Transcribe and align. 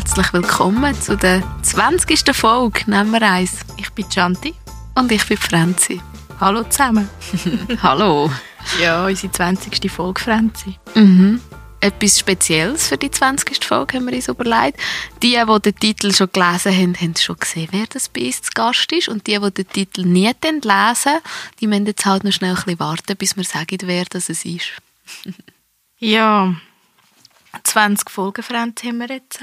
herzlich 0.00 0.32
willkommen 0.32 0.98
zu 0.98 1.14
der 1.14 1.42
20. 1.62 2.34
Folge 2.34 2.90
«Nehmen 2.90 3.10
wir 3.10 3.20
eins». 3.20 3.58
Ich 3.76 3.90
bin 3.90 4.08
Chanti. 4.08 4.54
Und 4.94 5.12
ich 5.12 5.26
bin 5.26 5.36
Franzi. 5.36 6.00
Hallo 6.40 6.64
zusammen. 6.64 7.06
Hallo. 7.82 8.30
Ja, 8.80 9.04
unsere 9.04 9.30
20. 9.30 9.92
Folge, 9.92 10.22
Franzi. 10.22 10.78
Mhm. 10.94 11.42
Etwas 11.80 12.18
Spezielles 12.18 12.88
für 12.88 12.96
die 12.96 13.10
20. 13.10 13.62
Folge 13.62 13.98
haben 13.98 14.06
wir 14.06 14.14
uns 14.14 14.28
überlegt. 14.28 14.80
Die, 15.22 15.38
die 15.38 15.60
den 15.60 15.76
Titel 15.76 16.14
schon 16.14 16.32
gelesen 16.32 16.74
haben, 16.74 16.98
haben 16.98 17.14
schon 17.16 17.36
gesehen, 17.36 17.68
wer 17.70 17.86
das 17.86 18.08
bei 18.08 18.24
uns 18.24 18.40
zu 18.40 18.50
Gast 18.54 18.90
ist. 18.92 19.10
Und 19.10 19.26
die, 19.26 19.38
die 19.38 19.50
den 19.50 19.68
Titel 19.68 20.06
nie 20.06 20.32
lesen, 20.42 21.18
die 21.60 21.66
müssen 21.66 21.84
jetzt 21.84 22.06
halt 22.06 22.24
noch 22.24 22.32
schnell 22.32 22.52
ein 22.52 22.56
bisschen 22.56 22.80
warten, 22.80 23.16
bis 23.18 23.36
wir 23.36 23.44
sagen, 23.44 23.76
wer 23.82 24.06
das 24.06 24.30
ist. 24.30 24.46
ja, 25.98 26.54
20 27.64 28.08
Folgen, 28.08 28.42
Franzi, 28.42 28.86
haben 28.86 28.98
wir 28.98 29.08
jetzt. 29.08 29.40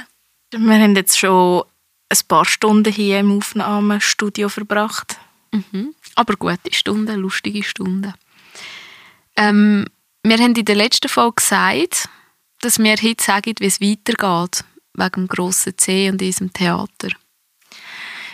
Wir 0.52 0.80
haben 0.80 0.96
jetzt 0.96 1.20
schon 1.20 1.64
ein 2.10 2.18
paar 2.28 2.46
Stunden 2.46 2.92
hier 2.92 3.20
im 3.20 3.38
Aufnahmestudio 3.38 4.48
verbracht. 4.48 5.18
Mhm. 5.52 5.94
Aber 6.16 6.36
gute 6.36 6.73
Stunden, 6.73 7.20
lustige 7.20 7.64
Stunden. 7.64 8.14
Ähm, 9.36 9.86
wir 10.23 10.38
haben 10.38 10.56
in 10.56 10.66
der 10.66 10.76
letzten 10.76 11.10
Folge 11.10 11.36
gesagt, 11.36 12.10
dass 12.62 12.80
wir 12.80 12.96
heute 12.96 13.23
sagen, 13.23 13.54
wie 13.60 13.66
es 13.66 13.82
weitergeht, 13.82 14.64
wegen 14.94 15.12
dem 15.12 15.28
grossen 15.28 15.78
C 15.78 16.10
und 16.10 16.20
diesem 16.20 16.52
Theater. 16.54 17.09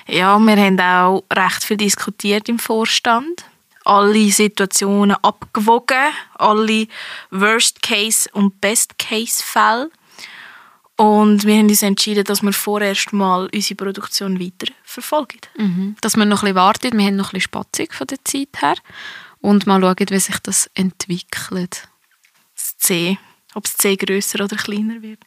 Ja, 0.08 0.38
wir 0.38 0.58
haben 0.58 0.80
auch 0.80 1.24
recht 1.34 1.64
viel 1.64 1.78
diskutiert 1.78 2.48
im 2.48 2.60
Vorstand. 2.60 3.46
Alle 3.86 4.32
Situationen 4.32 5.18
abgewogen, 5.24 6.14
alle 6.36 6.88
Worst-Case- 7.32 8.30
und 8.32 8.62
Best-Case-Fälle. 8.62 9.90
Und 10.96 11.46
wir 11.46 11.58
haben 11.58 11.70
uns 11.70 11.82
entschieden, 11.82 12.24
dass 12.24 12.44
wir 12.44 12.54
vorerst 12.54 13.14
mal 13.14 13.50
unsere 13.54 13.76
Produktion 13.76 14.40
weiter 14.40 14.72
verfolgen. 14.84 15.40
Mhm. 15.58 15.96
Dass 16.02 16.16
wir 16.16 16.26
noch 16.26 16.44
ein 16.44 16.54
bisschen 16.54 16.56
warten, 16.56 16.98
wir 16.98 17.06
haben 17.06 17.16
noch 17.16 17.30
ein 17.30 17.40
bisschen 17.40 17.42
Spatzig 17.42 17.94
von 17.94 18.08
der 18.08 18.24
Zeit 18.24 18.62
her 18.62 18.76
und 19.42 19.66
mal 19.66 19.82
schauen, 19.82 20.10
wie 20.10 20.20
sich 20.20 20.40
das 20.40 20.70
entwickelt. 20.76 21.88
Das 22.56 22.78
C, 22.78 23.18
ob 23.56 23.64
das 23.64 23.78
C 23.78 23.96
grösser 23.96 24.44
oder 24.44 24.56
kleiner 24.56 25.02
wird. 25.02 25.20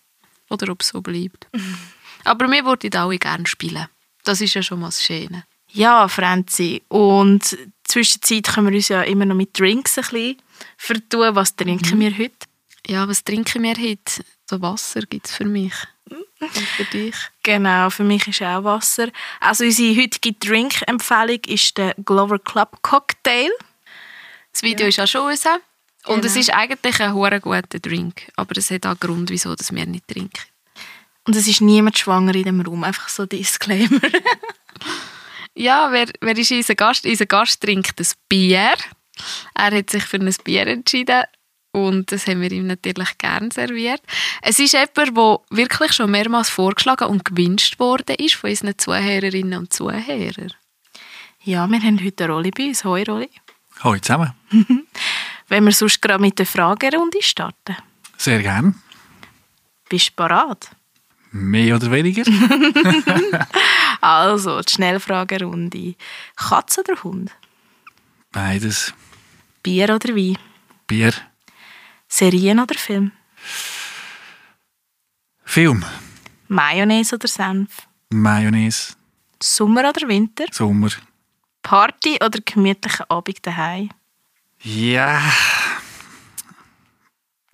Oder 0.48 0.70
ob 0.70 0.82
es 0.82 0.88
so 0.88 1.02
bleibt. 1.02 1.48
Mhm. 1.52 1.78
Aber 2.24 2.48
wir 2.48 2.64
würden 2.64 2.94
alle 2.94 3.18
gerne 3.18 3.46
spielen. 3.46 3.86
Das 4.24 4.40
ist 4.40 4.54
ja 4.54 4.62
schon 4.62 4.80
mal 4.80 4.86
das 4.86 5.02
Schöne. 5.02 5.44
Ja, 5.72 6.08
Franzi. 6.08 6.82
Und 6.88 7.56
zwischenzeit 7.84 8.54
können 8.54 8.68
wir 8.68 8.76
uns 8.76 8.88
ja 8.88 9.02
immer 9.02 9.24
noch 9.24 9.34
mit 9.34 9.58
Drinks 9.58 9.98
ein 9.98 10.04
bisschen 10.04 10.36
vertun. 10.76 11.34
Was 11.34 11.56
trinken 11.56 11.98
mhm. 11.98 12.00
wir 12.00 12.18
heute? 12.18 12.46
Ja, 12.86 13.06
was 13.08 13.24
trinken 13.24 13.62
wir 13.64 13.74
heute? 13.74 14.24
So 14.48 14.62
Wasser 14.62 15.00
gibt 15.02 15.26
es 15.26 15.34
für 15.34 15.44
mich. 15.44 15.74
Und 16.08 16.50
für 16.50 16.84
dich? 16.84 17.14
Genau, 17.42 17.90
für 17.90 18.04
mich 18.04 18.28
ist 18.28 18.42
auch 18.42 18.62
Wasser. 18.62 19.08
Also 19.40 19.64
unsere 19.64 20.00
heutige 20.00 20.34
Drink-Empfehlung 20.34 21.40
ist 21.46 21.76
der 21.76 21.94
Glover 22.04 22.38
Club 22.38 22.78
Cocktail. 22.82 23.50
Das 24.52 24.62
Video 24.62 24.82
ja. 24.82 24.88
ist 24.88 25.00
auch 25.00 25.06
schon 25.06 25.22
raus. 25.22 25.44
Und 26.04 26.20
genau. 26.20 26.26
es 26.26 26.36
ist 26.36 26.52
eigentlich 26.54 27.00
ein 27.00 27.14
hoher 27.14 27.40
guter 27.40 27.80
Drink. 27.80 28.30
Aber 28.36 28.56
es 28.56 28.70
hat 28.70 28.86
auch 28.86 28.90
einen 28.90 29.00
Grund, 29.00 29.30
wieso 29.30 29.54
dass 29.56 29.74
wir 29.74 29.86
nicht 29.86 30.06
trinken. 30.06 30.42
Und 31.24 31.34
es 31.34 31.48
ist 31.48 31.60
niemand 31.60 31.98
schwanger 31.98 32.36
in 32.36 32.44
dem 32.44 32.60
Raum. 32.60 32.84
Einfach 32.84 33.08
so 33.08 33.26
Disclaimer. 33.26 34.00
ja, 35.54 35.90
wer, 35.90 36.06
wer 36.20 36.38
ist 36.38 36.52
unser 36.52 36.76
Gast? 36.76 37.04
Unser 37.04 37.26
Gast 37.26 37.60
trinkt 37.60 37.98
ein 37.98 38.06
Bier. 38.28 38.74
Er 39.54 39.76
hat 39.76 39.90
sich 39.90 40.04
für 40.04 40.18
ein 40.18 40.32
Bier 40.44 40.68
entschieden 40.68 41.24
und 41.76 42.10
das 42.10 42.26
haben 42.26 42.40
wir 42.40 42.50
ihm 42.50 42.66
natürlich 42.66 43.18
gern 43.18 43.50
serviert. 43.50 44.00
Es 44.40 44.58
ist 44.58 44.72
jemand, 44.72 44.96
der 44.96 45.40
wirklich 45.50 45.92
schon 45.92 46.10
mehrmals 46.10 46.48
vorgeschlagen 46.48 47.08
und 47.08 47.26
gewünscht 47.26 47.78
worden 47.78 48.16
ist 48.16 48.36
von 48.36 48.48
unseren 48.48 48.78
Zuhörerinnen 48.78 49.58
und 49.58 49.72
Zuhörern. 49.74 50.54
Ja, 51.42 51.66
wir 51.66 51.80
haben 51.82 52.02
heute 52.02 52.24
eine 52.24 52.32
Rolle 52.32 52.50
bei 52.50 52.68
uns. 52.68 52.82
Hoi, 52.84 53.02
Rolli. 53.02 53.28
Hoi 53.84 54.00
zusammen. 54.00 54.32
Wenn 55.48 55.64
wir 55.64 55.72
sonst 55.72 56.00
gerade 56.00 56.20
mit 56.20 56.38
der 56.38 56.46
Fragerunde 56.46 57.22
starten. 57.22 57.76
Sehr 58.16 58.40
gern. 58.40 58.80
Bist 59.90 60.08
du 60.08 60.12
bereit? 60.16 60.70
Mehr 61.30 61.76
oder 61.76 61.90
weniger? 61.90 62.24
also, 64.00 64.62
die 64.62 64.72
Schnellfragerunde. 64.72 65.94
Katze 66.36 66.80
oder 66.80 67.02
Hund? 67.02 67.30
Beides. 68.32 68.94
Bier 69.62 69.94
oder 69.94 70.16
Wein? 70.16 70.38
Bier. 70.86 71.12
Serien 72.08 72.60
oder 72.60 72.74
Film? 72.74 73.12
Film. 75.44 75.84
Mayonnaise 76.48 77.14
oder 77.14 77.28
Senf? 77.28 77.86
Mayonnaise. 78.10 78.94
Sommer 79.42 79.88
oder 79.88 80.08
Winter? 80.08 80.46
Sommer. 80.50 80.90
Party 81.62 82.18
oder 82.24 82.40
gemütlicher 82.44 83.10
Abend 83.10 83.44
daheim? 83.44 83.90
Ja. 84.62 85.20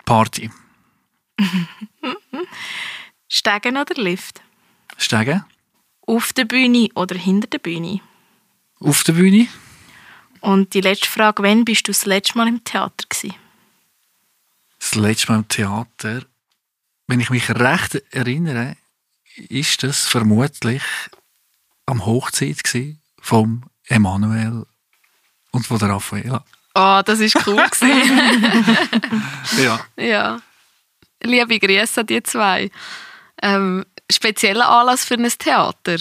Party. 0.05 0.51
Steigen 3.27 3.77
oder 3.77 3.95
Lift? 4.01 4.41
Steigen. 4.97 5.43
Auf 6.05 6.33
der 6.33 6.45
Bühne 6.45 6.89
oder 6.95 7.15
hinter 7.17 7.47
der 7.47 7.59
Bühne? 7.59 8.01
Auf 8.79 9.03
der 9.03 9.13
Bühne. 9.13 9.47
Und 10.41 10.73
die 10.73 10.81
letzte 10.81 11.09
Frage, 11.09 11.41
wann 11.41 11.65
bist 11.65 11.87
du 11.87 11.91
das 11.91 12.05
letzte 12.05 12.37
Mal 12.37 12.47
im 12.47 12.63
Theater 12.63 13.05
gewesen? 13.09 13.35
Das 14.83 14.95
letzte 14.95 15.31
Mal 15.31 15.37
im 15.37 15.47
Theater, 15.47 16.23
wenn 17.07 17.21
ich 17.21 17.29
mich 17.29 17.49
recht 17.49 18.03
erinnere, 18.11 18.75
ist 19.47 19.81
das 19.81 20.05
vermutlich 20.05 20.83
am 21.85 22.05
Hochzeit 22.05 22.61
vom 23.21 23.63
Emanuel 23.87 24.65
und 25.51 25.65
von 25.65 25.79
der 25.79 25.87
Raffaella. 25.87 26.43
Oh, 26.75 27.01
das 27.05 27.21
ist 27.21 27.37
cool 27.47 27.55
ja. 29.57 29.79
Ja. 29.95 30.41
Liebe 31.21 31.59
Grüße 31.59 32.01
an 32.01 32.07
die 32.07 32.21
zwei. 32.21 32.69
Ähm, 33.41 33.85
spezieller 34.11 34.67
Anlass 34.67 35.05
für 35.05 35.13
ein 35.13 35.29
Theater. 35.29 35.95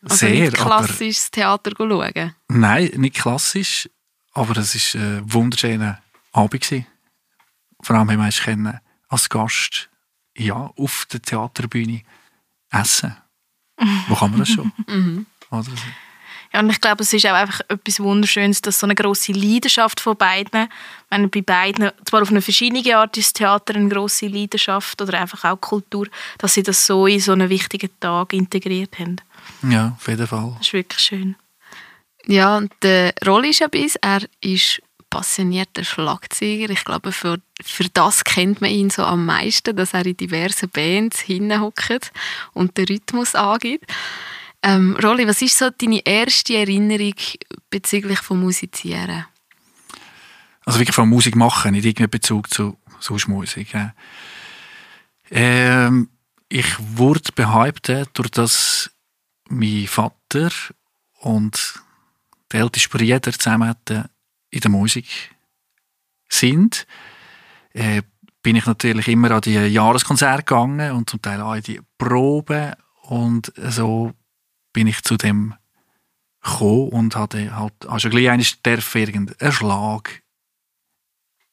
Also 0.00 0.16
Sehr. 0.16 0.30
Nicht 0.30 0.54
klassisches 0.54 1.30
Theater 1.30 1.72
schauen. 1.76 2.34
Nein, 2.48 2.90
nicht 2.96 3.16
klassisch, 3.16 3.90
aber 4.32 4.56
es 4.56 4.94
war 4.94 5.02
ein 5.02 5.30
wunderschöner 5.30 6.00
Abend. 6.32 6.62
Gewesen. 6.62 6.86
Vor 7.86 7.94
allem 7.94 8.10
haben 8.10 8.64
wir 8.64 8.80
als 9.08 9.28
Gast 9.28 9.88
ja, 10.36 10.56
auf 10.76 11.06
der 11.12 11.22
Theaterbühne 11.22 12.02
essen. 12.72 13.16
Wo 14.08 14.16
kann 14.16 14.30
man 14.32 14.40
das 14.40 14.48
schon? 14.48 14.72
mhm. 14.88 15.26
Oder? 15.52 15.70
Ja, 16.52 16.58
und 16.58 16.70
ich 16.70 16.80
glaube, 16.80 17.04
es 17.04 17.12
ist 17.12 17.24
auch 17.26 17.34
einfach 17.34 17.60
etwas 17.68 18.00
Wunderschönes, 18.00 18.60
dass 18.60 18.80
so 18.80 18.88
eine 18.88 18.96
große 18.96 19.30
Leidenschaft 19.30 20.00
von 20.00 20.16
beiden, 20.16 20.66
wenn 21.10 21.30
bei 21.30 21.42
beiden, 21.42 21.92
zwar 22.04 22.22
auf 22.22 22.30
eine 22.30 22.42
verschiedene 22.42 22.96
Art 22.96 23.16
ist 23.18 23.36
Theater 23.36 23.76
eine 23.76 23.88
große 23.88 24.26
Leidenschaft 24.26 25.00
oder 25.00 25.20
einfach 25.20 25.44
auch 25.44 25.60
Kultur, 25.60 26.08
dass 26.38 26.54
sie 26.54 26.64
das 26.64 26.84
so 26.86 27.06
in 27.06 27.20
so 27.20 27.30
einen 27.30 27.50
wichtigen 27.50 27.90
Tag 28.00 28.32
integriert 28.32 28.98
haben. 28.98 29.20
Ja, 29.62 29.94
auf 29.96 30.08
jeden 30.08 30.26
Fall. 30.26 30.54
Das 30.58 30.66
ist 30.66 30.72
wirklich 30.72 31.00
schön. 31.00 31.36
Ja, 32.24 32.56
und 32.56 32.72
der 32.82 33.14
Rolli 33.24 33.50
ist 33.50 33.60
ja 33.60 33.68
bei 33.68 33.82
uns, 33.84 33.94
er 33.94 34.22
ist 34.40 34.82
passionierter 35.10 35.84
Schlagzeuger. 35.84 36.70
Ich 36.70 36.84
glaube, 36.84 37.12
für, 37.12 37.38
für 37.62 37.88
das 37.92 38.24
kennt 38.24 38.60
man 38.60 38.70
ihn 38.70 38.90
so 38.90 39.04
am 39.04 39.26
meisten, 39.26 39.76
dass 39.76 39.94
er 39.94 40.06
in 40.06 40.16
diversen 40.16 40.68
Bands 40.68 41.20
hinhockt 41.20 42.12
und 42.52 42.76
den 42.76 42.86
Rhythmus 42.86 43.34
angibt. 43.34 43.92
Ähm, 44.62 44.96
Rolli, 45.02 45.26
was 45.28 45.42
ist 45.42 45.58
so 45.58 45.70
deine 45.70 46.04
erste 46.04 46.56
Erinnerung 46.56 47.14
bezüglich 47.70 48.18
von 48.18 48.40
Musizieren? 48.40 49.26
Also 50.64 50.80
wirklich 50.80 50.94
von 50.94 51.08
Musik 51.08 51.36
machen, 51.36 51.72
nicht 51.72 51.84
irgendeinen 51.84 52.10
Bezug 52.10 52.50
zu 52.50 52.76
sonst 52.98 53.28
Musik. 53.28 53.72
Ja. 53.72 53.94
Ähm, 55.30 56.08
ich 56.48 56.66
wurde 56.78 57.32
behauptet, 57.34 58.10
durch 58.14 58.30
das 58.30 58.90
mein 59.48 59.86
Vater 59.86 60.50
und 61.20 61.80
der 62.52 62.60
älteste 62.60 62.88
Bruder 62.88 63.20
zusammen 63.32 63.74
in 64.56 64.60
der 64.62 64.70
Musik 64.70 65.34
sind, 66.28 66.86
äh, 67.72 68.02
bin 68.42 68.56
ich 68.56 68.66
natürlich 68.66 69.08
immer 69.08 69.30
an 69.30 69.40
die 69.40 69.54
Jahreskonzerte 69.54 70.44
gegangen 70.44 70.92
und 70.92 71.10
zum 71.10 71.22
Teil 71.22 71.40
auch 71.40 71.54
in 71.54 71.62
die 71.62 71.80
Proben 71.98 72.74
und 73.02 73.52
so 73.56 74.12
bin 74.72 74.86
ich 74.86 75.02
zu 75.02 75.16
dem 75.16 75.54
gekommen 76.42 76.88
und 76.90 77.16
hatte 77.16 77.54
halt 77.56 77.86
also 77.86 78.08
gleich 78.08 78.30
eines 78.30 78.58
irgendeinen 78.64 79.52
Schlag 79.52 80.22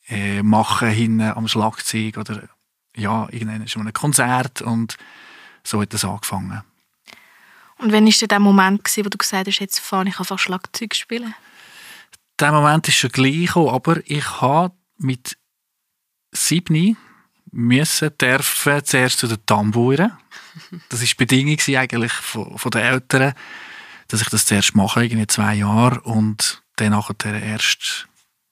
äh, 0.07 0.43
machen 0.43 0.89
hinten 0.89 1.21
am 1.21 1.47
Schlagzeug 1.47 2.17
oder 2.17 2.47
ja, 2.95 3.27
irgendein 3.31 3.67
schon 3.67 3.87
ein 3.87 3.93
Konzert 3.93 4.61
und 4.61 4.97
so 5.63 5.81
hat 5.81 5.93
das 5.93 6.05
angefangen. 6.05 6.61
Und 7.77 7.91
wann 7.91 8.05
war 8.05 8.27
der 8.27 8.39
Moment, 8.39 8.97
wo 8.97 9.09
du 9.09 9.17
gesagt 9.17 9.47
hast, 9.47 9.59
jetzt 9.59 9.79
fange 9.79 10.09
ich 10.09 10.19
einfach 10.19 10.37
Schlagzeug 10.37 10.95
spielen? 10.95 11.33
Der 12.39 12.51
Moment 12.51 12.87
ist 12.87 12.95
schon 12.95 13.11
gleich 13.11 13.47
gekommen, 13.47 13.69
aber 13.69 13.99
ich 14.05 14.41
habe 14.41 14.75
mit 14.97 15.37
sieben 16.31 16.97
müssen, 17.51 18.17
dürfen 18.17 18.83
zuerst 18.83 19.19
zu 19.19 19.27
den 19.27 19.45
Tamburen. 19.45 20.13
Das 20.89 20.99
war 21.01 21.07
die 21.07 21.15
Bedingung 21.15 21.57
eigentlich 21.75 22.11
von, 22.11 22.57
von 22.59 22.69
den 22.69 22.81
Eltern, 22.81 23.33
dass 24.07 24.21
ich 24.21 24.29
das 24.29 24.45
zuerst 24.45 24.75
mache, 24.75 25.03
irgendwie 25.03 25.25
zwei 25.25 25.55
Jahre, 25.55 25.99
und 26.01 26.61
dann 26.75 26.91
nachher 26.91 27.41
erst 27.41 28.07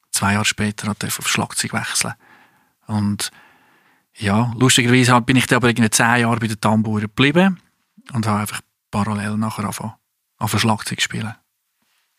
zwei 0.09 0.33
Jahre 0.33 0.45
später 0.45 0.89
auf 0.89 1.27
Schlagzeug 1.27 1.73
wechseln. 1.73 2.13
Und 2.87 3.31
ja, 4.15 4.51
lustigerweise 4.57 5.19
bin 5.21 5.35
ich 5.35 5.47
dann 5.47 5.57
aber 5.57 5.69
irgendwie 5.69 5.89
zehn 5.89 6.21
Jahre 6.21 6.39
bei 6.39 6.47
den 6.47 6.59
Tamburen 6.59 7.01
geblieben 7.01 7.61
und 8.13 8.25
habe 8.27 8.39
einfach 8.39 8.61
parallel 8.89 9.37
nachher 9.37 9.63
angefangen, 9.63 9.93
auf 10.37 10.59
Schlagzeug 10.59 11.01
spielen. 11.01 11.35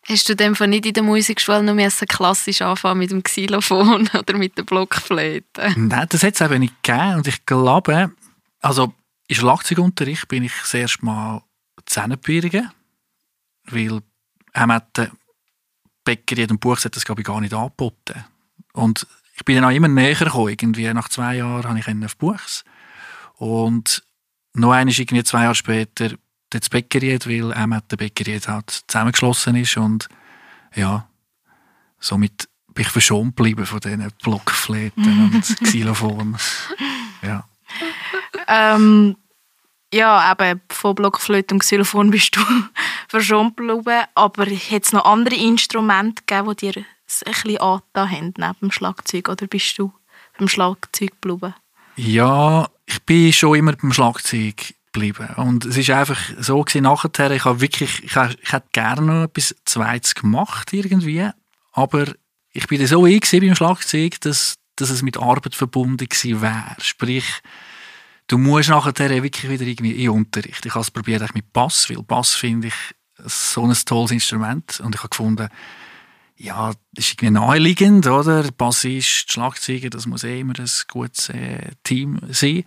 Hast 0.08 0.28
du 0.28 0.34
dem 0.34 0.52
nicht 0.68 0.86
in 0.86 0.94
der 0.94 1.02
Musikschule 1.02 1.62
noch 1.62 2.06
klassisch 2.08 2.60
anfangen 2.60 2.98
mit 2.98 3.10
dem 3.12 3.22
Xylophon 3.22 4.08
oder 4.18 4.36
mit 4.36 4.58
der 4.58 4.64
Blockflöte? 4.64 5.74
Nein, 5.76 6.06
das 6.08 6.22
hat 6.22 6.34
es 6.34 6.40
eben 6.40 6.60
nicht 6.60 6.82
gegeben. 6.82 7.16
Und 7.16 7.28
ich 7.28 7.46
glaube, 7.46 8.10
also 8.60 8.92
im 9.28 9.36
Schlagzeugunterricht 9.36 10.28
bin 10.28 10.42
ich 10.42 10.52
das 10.60 10.74
erste 10.74 11.04
Mal 11.04 11.42
Zähnebürigen, 11.86 12.70
weil 13.66 14.00
er 14.52 14.66
hat 14.66 14.96
der 14.96 15.12
Bäcker 16.04 16.36
in 16.36 16.48
dem 16.48 16.58
Buch 16.58 16.80
das 16.80 17.04
glaube 17.04 17.20
ich 17.20 17.26
gar 17.26 17.40
nicht 17.40 17.54
angeboten. 17.54 18.24
Und 18.72 19.06
ich 19.34 19.44
bin 19.44 19.56
dann 19.56 19.64
auch 19.64 19.74
immer 19.74 19.88
näher 19.88 20.14
gekommen. 20.14 20.48
Irgendwie 20.48 20.92
nach 20.92 21.08
zwei 21.08 21.36
Jahren 21.36 21.64
habe 21.64 21.78
ich 21.78 22.04
auf 22.04 22.16
Buchs. 22.16 22.64
Und 23.34 24.02
noch 24.54 24.72
einmal 24.72 24.94
irgendwie 24.94 25.24
zwei 25.24 25.44
Jahre 25.44 25.54
später 25.54 26.10
das 26.60 26.68
Bäckeriet, 26.68 27.26
weil 27.26 27.52
auch 27.52 27.80
der 27.90 27.96
Bäckeriet 27.96 28.48
halt 28.48 28.82
zusammengeschlossen 28.86 29.56
ist 29.56 29.76
und 29.76 30.08
ja, 30.74 31.08
somit 31.98 32.48
bin 32.74 32.82
ich 32.82 32.88
verschont 32.88 33.36
geblieben 33.36 33.66
von 33.66 33.80
diesen 33.80 34.08
Blockfläten 34.22 35.30
und 35.34 35.42
Xylophon. 35.62 36.36
Ja. 37.22 37.44
Ähm, 38.48 39.16
ja, 39.92 40.32
eben 40.32 40.60
von 40.70 40.94
Blockflöte 40.94 41.54
und 41.54 41.60
Xylophon 41.60 42.10
bist 42.10 42.36
du 42.36 42.40
verschont 43.08 43.56
geblieben, 43.56 44.04
aber 44.14 44.46
hat 44.46 44.84
es 44.84 44.92
noch 44.92 45.04
andere 45.04 45.36
Instrumente 45.36 46.22
gegeben, 46.26 46.56
die 46.56 46.72
dir 46.72 46.84
ein 47.26 47.32
bisschen 47.32 47.58
angetan 47.58 48.10
haben 48.10 48.34
neben 48.38 48.58
dem 48.60 48.70
Schlagzeug 48.70 49.28
oder 49.28 49.46
bist 49.46 49.78
du 49.78 49.92
beim 50.38 50.48
Schlagzeug 50.48 51.12
geblieben? 51.20 51.54
Ja, 51.96 52.68
ich 52.86 53.02
bin 53.02 53.32
schon 53.32 53.58
immer 53.58 53.72
beim 53.72 53.92
Schlagzeug 53.92 54.74
geblieben. 54.92 55.28
Und 55.36 55.64
es 55.64 55.76
ist 55.76 55.90
einfach 55.90 56.18
so 56.38 56.62
gewesen, 56.62 56.84
nachher, 56.84 57.30
ich 57.30 57.44
habe 57.44 57.60
wirklich, 57.60 58.04
ich, 58.04 58.16
ich 58.16 58.52
hätte 58.52 58.68
gerne 58.72 59.02
noch 59.02 59.24
etwas 59.24 59.54
Zweites 59.64 60.14
gemacht 60.14 60.72
irgendwie, 60.72 61.28
aber 61.72 62.06
ich 62.52 62.66
bin 62.66 62.86
so 62.86 63.04
ein 63.04 63.20
beim 63.20 63.54
Schlagzeug, 63.54 64.20
dass, 64.20 64.56
dass 64.76 64.90
es 64.90 65.02
mit 65.02 65.16
Arbeit 65.16 65.54
verbunden 65.54 66.06
gewesen 66.08 66.42
wäre. 66.42 66.76
Sprich, 66.80 67.24
du 68.26 68.38
musst 68.38 68.68
nachher 68.68 69.22
wirklich 69.22 69.50
wieder 69.50 69.64
irgendwie 69.64 70.04
in 70.04 70.10
Unterricht. 70.10 70.66
Ich 70.66 70.74
habe 70.74 70.82
es 70.82 70.90
probiert 70.90 71.34
mit 71.34 71.52
Bass, 71.52 71.88
weil 71.88 72.02
Bass 72.02 72.34
finde 72.34 72.68
ich 72.68 72.74
so 73.24 73.64
ein 73.64 73.74
tolles 73.84 74.10
Instrument 74.10 74.80
und 74.80 74.94
ich 74.94 75.00
habe 75.00 75.10
gefunden, 75.10 75.48
ja, 76.36 76.72
das 76.92 77.04
ist 77.04 77.12
irgendwie 77.12 77.30
naheliegend, 77.30 78.06
oder? 78.06 78.50
Bassist, 78.50 79.32
Schlagzeuger, 79.32 79.90
das 79.90 80.06
muss 80.06 80.24
eh 80.24 80.40
immer 80.40 80.58
ein 80.58 80.70
gutes 80.90 81.28
äh, 81.28 81.70
Team 81.84 82.18
sein. 82.30 82.64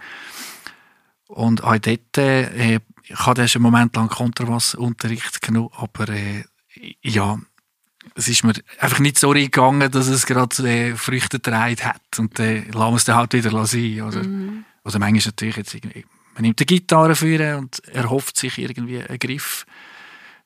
Und 1.28 1.64
auch 1.64 1.78
dort, 1.78 2.18
äh, 2.18 2.80
ich 3.04 3.16
hatte 3.16 3.42
einen 3.42 3.62
Moment 3.62 3.96
lang 3.96 4.10
Kontrabassunterricht 4.10 5.42
genommen, 5.42 5.70
aber 5.76 6.10
äh, 6.10 6.44
ja, 7.02 7.40
es 8.14 8.28
ist 8.28 8.44
mir 8.44 8.54
einfach 8.80 9.00
nicht 9.00 9.18
so 9.18 9.32
gegangen, 9.32 9.92
dass 9.92 10.08
es 10.08 10.26
gerade 10.26 10.70
äh, 10.70 10.96
Früchte 10.96 11.40
getragen 11.40 11.84
hat. 11.84 12.20
Und 12.20 12.38
dann 12.38 12.46
äh, 12.46 12.60
lassen 12.72 12.92
wir 12.92 12.96
es 12.96 13.06
dann 13.06 13.16
halt 13.16 13.34
wieder 13.34 13.66
sein. 13.66 14.02
Oder, 14.02 14.24
mhm. 14.24 14.66
oder 14.84 15.00
manchmal 15.00 15.26
natürlich 15.26 15.58
jetzt 15.58 15.74
irgendwie, 15.74 16.06
man 16.36 16.44
nimmt 16.44 16.60
die 16.60 16.66
Gitarre 16.66 17.16
für 17.16 17.58
und 17.58 17.80
erhofft 17.88 18.38
sich 18.38 18.58
irgendwie 18.60 19.02
einen 19.02 19.20
Griff 19.20 19.66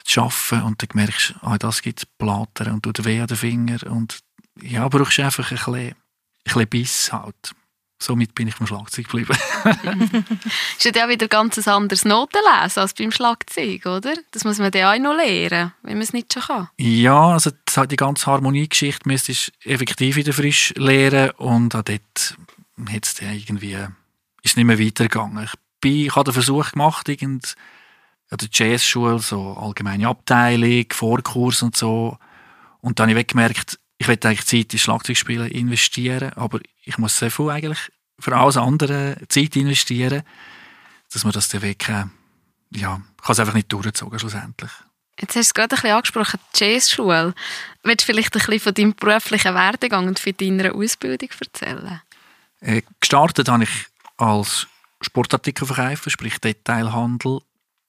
zu 0.03 0.13
schaffen 0.13 0.61
und 0.63 0.81
dann 0.81 0.89
merkst 0.93 1.31
du, 1.31 1.45
ah, 1.45 1.57
das 1.57 1.81
gibt 1.81 2.07
Plater 2.17 2.71
und 2.71 2.83
tut 2.83 3.03
weh 3.03 3.19
an 3.19 3.27
den 3.27 3.37
Finger 3.37 3.79
und 3.91 4.19
ja, 4.61 4.87
brauchst 4.87 5.19
einfach 5.19 5.51
ein 5.51 5.57
bisschen, 5.57 5.75
ein 5.75 5.95
bisschen 6.43 6.67
Biss 6.67 7.13
halt 7.13 7.55
somit 8.01 8.33
bin 8.33 8.47
ich 8.47 8.55
beim 8.55 8.67
Schlagzeug 8.67 9.07
geblieben. 9.09 9.37
ist 10.77 10.95
ja 10.95 11.09
wieder 11.09 11.27
ganz 11.27 11.57
ein 11.57 11.73
anderes 11.73 12.05
Notenlesen 12.05 12.81
als 12.81 12.93
beim 12.93 13.11
Schlagzeug, 13.11 13.85
oder? 13.85 14.13
Das 14.31 14.45
muss 14.45 14.57
man 14.57 14.71
ja 14.73 14.93
auch 14.93 14.99
noch 14.99 15.15
lernen, 15.15 15.73
wenn 15.83 15.93
man 15.93 16.01
es 16.01 16.13
nicht 16.13 16.33
schon 16.33 16.43
kann. 16.43 16.69
Ja, 16.77 17.29
also 17.29 17.51
die 17.85 17.95
ganze 17.95 18.25
Harmoniegeschichte 18.25 19.07
müsstest 19.07 19.51
du 19.63 19.69
effektiv 19.69 20.15
wieder 20.15 20.33
frisch 20.33 20.73
lernen 20.77 21.31
und 21.31 21.75
auch 21.75 21.83
dort 21.83 22.37
hat 22.89 23.05
es 23.05 23.19
irgendwie, 23.21 23.77
ist 24.43 24.57
nicht 24.57 24.65
mehr 24.65 24.79
weitergegangen. 24.79 25.43
Ich, 25.43 25.53
bin, 25.81 26.05
ich 26.05 26.15
habe 26.15 26.25
den 26.25 26.33
Versuch 26.33 26.71
gemacht, 26.71 27.09
irgend 27.09 27.55
an 28.29 28.37
der 28.37 28.49
Jazzschule, 28.51 29.19
so 29.19 29.53
allgemeine 29.53 30.07
Abteilung, 30.07 30.85
Vorkurs 30.91 31.63
und 31.63 31.75
so. 31.75 32.17
Und 32.81 32.99
dann 32.99 33.05
habe 33.05 33.11
ich 33.11 33.17
weggemerkt, 33.17 33.78
ich 33.99 34.07
will 34.07 34.17
eigentlich 34.23 34.45
Zeit 34.45 34.73
in 34.73 34.79
Schlagzeugspielen 34.79 35.51
investieren, 35.51 36.33
aber 36.33 36.59
ich 36.83 36.97
muss 36.97 37.19
sehr 37.19 37.29
viel 37.29 37.49
eigentlich 37.49 37.91
für 38.17 38.35
alles 38.35 38.57
andere 38.57 39.17
Zeit 39.27 39.55
investieren, 39.55 40.23
dass 41.11 41.23
man 41.25 41.33
das 41.33 41.49
den 41.49 41.61
Weg, 41.61 41.87
äh, 41.89 42.05
ja, 42.71 43.01
kann 43.21 43.31
es 43.33 43.39
einfach 43.39 43.53
nicht 43.53 43.71
durchzogen 43.71 44.17
schlussendlich. 44.17 44.71
Jetzt 45.19 45.35
hast 45.35 45.35
du 45.35 45.39
es 45.39 45.53
gerade 45.53 45.75
ein 45.75 45.81
bisschen 45.81 45.95
angesprochen, 45.95 46.39
die 46.55 46.63
Jazzschule. 46.63 47.33
Willst 47.83 48.01
du 48.01 48.05
vielleicht 48.05 48.35
ein 48.35 48.39
bisschen 48.39 48.59
von 48.61 48.73
deinem 48.73 48.95
beruflichen 48.95 49.53
Werdegang 49.53 50.07
und 50.07 50.17
von 50.17 50.33
deiner 50.37 50.73
Ausbildung 50.73 51.29
erzählen? 51.37 52.01
Äh, 52.61 52.81
gestartet 53.01 53.49
habe 53.49 53.63
ich 53.63 53.87
als 54.15 54.67
Sportartikelverkäufer, 55.01 56.09
sprich 56.09 56.39
Detailhandel. 56.39 57.41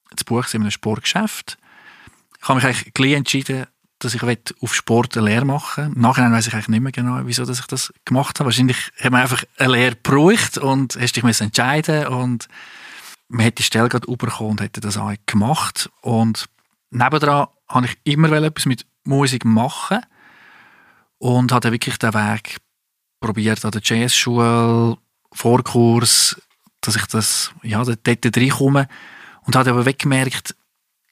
Das 0.09 0.25
Buch 0.25 0.45
ist 0.45 0.53
in 0.55 0.61
einem 0.61 0.71
Sportgeschäft. 0.71 1.57
Ich 2.41 2.49
habe 2.49 2.55
mich 2.55 2.65
eigentlich 2.65 3.13
entschieden, 3.13 3.67
dass 4.03 4.15
ich 4.15 4.23
auf 4.61 4.73
Sport 4.73 5.15
eine 5.15 5.27
Lehre 5.27 5.45
machen 5.45 5.95
will. 5.95 6.01
Nachher 6.01 6.31
weiß 6.31 6.47
ich 6.47 6.53
eigentlich 6.53 6.69
nicht 6.69 6.81
mehr 6.81 6.91
genau, 6.91 7.19
wieso 7.23 7.45
dass 7.45 7.59
ich 7.59 7.67
das 7.67 7.93
gemacht 8.05 8.39
habe. 8.39 8.47
Wahrscheinlich 8.47 8.91
hat 8.99 9.11
man 9.11 9.21
einfach 9.21 9.43
eine 9.57 9.73
Lehre 9.73 9.95
gebraucht 9.95 10.57
und 10.57 10.97
hast 10.99 11.15
dich 11.15 11.23
entscheiden 11.23 12.07
und 12.07 12.47
man 13.29 13.43
hätte 13.43 13.57
die 13.57 13.63
Stelle 13.63 13.89
gerade 13.89 14.07
bekommen 14.07 14.51
und 14.51 14.61
hätte 14.61 14.81
das 14.81 14.97
auch 14.97 15.13
gemacht. 15.25 15.89
Und 16.01 16.49
nebendran 16.89 17.47
habe 17.69 17.85
ich 17.85 17.97
immer 18.03 18.31
etwas 18.31 18.65
mit 18.65 18.85
Musik 19.03 19.45
machen 19.45 20.01
und 21.17 21.51
habe 21.51 21.71
wirklich 21.71 21.97
den 21.97 22.13
Weg 22.13 22.57
probiert 23.19 23.63
an 23.63 23.71
der 23.71 23.81
Jazzschule, 23.83 24.97
Vorkurs, 25.31 26.41
dass 26.81 26.95
ich 26.95 27.05
das, 27.05 27.51
ja, 27.61 27.83
dort 27.83 28.37
reinkomme 28.37 28.87
und 29.45 29.55
habe 29.55 29.69
aber 29.69 29.85
weggemerkt, 29.85 30.55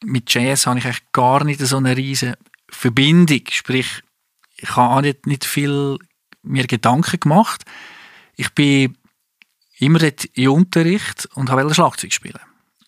mit 0.03 0.34
Jazz 0.34 0.65
habe 0.65 0.79
ich 0.79 0.86
eigentlich 0.86 1.12
gar 1.12 1.43
nicht 1.43 1.60
so 1.60 1.77
eine 1.77 1.96
riesige 1.96 2.38
Verbindung. 2.71 3.41
Sprich, 3.49 4.01
ich 4.57 4.75
habe 4.75 4.95
auch 4.95 5.01
nicht, 5.01 5.25
nicht 5.25 5.45
viel 5.45 5.97
mir 6.43 6.67
Gedanken 6.67 7.19
gemacht. 7.19 7.63
Ich 8.35 8.49
bin 8.53 8.97
immer 9.79 9.99
dort 9.99 10.25
im 10.33 10.51
Unterricht 10.51 11.27
und 11.33 11.49
habe 11.49 11.73
Schlagzeug 11.73 12.13
spielen. 12.13 12.39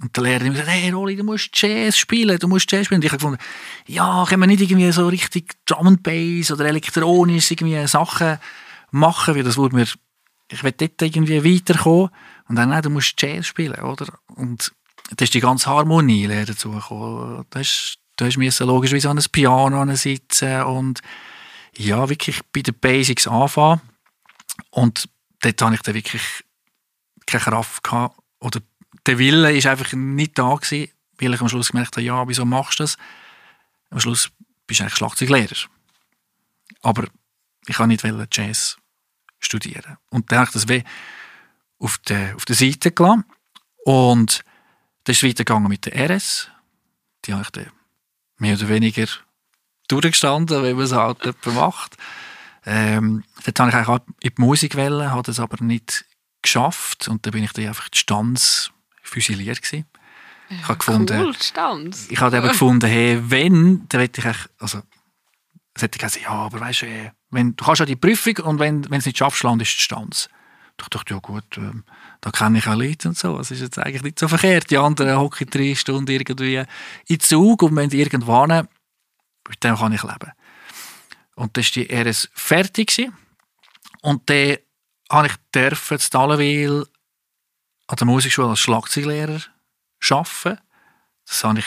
Und 0.01 0.15
der 0.17 0.23
Lehrer 0.23 0.45
hat 0.45 0.51
gesagt, 0.51 0.69
hey 0.69 0.89
Rolli, 0.89 1.15
du 1.15 1.23
musst 1.23 1.50
Jazz 1.53 1.97
spielen, 1.97 2.39
du 2.39 2.47
musst 2.47 2.71
Jazz 2.71 2.85
spielen. 2.85 3.00
Und 3.00 3.05
ich 3.05 3.11
habe 3.11 3.19
gefunden, 3.19 3.41
ja, 3.85 4.25
können 4.27 4.41
wir 4.41 4.47
nicht 4.47 4.61
irgendwie 4.61 4.91
so 4.91 5.07
richtig 5.07 5.53
Drum 5.65 5.88
and 5.88 6.03
Bass 6.03 6.51
oder 6.51 6.65
elektronisch 6.65 7.51
irgendwie 7.51 7.85
Sachen 7.88 8.39
machen, 8.89 9.35
weil 9.35 9.43
das 9.43 9.57
würde 9.57 9.75
mir, 9.75 9.85
ich 10.50 10.63
will 10.63 10.71
dort 10.71 11.01
irgendwie 11.01 11.43
weiterkommen. 11.43 12.09
Und 12.47 12.55
dann, 12.55 12.69
nein, 12.69 12.81
du 12.81 12.89
musst 12.89 13.21
Jazz 13.21 13.45
spielen, 13.45 13.79
oder? 13.79 14.07
Und 14.35 14.71
da 15.15 15.23
ist 15.23 15.33
die 15.33 15.39
ganze 15.39 15.69
Harmonie 15.69 16.27
dazu 16.27 16.71
gekommen. 16.71 17.45
Das 17.51 17.61
ist 17.61 18.00
Du 18.21 18.27
hast 18.27 18.59
logischerweise 18.59 19.09
an 19.09 19.17
einem 19.17 19.31
Piano 19.31 19.95
sitzen 19.95 20.61
und 20.61 21.01
ja, 21.75 22.07
wirklich 22.07 22.39
bei 22.53 22.61
den 22.61 22.75
Basics 22.75 23.25
anfangen. 23.25 23.81
Und 24.69 25.09
dort 25.39 25.59
hatte 25.59 25.73
ich 25.73 25.81
dann 25.81 25.95
wirklich 25.95 26.21
keine 27.25 27.43
Kraft 27.43 27.83
gehabt. 27.83 28.19
Oder 28.39 28.61
der 29.07 29.17
Wille 29.17 29.51
ist 29.51 29.65
einfach 29.65 29.91
nicht 29.93 30.37
da 30.37 30.53
gewesen, 30.53 30.91
weil 31.19 31.33
ich 31.33 31.41
am 31.41 31.49
Schluss 31.49 31.71
gemerkt 31.71 31.97
habe, 31.97 32.05
ja, 32.05 32.27
wieso 32.27 32.45
machst 32.45 32.77
du 32.77 32.83
das? 32.83 32.95
Am 33.89 33.99
Schluss 33.99 34.29
bist 34.67 34.81
du 34.81 34.83
eigentlich 34.83 34.97
Schlagzeuglehrer. 34.97 35.57
Aber 36.83 37.07
ich 37.65 37.75
kann 37.75 37.89
nicht 37.89 38.05
Jazz 38.31 38.77
studieren. 39.39 39.97
Und 40.11 40.31
dann 40.31 40.41
habe 40.41 40.47
ich 40.49 40.53
das 40.53 40.67
wie 40.67 40.83
auf 41.79 41.97
der, 41.97 42.35
auf 42.35 42.45
der 42.45 42.55
Seite 42.55 42.91
gelassen. 42.91 43.25
Und 43.83 44.43
dann 45.05 45.11
ist 45.11 45.23
es 45.23 45.27
weitergegangen 45.27 45.69
mit 45.69 45.87
der 45.87 46.07
RS. 46.07 46.51
Die 47.25 47.33
habe 47.33 47.41
ich 47.41 47.49
dann 47.49 47.71
mehr 48.41 48.55
oder 48.55 48.67
weniger 48.67 49.05
durchgestanden, 49.88 50.63
wie 50.63 50.74
man 50.74 50.83
es 50.83 50.91
halt 50.91 51.19
macht. 51.45 51.95
Ähm, 52.65 53.24
dort 53.45 53.60
habe 53.60 53.69
ich 53.69 53.75
eigentlich 53.75 53.88
auch 53.88 54.00
in 54.21 54.31
die 54.36 54.41
Musik 54.41 54.75
wollen, 54.75 55.12
habe 55.12 55.24
das 55.24 55.39
aber 55.39 55.63
nicht 55.63 56.05
geschafft 56.41 57.07
und 57.07 57.25
dann 57.25 57.31
bin 57.31 57.43
ich 57.43 57.53
dann 57.53 57.67
einfach 57.67 57.89
die 57.89 57.98
Stanz 57.98 58.71
füsiliert 59.03 59.62
gewesen. 59.62 59.86
Ja, 60.50 60.57
ich 60.57 60.67
habe 60.67 60.77
gefunden, 60.77 61.21
cool, 61.21 61.33
Stanz. 61.39 62.07
Ich 62.10 62.19
habe 62.19 62.38
eben 62.38 62.48
gefunden, 62.48 62.89
hey, 62.89 63.19
wenn, 63.24 63.88
dann 63.89 64.01
hätte 64.01 64.21
ich 64.21 64.27
eigentlich, 64.27 64.48
also, 64.60 64.81
es 65.74 65.81
hätte 65.81 65.98
gesagt, 65.98 66.21
ja, 66.21 66.31
aber 66.31 66.60
weißt 66.60 66.81
du, 66.81 67.13
wenn, 67.29 67.55
du 67.55 67.63
kannst 67.63 67.79
ja 67.79 67.86
die 67.86 67.95
Prüfung 67.95 68.38
und 68.43 68.60
wenn, 68.60 68.83
wenn 68.86 68.91
du 68.91 68.98
es 68.98 69.05
nicht 69.05 69.17
schaffst, 69.17 69.43
landest 69.43 69.71
du 69.71 69.77
die 69.77 69.83
Stanz. 69.83 70.29
Ich 70.81 70.89
dachte, 70.89 71.13
ja 71.13 71.19
gut, 71.19 71.57
ähm, 71.57 71.83
da 72.21 72.31
kenne 72.31 72.57
ich 72.57 72.67
auch 72.67 72.75
Leute 72.75 73.09
und 73.09 73.17
so. 73.17 73.39
Es 73.39 73.51
ist 73.51 73.61
jetzt 73.61 73.79
eigentlich 73.79 74.03
nicht 74.03 74.19
so 74.19 74.27
verkehrt. 74.27 74.69
Die 74.71 74.77
anderen 74.77 75.17
hocken 75.17 75.50
drei 75.50 75.75
Stunden 75.75 76.11
irgendwie 76.11 76.63
in 77.07 77.19
Zug 77.19 77.63
und 77.63 77.75
wenn 77.75 77.91
irgendwann, 77.91 78.67
mit 79.47 79.63
dem 79.63 79.75
kann 79.75 79.93
ich 79.93 80.03
leben. 80.03 80.31
Und 81.35 81.57
dann 81.57 81.63
war 81.63 81.71
die 81.71 81.93
RS 81.93 82.29
fertig. 82.33 83.09
Und 84.01 84.29
dann 84.29 84.57
habe 85.09 85.27
ich 85.27 85.33
dürfen 85.53 85.97
in 85.97 86.07
Dallenwil 86.11 86.88
an 87.88 87.95
der 87.97 88.07
Musikschule 88.07 88.50
als 88.50 88.59
Schlagzeuglehrer 88.59 89.41
arbeiten. 90.09 90.59
Das 91.25 91.43
habe 91.43 91.59
ich 91.59 91.65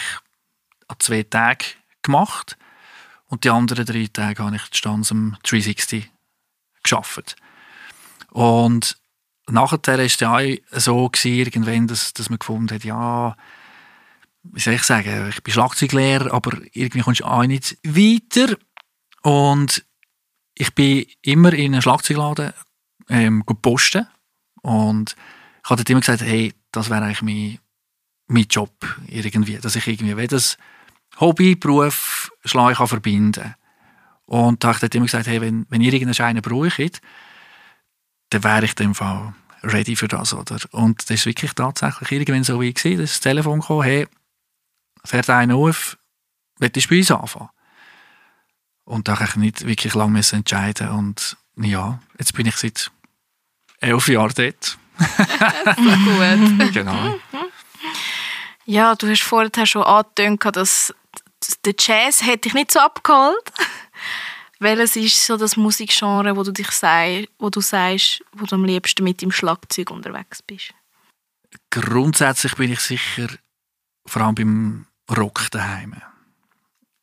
an 0.88 0.96
zwei 0.98 1.22
Tagen 1.22 1.66
gemacht. 2.02 2.56
Und 3.26 3.44
die 3.44 3.50
anderen 3.50 3.84
drei 3.84 4.08
Tage 4.12 4.42
habe 4.42 4.56
ich 4.56 4.62
Stanz 4.76 5.10
am 5.10 5.36
360 5.42 6.10
geschafft. 6.82 7.36
Und 8.30 8.96
nachher 9.50 9.80
war 9.86 9.98
es 9.98 10.88
auch 10.88 11.10
so, 11.16 11.28
irgendwann, 11.28 11.86
dass, 11.86 12.12
dass 12.12 12.30
man 12.30 12.38
gefunden 12.38 12.74
hat, 12.74 12.84
ja, 12.84 13.36
wie 14.42 14.60
soll 14.60 14.74
ich 14.74 14.82
sagen, 14.82 15.28
ich 15.28 15.42
bin 15.42 15.54
Schlagzeuglehrer, 15.54 16.32
aber 16.32 16.58
irgendwie 16.72 17.00
kommst 17.00 17.20
du 17.20 17.24
auch 17.24 17.44
nicht 17.44 17.78
weiter. 17.82 18.56
Und 19.22 19.84
ich 20.54 20.74
bin 20.74 21.06
immer 21.22 21.52
in 21.52 21.72
einem 21.72 21.82
Schlagzeugladen 21.82 22.52
ähm, 23.08 23.44
posten 23.62 24.06
und 24.62 25.16
ich 25.64 25.70
habe 25.70 25.82
immer 25.88 26.00
gesagt, 26.00 26.22
hey, 26.22 26.52
das 26.72 26.90
wäre 26.90 27.02
eigentlich 27.02 27.22
mein, 27.22 27.58
mein 28.26 28.46
Job 28.48 28.72
irgendwie, 29.08 29.56
dass 29.58 29.76
ich 29.76 29.86
irgendwie 29.86 30.26
das 30.26 30.58
Hobby, 31.20 31.54
Beruf, 31.54 32.30
Schlag 32.44 32.76
kann 32.76 33.54
Und 34.26 34.62
da 34.62 34.74
habe 34.74 34.86
ich 34.86 34.94
immer 34.94 35.06
gesagt, 35.06 35.26
hey, 35.26 35.40
wenn, 35.40 35.66
wenn 35.70 35.80
ihr 35.80 35.92
irgendeinen 35.92 36.14
Schein 36.14 36.40
braucht, 36.42 37.00
dann 38.34 38.44
wäre 38.44 38.64
ich 38.64 38.72
in 38.72 38.86
dem 38.86 38.94
Fall 38.94 39.32
ready 39.62 39.96
für 39.96 40.08
das, 40.08 40.34
oder? 40.34 40.58
Und 40.72 41.02
das 41.02 41.10
ist 41.10 41.26
wirklich 41.26 41.52
tatsächlich 41.52 42.10
irgendwann 42.10 42.44
so 42.44 42.60
wie 42.60 42.70
ich 42.70 42.74
dass 42.74 43.10
das 43.10 43.20
Telefon 43.20 43.62
kam, 43.62 43.82
hey, 43.82 44.06
fährt 45.04 45.30
einer 45.30 45.56
auf, 45.56 45.96
willst 46.58 46.84
du 46.84 46.88
bei 46.88 46.98
uns 46.98 47.10
anfangen? 47.10 47.50
Und 48.84 49.08
da 49.08 49.14
habe 49.14 49.24
ich 49.24 49.36
nicht 49.36 49.66
wirklich 49.66 49.94
lange 49.94 50.20
entscheiden 50.32 50.88
und 50.90 51.36
ja, 51.56 52.00
jetzt 52.18 52.34
bin 52.34 52.46
ich 52.46 52.56
seit 52.56 52.90
elf 53.80 54.08
Jahren 54.08 54.32
dort. 54.34 54.78
gut. 56.58 56.72
genau. 56.72 57.18
Ja, 58.66 58.94
du 58.94 59.08
hast 59.08 59.22
vorher 59.22 59.66
schon 59.66 59.82
angetönt, 59.82 60.44
dass 60.56 60.92
der 61.64 61.74
Jazz 61.78 62.22
hätte 62.22 62.40
dich 62.40 62.54
nicht 62.54 62.72
so 62.72 62.80
abgeholt. 62.80 63.52
Welches 64.64 64.96
ist 64.96 65.26
so 65.26 65.36
das 65.36 65.58
Musikgenre, 65.58 66.38
wo 66.38 66.42
du 66.42 66.50
dich 66.50 66.70
sei, 66.70 67.28
wo 67.38 67.50
du 67.50 67.60
sagst, 67.60 68.24
wo 68.32 68.46
du 68.46 68.54
am 68.54 68.64
liebsten 68.64 69.04
mit 69.04 69.20
dem 69.20 69.30
Schlagzeug 69.30 69.90
unterwegs 69.90 70.40
bist? 70.40 70.72
Grundsätzlich 71.68 72.54
bin 72.54 72.72
ich 72.72 72.80
sicher 72.80 73.28
vor 74.06 74.22
allem 74.22 74.34
beim 74.34 74.86
Rock 75.14 75.50
daheim. 75.50 75.94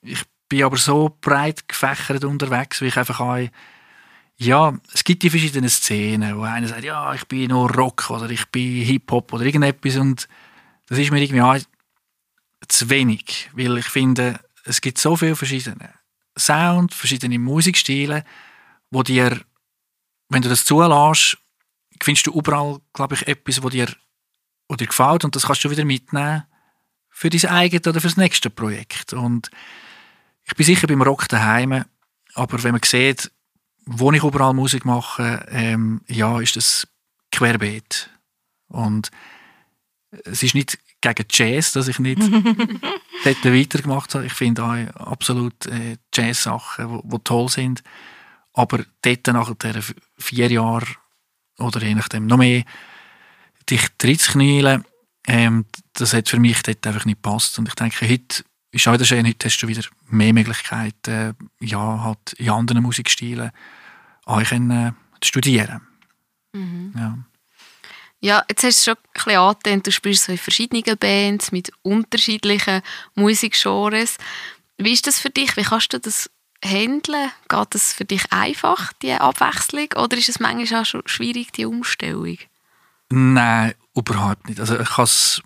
Ich 0.02 0.24
bin 0.50 0.64
aber 0.64 0.78
so 0.78 1.16
breit 1.22 1.68
gefächert 1.68 2.24
unterwegs, 2.24 2.82
wie 2.82 2.88
ich 2.88 2.98
einfach 2.98 3.20
auch 3.20 3.48
ja, 4.38 4.74
es 4.92 5.04
gibt 5.04 5.22
die 5.22 5.30
verschiedenen 5.30 5.70
Szenen, 5.70 6.40
wo 6.40 6.42
einer 6.42 6.68
sagt, 6.68 6.84
ja, 6.84 7.14
ich 7.14 7.28
bin 7.28 7.50
nur 7.50 7.70
Rock 7.70 8.10
oder 8.10 8.28
ich 8.32 8.48
bin 8.48 8.84
Hip-Hop 8.84 9.34
oder 9.34 9.46
irgendetwas 9.46 9.98
und 9.98 10.28
das 10.88 10.98
ist 10.98 11.12
mir 11.12 11.22
irgendwie 11.22 11.44
auch 11.44 11.60
zu 12.68 12.90
wenig, 12.90 13.52
weil 13.54 13.78
ich 13.78 13.86
finde, 13.86 14.40
es 14.64 14.82
gibt 14.82 14.98
so 14.98 15.16
viele 15.16 15.36
verschiedene 15.36 16.01
Sound, 16.38 16.94
verschiedene 16.94 17.40
Musikstile, 17.40 18.24
wo 18.90 19.04
dir, 19.04 19.42
wenn 20.30 20.42
du 20.42 20.50
das 20.50 20.66
zulässt, 20.66 21.38
findest 22.02 22.28
du 22.28 22.34
überall, 22.34 22.80
glaube 22.94 23.16
ich, 23.16 23.28
etwas, 23.28 23.64
wo 23.64 23.70
dir, 23.70 23.88
wo 24.68 24.76
dir 24.76 24.88
gefällt 24.88 25.26
und 25.26 25.36
das 25.36 25.46
kannst 25.46 25.64
du 25.64 25.70
wieder 25.70 25.86
mitnehmen 25.86 26.44
für 27.10 27.30
dein 27.30 27.52
eigenes 27.52 27.88
oder 27.88 28.02
für 28.02 28.08
das 28.08 28.18
nächste 28.18 28.50
Projekt. 28.50 29.14
Und 29.14 29.52
ich 30.44 30.56
bin 30.56 30.66
sicher 30.66 30.88
beim 30.88 31.02
Rock 31.02 31.28
daheim, 31.28 31.86
aber 32.34 32.64
wenn 32.64 32.72
man 32.72 32.82
sieht, 32.84 33.32
wo 33.86 34.12
ich 34.12 34.24
überall 34.24 34.54
Musik 34.54 34.86
mache, 34.86 35.46
ähm, 35.50 36.02
ja, 36.08 36.40
ist 36.40 36.56
das 36.56 36.88
querbeet. 37.32 38.10
Und 38.68 39.12
es 40.12 40.44
ist 40.44 40.56
nicht 40.56 40.78
gegen 41.02 41.26
Jazz, 41.30 41.74
dass 41.74 41.88
ich 41.88 42.00
nicht 42.00 42.22
dort 43.24 43.46
weitergemacht 43.46 44.14
habe. 44.16 44.26
Ich 44.26 44.34
finde 44.34 44.64
auch 44.64 44.76
absolut 44.96 45.66
äh, 45.66 45.98
Jazz-Sachen, 46.14 47.02
die 47.04 47.18
toll 47.24 47.50
sind. 47.50 47.84
Aber 48.54 48.84
dort 49.02 49.28
nach 49.28 49.54
der 49.56 49.82
vier 50.18 50.52
Jahren 50.52 50.88
oder 51.58 51.82
je 51.82 51.96
nachdem 51.96 52.28
noch 52.28 52.38
mehr, 52.38 52.64
dich 53.70 53.88
reinzuknien, 54.02 54.84
ähm, 55.28 55.66
das 55.94 56.14
hat 56.14 56.30
für 56.30 56.40
mich 56.40 56.62
dort 56.64 56.86
einfach 56.88 57.06
nicht 57.06 57.22
gepasst. 57.22 57.58
Und 57.60 57.68
ich 57.68 57.76
denke, 57.76 58.10
heute 58.10 58.44
ist 58.72 58.88
auch 58.88 59.04
schön, 59.04 59.28
heute 59.28 59.48
hast 59.48 59.60
du 59.60 59.68
wieder 59.68 59.84
mehr 60.10 60.34
Möglichkeiten, 60.34 61.36
ja, 61.60 62.04
halt 62.04 62.34
in 62.34 62.50
anderen 62.50 62.84
Musikstilen 62.84 63.52
auch 64.26 64.44
können, 64.44 64.72
äh, 64.72 64.92
studieren. 65.24 65.82
Mhm. 66.54 66.94
Ja. 66.96 67.18
Ja, 68.24 68.46
jetzt 68.48 68.64
hast 68.64 68.86
du 68.86 68.92
schon 68.92 68.98
ein 68.98 69.14
bisschen 69.14 69.38
angetönt, 69.38 69.88
du 69.88 69.92
spielst 69.92 70.26
so 70.26 70.32
in 70.32 70.38
verschiedenen 70.38 70.98
Bands 70.98 71.52
mit 71.52 71.72
unterschiedlichen 71.82 72.84
Musikgenres. 73.16 74.18
Wie 74.78 74.94
ist 74.94 75.08
das 75.08 75.20
für 75.20 75.32
dich? 75.32 75.58
Wie 75.58 75.64
kannst 75.64 75.92
du 75.94 76.00
das 76.00 76.30
handeln? 76.64 77.32
Geht 77.50 77.68
das 77.72 77.94
für 77.94 78.06
dich 78.06 78.32
einfach, 78.32 78.94
die 79.02 79.12
Abwechslung? 79.14 79.88
Oder 79.96 80.18
ist 80.18 80.30
es 80.30 80.40
manchmal 80.40 80.82
auch 80.82 80.86
schon 80.86 81.02
schwierig, 81.08 81.52
die 81.54 81.66
Umstellung? 81.66 82.38
Nein, 83.10 83.74
überhaupt 83.96 84.48
nicht. 84.48 84.60
Also 84.60 84.80
ich 84.80 84.90
kann 84.90 85.06
es, 85.06 85.42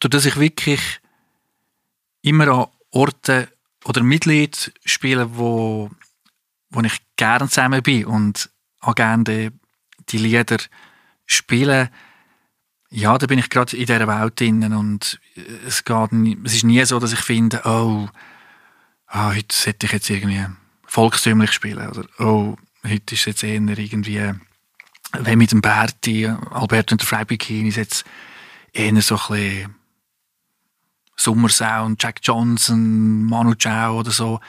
dass 0.00 0.26
ich 0.26 0.36
wirklich 0.36 1.00
immer 2.20 2.48
an 2.48 2.66
Orten 2.90 3.48
oder 3.86 4.02
Mitglied 4.02 4.72
spiele, 4.84 5.38
wo, 5.38 5.90
wo 6.68 6.80
ich 6.82 6.98
gerne 7.16 7.48
zusammen 7.48 7.82
bin 7.82 8.04
und 8.04 8.50
auch 8.80 8.94
gerne 8.94 9.24
die, 9.24 9.50
die 10.10 10.18
Lieder 10.18 10.58
spiele, 11.26 11.90
ja, 12.90 13.18
da 13.18 13.26
bin 13.26 13.38
ich 13.38 13.50
gerade 13.50 13.76
in 13.76 13.86
dieser 13.86 14.06
Welt 14.06 14.40
drin 14.40 14.72
und 14.72 15.20
es, 15.66 15.84
geht, 15.84 16.12
es 16.44 16.54
ist 16.54 16.64
nie 16.64 16.84
so, 16.84 16.98
dass 16.98 17.12
ich 17.12 17.20
finde, 17.20 17.60
oh, 17.64 18.08
oh 19.12 19.34
heute 19.34 19.54
sollte 19.54 19.86
ich 19.86 19.92
jetzt 19.92 20.08
irgendwie 20.08 20.46
volkstümlich 20.86 21.52
spielen 21.52 21.88
oder 21.88 22.06
oh, 22.18 22.56
heute 22.84 23.14
ist 23.14 23.26
jetzt 23.26 23.42
eher 23.42 23.60
irgendwie, 23.60 24.32
wenn 25.12 25.38
mit 25.38 25.52
dem 25.52 25.60
Berti, 25.60 26.26
Alberto 26.26 26.94
und 26.94 27.00
der 27.00 27.08
Freibikini 27.08 27.68
ist 27.68 27.76
jetzt 27.76 28.04
eher 28.72 29.00
so 29.02 29.16
ein 29.16 29.26
bisschen 29.28 29.74
Sommersound, 31.16 32.02
Jack 32.02 32.20
Johnson, 32.22 33.24
Manu 33.24 33.54
Chao 33.54 33.98
oder 33.98 34.10
so. 34.10 34.40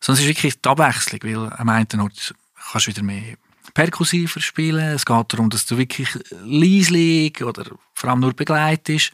Es 0.00 0.08
ist 0.08 0.26
wirklich 0.26 0.60
die 0.60 0.68
Abwechslung, 0.68 1.20
weil 1.22 1.52
am 1.52 1.68
einen 1.68 2.00
Ort 2.00 2.34
kannst 2.70 2.86
du 2.86 2.90
wieder 2.90 3.02
mehr 3.02 3.36
perkussiver 3.74 4.40
spielen. 4.40 4.94
Es 4.94 5.06
geht 5.06 5.32
darum, 5.32 5.50
dass 5.50 5.66
du 5.66 5.78
wirklich 5.78 6.08
leislich 6.44 7.42
oder 7.42 7.64
vor 7.94 8.10
allem 8.10 8.20
nur 8.20 8.32
begleitest. 8.32 9.12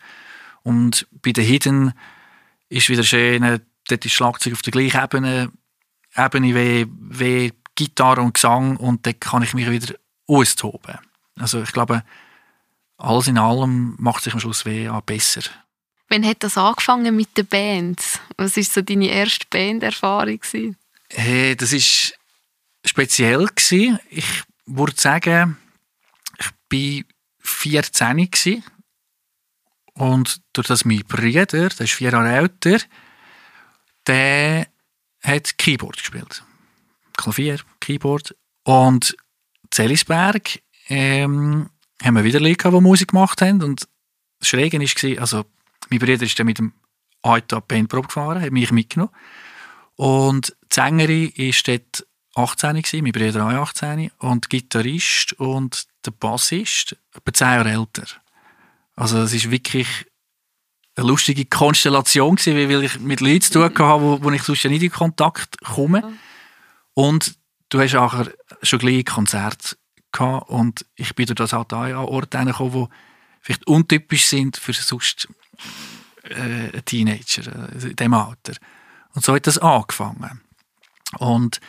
Und 0.62 1.06
bei 1.22 1.32
den 1.32 1.44
Hidden 1.44 1.92
ist 2.68 2.88
wieder 2.88 3.04
schön, 3.04 3.60
dort 3.88 4.04
ist 4.04 4.12
Schlagzeug 4.12 4.54
auf 4.54 4.62
der 4.62 4.72
gleichen 4.72 5.02
Ebene, 5.02 5.52
Ebene 6.16 6.54
wie, 6.54 6.86
wie 6.90 7.52
Gitarre 7.74 8.22
und 8.22 8.34
Gesang 8.34 8.76
und 8.76 9.06
dort 9.06 9.20
kann 9.20 9.42
ich 9.42 9.54
mich 9.54 9.70
wieder 9.70 9.94
austoben. 10.26 10.98
Also 11.38 11.62
ich 11.62 11.72
glaube, 11.72 12.02
alles 12.96 13.28
in 13.28 13.38
allem 13.38 13.94
macht 13.98 14.24
sich 14.24 14.32
am 14.32 14.40
Schluss 14.40 14.64
weh 14.64 14.90
besser. 15.04 15.42
Wann 16.08 16.24
hat 16.24 16.42
das 16.42 16.56
angefangen 16.56 17.14
mit 17.14 17.36
den 17.36 17.46
Bands? 17.46 18.20
Was 18.36 18.56
war 18.56 18.62
so 18.62 18.80
deine 18.80 19.08
erste 19.08 19.46
Banderfahrung? 19.50 20.40
Hey, 21.10 21.56
das 21.56 21.72
war 21.72 22.16
speziell. 22.86 23.46
Gewesen. 23.46 23.98
Ich 24.10 24.42
würde 24.66 24.94
sagen, 24.96 25.56
ich 26.38 27.04
war 27.04 27.04
14 27.40 28.16
gewesen. 28.16 28.64
und 29.94 30.40
durch 30.52 30.66
das 30.66 30.84
mein 30.84 31.04
Bruder, 31.06 31.46
der 31.46 31.70
ist 31.80 31.92
vier 31.92 32.10
Jahre 32.10 32.32
älter, 32.32 32.78
der 34.06 34.66
hat 35.22 35.58
Keyboard 35.58 35.98
gespielt. 35.98 36.42
Klavier, 37.16 37.60
Keyboard. 37.80 38.34
Und 38.64 39.16
Zellisberg 39.70 40.60
ähm, 40.88 41.70
haben 42.02 42.14
wir 42.14 42.24
wieder 42.24 42.40
Leute, 42.40 42.70
die 42.70 42.80
Musik 42.80 43.08
gemacht 43.08 43.40
haben. 43.42 43.62
Und 43.62 43.88
das 44.38 44.48
Schräge 44.48 44.78
war, 44.78 45.20
also 45.20 45.44
mein 45.90 45.98
Bruder 45.98 46.22
ist 46.22 46.38
dann 46.38 46.46
mit 46.46 46.58
dem 46.58 46.72
Auto 47.22 47.60
Paintprobe 47.60 48.08
gefahren, 48.08 48.42
hat 48.42 48.52
mich 48.52 48.70
mitgenommen. 48.70 49.12
Und 49.96 50.54
die 50.70 50.74
Sängerin 50.74 51.32
war 51.36 51.54
dort 51.64 52.06
18 52.36 52.82
gewesen, 52.82 53.02
mein 53.02 53.12
Bruder 53.12 53.46
auch 53.46 53.68
18 53.68 54.10
und 54.18 54.50
Gitarrist 54.50 55.32
und 55.34 55.86
der 56.04 56.10
Bassist 56.10 56.96
etwa 57.14 57.32
10 57.32 57.46
Jahre 57.46 57.70
älter. 57.70 58.06
Also 58.94 59.18
es 59.18 59.32
ist 59.32 59.50
wirklich 59.50 60.06
eine 60.96 61.08
lustige 61.08 61.44
Konstellation 61.44 62.36
gewesen, 62.36 62.70
weil 62.70 62.84
ich 62.84 63.00
mit 63.00 63.20
Leuten 63.20 63.42
zu 63.42 63.52
tun 63.52 63.64
hatte, 63.64 63.78
wo, 63.80 64.22
wo 64.22 64.30
ich 64.30 64.42
sonst 64.42 64.64
nicht 64.64 64.82
in 64.82 64.90
Kontakt 64.90 65.58
komme. 65.60 66.14
Und 66.94 67.36
du 67.68 67.80
hast 67.80 67.94
auch 67.94 68.26
schon 68.62 68.78
gleich 68.78 69.04
Konzert 69.04 69.76
gehabt 70.12 70.48
und 70.48 70.86
ich 70.94 71.14
bin 71.14 71.26
durch 71.26 71.36
das 71.36 71.52
halt 71.52 71.72
auch 71.72 71.82
an 71.82 71.94
Orte 71.94 72.44
gekommen, 72.44 72.72
die 72.72 72.94
vielleicht 73.40 73.66
untypisch 73.66 74.26
sind 74.26 74.56
für 74.56 74.72
sonst 74.72 75.28
äh, 76.24 76.82
Teenager 76.82 77.70
äh, 77.70 77.88
in 77.88 77.96
diesem 77.96 78.14
Alter. 78.14 78.54
Und 79.14 79.24
so 79.24 79.34
hat 79.34 79.46
das 79.46 79.58
angefangen. 79.58 80.40
Und 81.18 81.60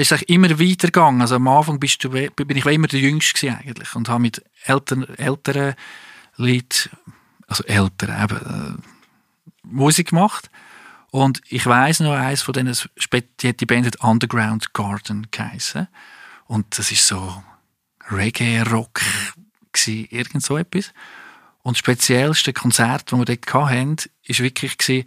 das 0.00 0.12
ist 0.12 0.30
immer 0.30 0.48
weitergegangen. 0.58 1.20
Also 1.20 1.36
am 1.36 1.46
Anfang 1.46 1.78
bist 1.78 2.02
du, 2.02 2.10
bin 2.10 2.56
ich 2.56 2.64
immer 2.64 2.86
der 2.86 3.00
Jüngste 3.00 3.54
eigentlich 3.54 3.94
und 3.94 4.08
habe 4.08 4.22
mit 4.22 4.42
älteren, 4.64 5.06
älteren 5.18 5.74
Leuten, 6.36 6.90
also 7.46 7.64
älteren 7.64 8.22
eben, 8.22 8.78
äh, 8.78 8.82
Musik 9.62 10.08
gemacht. 10.08 10.50
Und 11.10 11.42
ich 11.48 11.66
weiß 11.66 12.00
noch, 12.00 12.14
eins 12.14 12.40
von 12.40 12.54
denen, 12.54 12.74
die 13.42 13.48
hat 13.48 13.60
die 13.60 13.66
Band 13.66 13.86
hat 13.86 14.00
Underground 14.00 14.72
Garden 14.72 15.26
geheißen. 15.30 15.86
Und 16.46 16.78
das 16.78 16.90
ist 16.92 17.06
so 17.06 17.42
Reggae-Rock, 18.10 19.02
irgend 19.86 20.42
so 20.42 20.56
etwas. 20.56 20.94
Und 21.62 21.76
das 21.76 21.78
speziellste 21.78 22.54
Konzert, 22.54 23.12
das 23.12 23.18
wir 23.18 23.24
dort 23.26 23.54
hatten, 23.54 23.96
war 23.96 24.38
wirklich 24.38 25.06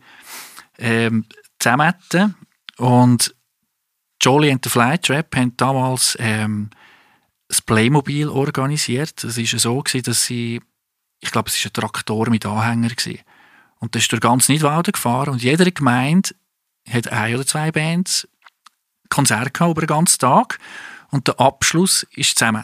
ähm, 0.77 1.25
zusammen. 1.57 2.35
Und 2.77 3.33
Jolly 4.23 4.51
and 4.51 4.63
the 4.63 4.69
Flytrap 4.69 5.35
haben 5.35 5.57
damals 5.57 6.15
ähm, 6.19 6.69
das 7.49 7.61
Playmobil 7.61 8.29
organisiert. 8.29 9.21
Es 9.23 9.37
war 9.37 9.59
so, 9.59 9.81
gewesen, 9.81 10.03
dass 10.03 10.25
sie, 10.25 10.61
ich 11.19 11.31
glaube, 11.31 11.49
es 11.49 11.63
war 11.63 11.69
ein 11.69 11.73
Traktor 11.73 12.29
mit 12.29 12.45
Anhänger. 12.45 12.89
Gewesen. 12.89 13.19
Und 13.79 13.95
das 13.95 14.03
ist 14.03 14.11
durch 14.13 14.21
ganz 14.21 14.47
Nidwalden 14.47 14.93
gefahren 14.93 15.31
und 15.31 15.43
jede 15.43 15.69
Gemeinde 15.69 16.29
hat 16.89 17.09
ein 17.09 17.35
oder 17.35 17.45
zwei 17.45 17.69
Bands 17.71 18.27
Konzerte 19.09 19.51
gehabt 19.51 19.71
über 19.71 19.81
den 19.81 19.87
ganzen 19.87 20.19
Tag 20.19 20.57
und 21.11 21.27
der 21.27 21.39
Abschluss 21.39 22.07
war 22.15 22.23
zusammen. 22.23 22.63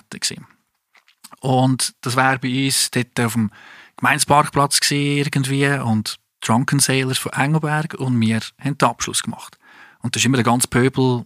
Und 1.41 1.93
das 2.01 2.15
war 2.15 2.37
bei 2.37 2.65
uns 2.65 2.89
dort 2.91 3.19
auf 3.19 3.33
dem 3.33 3.51
Gemeinsparkplatz 3.97 4.79
irgendwie 4.89 5.67
und 5.67 6.19
Drunken 6.39 6.79
Sailors 6.79 7.17
von 7.17 7.33
Engelberg 7.33 7.95
und 7.95 8.19
wir 8.21 8.39
haben 8.57 8.77
den 8.77 8.87
Abschluss 8.87 9.21
gemacht. 9.21 9.59
Und 10.01 10.15
da 10.15 10.19
ist 10.19 10.25
immer 10.25 10.37
der 10.37 10.45
ganze 10.45 10.69
Pöbel 10.69 11.25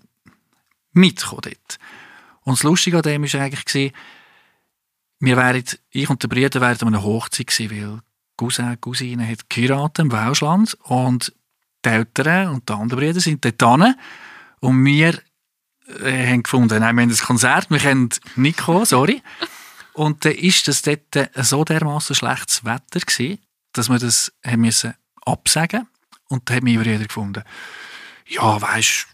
mitgekommen 0.93 1.41
dort. 1.43 1.79
Und 2.43 2.57
das 2.57 2.63
Lustige 2.63 2.97
an 2.97 3.03
dem 3.03 3.23
war 3.23 3.41
eigentlich, 3.41 3.93
wir 5.19 5.37
wären, 5.37 5.63
ich 5.91 6.09
und 6.09 6.21
der 6.21 6.27
Bruder 6.27 6.61
wären 6.61 6.81
an 6.81 6.87
einer 6.89 7.03
Hochzeit 7.03 7.47
gewesen, 7.47 7.71
weil 7.71 7.99
Cousin, 8.35 8.79
Cousine 8.81 9.27
hat 9.27 9.49
geheiratet 9.49 9.99
im 9.99 10.11
Welschland 10.11 10.77
und 10.83 11.33
die 11.85 11.89
Eltern 11.89 12.49
und 12.49 12.67
die 12.67 12.73
anderen 12.73 12.99
Brüder 12.99 13.19
sind 13.19 13.45
dort 13.45 13.81
hin 13.81 13.95
und 14.59 14.85
wir 14.85 15.19
äh, 16.01 16.27
haben 16.27 16.43
gefunden, 16.43 16.79
nein, 16.79 16.95
wir 16.95 17.03
haben 17.03 17.09
ein 17.11 17.17
Konzert, 17.17 17.69
wir 17.69 17.79
können 17.79 18.09
nicht 18.35 18.59
kommen, 18.59 18.85
sorry. 18.85 19.21
Und 19.93 20.25
dann 20.25 20.33
war 20.33 20.53
das 20.65 20.81
dort 20.81 21.29
so 21.45 21.63
dermaßen 21.63 22.15
schlechtes 22.15 22.65
Wetter 22.65 22.99
gewesen, 22.99 23.39
dass 23.73 23.89
wir 23.89 23.99
das 23.99 24.33
haben 24.45 24.61
müssen 24.61 24.93
absagen 25.25 25.87
und 26.27 26.49
dann 26.49 26.57
hat 26.57 26.63
mein 26.63 26.75
Bruder 26.75 26.97
gefunden, 26.97 27.43
ja, 28.27 28.61
weisst 28.61 29.07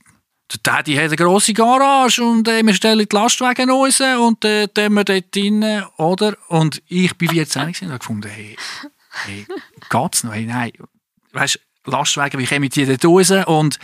der 0.51 0.60
Daddy 0.63 0.96
hat 0.96 1.06
eine 1.06 1.15
grosse 1.15 1.53
Garage 1.53 2.24
und 2.24 2.48
äh, 2.48 2.63
wir 2.65 2.74
stellen 2.74 3.08
die 3.08 3.15
Lastwagen 3.15 3.70
raus 3.70 4.01
und 4.01 4.44
äh, 4.46 4.68
dann 4.74 4.94
wir 4.94 5.03
dort 5.03 5.36
rein, 5.36 5.86
oder? 5.98 6.36
Und 6.48 6.82
ich 6.88 7.15
bin 7.18 7.29
14 7.29 7.68
und 7.68 7.82
habe 7.84 8.00
gefunden, 8.00 8.29
hey, 8.29 8.56
hey, 9.25 9.46
geht's 9.89 10.24
noch? 10.24 10.34
Hey, 10.34 10.46
nein, 10.46 10.72
weißt 11.34 11.60
Lastwagen, 11.86 12.39
wie 12.39 12.48
komme 12.48 12.65
ich 12.65 12.72
die 12.72 12.86
dort 12.86 13.06
raus? 13.06 13.32
Und 13.46 13.79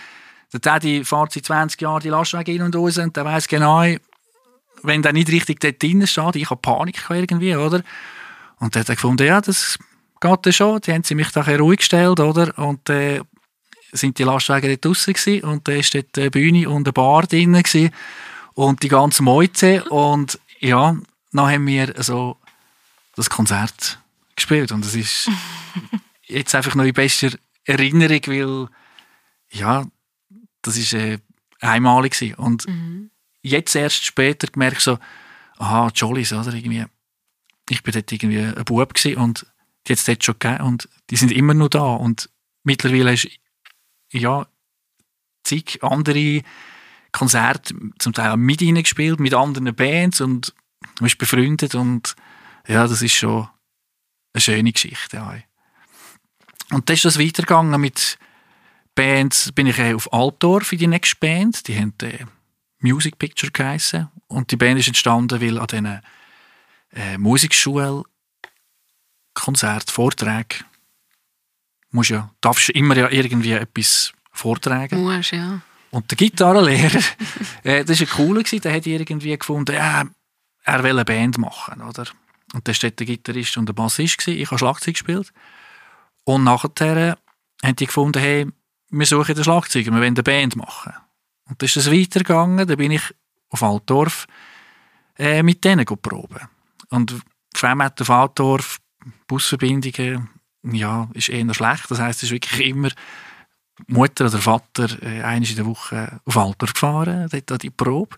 der 0.53 0.59
Daddy 0.59 1.05
fährt 1.05 1.33
seit 1.33 1.45
20 1.45 1.81
Jahren 1.81 2.01
die 2.01 2.09
Lastwagen 2.09 2.55
in 2.55 2.61
und 2.63 2.75
raus 2.75 2.97
und 2.97 3.15
der 3.15 3.25
weiss 3.25 3.47
genau, 3.47 3.83
wenn 4.81 5.01
der 5.01 5.13
nicht 5.13 5.29
richtig 5.29 5.59
dort 5.59 5.81
drin 5.81 6.05
steht, 6.07 6.35
ich 6.35 6.49
habe 6.49 6.61
Panik 6.61 7.05
irgendwie, 7.09 7.55
oder? 7.55 7.81
Und 8.59 8.75
dann 8.75 8.81
hat 8.81 8.89
er 8.89 8.95
gefunden, 8.95 9.27
ja, 9.27 9.41
das 9.41 9.77
geht 10.19 10.45
dann 10.45 10.53
schon. 10.53 10.81
Die 10.81 10.93
haben 10.93 11.03
sie 11.03 11.15
mich 11.15 11.31
da 11.31 11.41
ruhig 11.41 11.79
gestellt, 11.79 12.19
oder? 12.19 12.57
Und 12.57 12.89
äh, 12.89 13.21
sind 13.95 14.17
die 14.19 14.23
Lastwagen 14.23 14.69
dort 14.69 14.85
draussen 14.85 15.13
gewesen, 15.13 15.43
und 15.43 15.67
da 15.67 15.73
war 15.73 15.83
dort 15.93 16.17
eine 16.17 16.31
Bühne 16.31 16.69
und 16.69 16.87
eine 16.87 16.93
Bar 16.93 17.27
drin 17.27 17.53
gewesen, 17.53 17.91
und 18.53 18.83
die 18.83 18.87
ganze 18.87 19.21
Meute 19.21 19.83
und 19.85 20.39
ja, 20.59 20.95
dann 21.33 21.51
haben 21.51 21.67
wir 21.67 21.93
so 21.97 22.37
das 23.15 23.29
Konzert 23.29 23.99
gespielt. 24.35 24.71
Und 24.71 24.85
das 24.85 24.95
ist 24.95 25.29
jetzt 26.23 26.55
einfach 26.55 26.75
noch 26.75 26.85
in 26.85 26.93
bester 26.93 27.31
Erinnerung, 27.65 28.21
weil 28.27 28.67
ja, 29.51 29.85
das 30.61 30.77
ist 30.77 30.93
äh, 30.93 31.19
einmalig 31.59 32.13
gewesen. 32.13 32.35
Und 32.35 32.67
mhm. 32.67 33.11
jetzt 33.41 33.75
erst 33.75 34.05
später 34.05 34.47
gemerkt 34.47 34.81
so, 34.81 34.97
aha, 35.57 35.91
Jollies, 35.93 36.33
oder 36.33 36.53
irgendwie, 36.53 36.85
ich 37.69 37.83
bin 37.83 37.93
dort 37.93 38.11
irgendwie 38.11 38.39
ein 38.39 38.65
Bub 38.65 38.93
gewesen 38.93 39.17
und 39.17 39.45
die 39.87 39.93
hat 39.93 39.99
es 39.99 40.05
dort 40.05 40.23
schon 40.23 40.39
gegeben 40.39 40.63
und 40.63 40.89
die 41.09 41.15
sind 41.15 41.31
immer 41.31 41.53
noch 41.53 41.69
da 41.69 41.83
und 41.83 42.29
mittlerweile 42.63 43.13
ist 43.13 43.29
ja 44.21 44.47
zig 45.43 45.79
andere 45.81 46.41
Konzerte 47.11 47.75
zum 47.99 48.13
Teil 48.13 48.31
auch 48.31 48.37
mit 48.37 48.61
ihnen 48.61 48.83
gespielt, 48.83 49.19
mit 49.19 49.33
anderen 49.33 49.73
Bands 49.75 50.21
und 50.21 50.53
man 50.99 51.07
ist 51.07 51.17
befreundet 51.17 51.75
und 51.75 52.15
ja, 52.67 52.87
das 52.87 53.01
ist 53.01 53.13
schon 53.13 53.47
eine 54.33 54.41
schöne 54.41 54.71
Geschichte. 54.71 55.17
Ja. 55.17 55.37
Und 56.71 56.89
dann 56.89 56.93
ist 56.95 57.05
das 57.05 57.19
weitergegangen 57.19 57.79
mit 57.79 58.17
Bands, 58.95 59.51
bin 59.51 59.67
ich 59.67 59.79
auf 59.79 60.11
Altdorf 60.11 60.71
in 60.71 60.79
die 60.79 60.87
nächste 60.87 61.17
Band, 61.17 61.67
die 61.67 61.77
haben 61.77 61.93
äh, 62.01 62.25
Music 62.79 63.17
Picture 63.17 63.51
geheissen. 63.51 64.09
Und 64.27 64.51
die 64.51 64.57
Band 64.57 64.79
ist 64.79 64.87
entstanden, 64.87 65.41
weil 65.41 65.59
an 65.59 65.67
diesen 65.67 66.01
äh, 66.91 67.17
Musikschule 67.17 68.03
Konzert, 69.33 69.91
Vorträge, 69.91 70.63
musst 71.95 72.09
ja, 72.11 72.29
darfst 72.41 72.69
immer 72.69 72.95
ja 72.95 73.09
irgendwie 73.09 73.53
etwas 73.53 74.13
vortragen. 74.31 75.01
Musst, 75.01 75.31
ja. 75.31 75.61
Und 75.91 76.11
der 76.11 76.17
Gitarrenlehrer, 76.17 76.99
äh, 77.63 77.85
das 77.85 78.01
war 78.01 78.19
cool, 78.19 78.43
der 78.43 78.73
hat 78.73 78.85
irgendwie 78.85 79.37
gefunden, 79.37 79.75
ja, 79.75 80.03
er 80.63 80.83
will 80.83 80.91
eine 80.91 81.05
Band 81.05 81.37
machen, 81.37 81.81
oder? 81.81 82.05
Und 82.53 82.67
dann 82.67 82.75
war 82.75 82.89
der 82.89 83.05
Gitarrist 83.05 83.57
und 83.57 83.67
der 83.67 83.73
Bassist. 83.73 84.27
Ich 84.27 84.49
habe 84.49 84.59
Schlagzeug 84.59 84.95
gespielt. 84.95 85.31
Und 86.23 86.43
nachher 86.43 87.17
haben 87.63 87.75
die 87.75 87.85
gefunden, 87.85 88.19
hey, 88.19 88.47
wir 88.89 89.05
suchen 89.05 89.35
den 89.35 89.43
Schlagzeuger, 89.43 89.91
wir 89.91 89.99
wollen 89.99 90.15
eine 90.15 90.23
Band 90.23 90.55
machen. 90.55 90.93
Und 91.47 91.61
dann 91.61 91.65
ist 91.65 91.77
es 91.77 91.91
weitergegangen, 91.91 92.67
dann 92.67 92.77
bin 92.77 92.91
ich 92.91 93.03
auf 93.49 93.61
Altdorf 93.61 94.25
äh, 95.17 95.43
mit 95.43 95.63
denen 95.63 95.85
proben. 95.85 96.47
Und 96.89 97.15
vor 97.55 97.69
allem 97.69 97.83
hat 97.83 98.01
auf 98.01 98.09
Altdorf 98.09 98.79
Busverbindungen, 99.27 100.29
ja, 100.71 101.09
ist 101.13 101.29
eher 101.29 101.53
schlecht. 101.53 101.89
Das 101.89 101.99
heisst, 101.99 102.19
es 102.19 102.29
ist 102.29 102.31
wirklich 102.31 102.67
immer 102.67 102.89
Mutter 103.87 104.25
oder 104.25 104.37
Vater 104.39 104.89
äh, 105.01 105.21
einmal 105.21 105.49
in 105.49 105.55
der 105.55 105.65
Woche 105.65 106.19
auf 106.25 106.37
Altdorf 106.37 106.73
gefahren, 106.73 107.27
dort 107.29 107.51
an 107.51 107.57
die 107.57 107.69
Probe. 107.69 108.17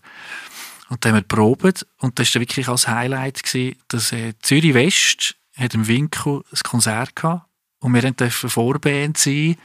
Und 0.88 1.04
dann 1.04 1.12
haben 1.12 1.18
wir 1.18 1.22
geprobt 1.22 1.86
und 1.98 2.18
das 2.18 2.34
war 2.34 2.40
wirklich 2.40 2.68
als 2.68 2.88
Highlight, 2.88 3.42
gewesen, 3.42 3.76
dass 3.88 4.12
äh, 4.12 4.32
Zürich 4.40 4.74
West 4.74 5.36
hat 5.56 5.74
im 5.74 5.86
Winkel 5.86 6.42
ein 6.50 6.60
Konzert 6.62 7.14
gehabt 7.14 7.46
und 7.80 7.92
wir 7.92 8.10
durften 8.12 8.48
Vorband 8.48 9.18
sein. 9.18 9.56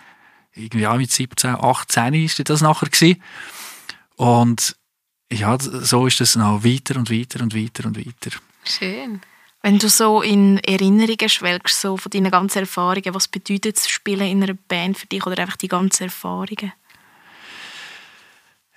Irgendwie 0.53 0.85
auch 0.85 0.97
mit 0.97 1.11
17, 1.11 1.55
18 1.55 2.13
ist 2.13 2.49
das 2.49 2.61
nachher 2.61 2.89
gewesen. 2.89 3.21
Und 4.15 4.75
ja, 5.31 5.57
so 5.59 6.05
ist 6.05 6.19
das 6.19 6.35
noch 6.35 6.63
weiter 6.63 6.97
und 6.97 7.09
weiter 7.09 7.41
und 7.41 7.55
weiter 7.55 7.87
und 7.87 7.97
weiter. 7.97 8.37
Schön. 8.65 9.21
Wenn 9.65 9.79
du 9.79 9.87
so 9.87 10.21
in 10.21 10.57
Erinnerungen 10.59 11.29
schwelgst, 11.29 11.79
so 11.79 11.95
von 11.95 12.09
deinen 12.09 12.29
ganzen 12.29 12.59
Erfahrungen, 12.59 13.15
was 13.15 13.29
bedeutet 13.29 13.77
das 13.77 13.87
Spielen 13.87 14.27
in 14.27 14.43
einer 14.43 14.55
Band 14.55 14.97
für 14.97 15.07
dich 15.07 15.25
oder 15.25 15.41
einfach 15.41 15.55
die 15.55 15.69
ganzen 15.69 16.03
Erfahrungen? 16.03 16.73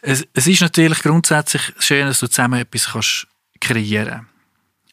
Es, 0.01 0.25
es 0.33 0.46
ist 0.46 0.61
natürlich 0.61 1.01
grundsätzlich 1.01 1.72
schön, 1.81 2.07
dass 2.07 2.20
du 2.20 2.29
zusammen 2.29 2.61
etwas 2.61 2.87
kannst 2.92 3.27
kreieren 3.61 4.29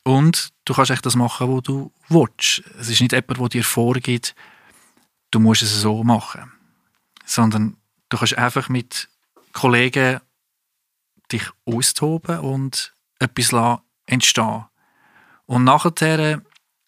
Und 0.03 0.51
du 0.65 0.73
kannst 0.73 0.89
echt 0.89 1.05
das 1.05 1.15
machen, 1.15 1.55
was 1.55 1.61
du 1.61 1.91
willst. 2.09 2.63
Es 2.79 2.89
ist 2.89 2.99
nicht 2.99 3.11
jemand, 3.11 3.39
der 3.39 3.49
dir 3.49 3.63
vorgibt, 3.63 4.33
du 5.29 5.39
musst 5.39 5.61
es 5.61 5.79
so 5.79 6.03
machen. 6.03 6.51
Sondern 7.23 7.77
du 8.09 8.17
kannst 8.17 8.35
einfach 8.35 8.67
mit 8.67 9.09
Kollegen 9.51 10.21
dich 11.31 11.43
austoben 11.65 12.39
und 12.39 12.95
etwas 13.19 13.79
entstehen 14.07 14.65
Und 15.45 15.63
nachher 15.63 16.41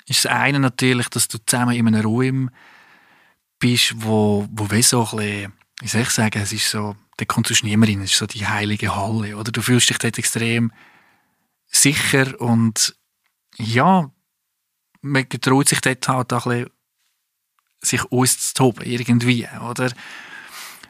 ist 0.08 0.26
das 0.26 0.32
eine 0.32 0.60
natürlich, 0.60 1.10
dass 1.10 1.28
du 1.28 1.38
zusammen 1.46 1.76
in 1.76 1.88
einem 1.88 2.06
Raum 2.06 2.50
bist, 3.60 3.94
wo, 3.96 4.48
wo 4.52 4.70
wie 4.72 4.82
so 4.82 5.02
ein 5.04 5.18
bisschen, 5.18 5.54
wie 5.82 5.88
soll 5.88 6.02
ich 6.02 6.10
sagen, 6.10 6.42
es 6.42 6.54
ist 6.54 6.70
so 6.70 6.96
da 7.18 7.26
kommt 7.26 7.48
sonst 7.48 7.64
niemand 7.64 7.92
rein. 7.92 8.02
Es 8.02 8.12
ist 8.12 8.18
so 8.18 8.26
die 8.26 8.48
heilige 8.48 8.96
Halle. 8.96 9.38
Oder? 9.38 9.52
Du 9.52 9.62
fühlst 9.62 9.90
dich 9.90 9.98
dort 9.98 10.18
extrem 10.18 10.72
sicher 11.68 12.40
und 12.40 12.96
ja, 13.58 14.12
man 15.02 15.30
getraut 15.30 15.70
sich 15.70 15.82
dort 15.82 16.08
halt 16.08 16.34
auch 16.34 16.46
ein 16.46 16.64
bisschen, 16.64 16.72
sich 17.82 18.12
auszutoben, 18.12 18.86
irgendwie, 18.86 19.48
oder? 19.70 19.92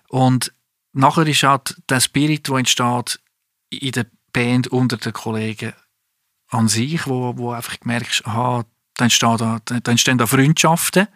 Und 0.07 0.53
nachher 0.93 1.27
ist 1.27 1.43
halt 1.43 1.75
der 1.89 1.99
Spirit, 1.99 2.47
der 2.47 2.55
entsteht 2.55 3.19
in 3.69 3.91
der 3.91 4.05
Band 4.31 4.69
unter 4.69 4.97
den 4.97 5.11
Kollegen 5.11 5.73
an 6.55 6.67
sich, 6.67 7.05
wo, 7.07 7.37
wo 7.37 7.51
einfach 7.51 7.77
merkst, 7.83 8.25
aha, 8.25 8.65
dann 8.95 9.05
entstehen 9.05 9.37
da, 9.37 9.59
dann 9.65 9.81
entstehen 9.85 10.17
da 10.17 10.25
Freundschaften 10.25 11.07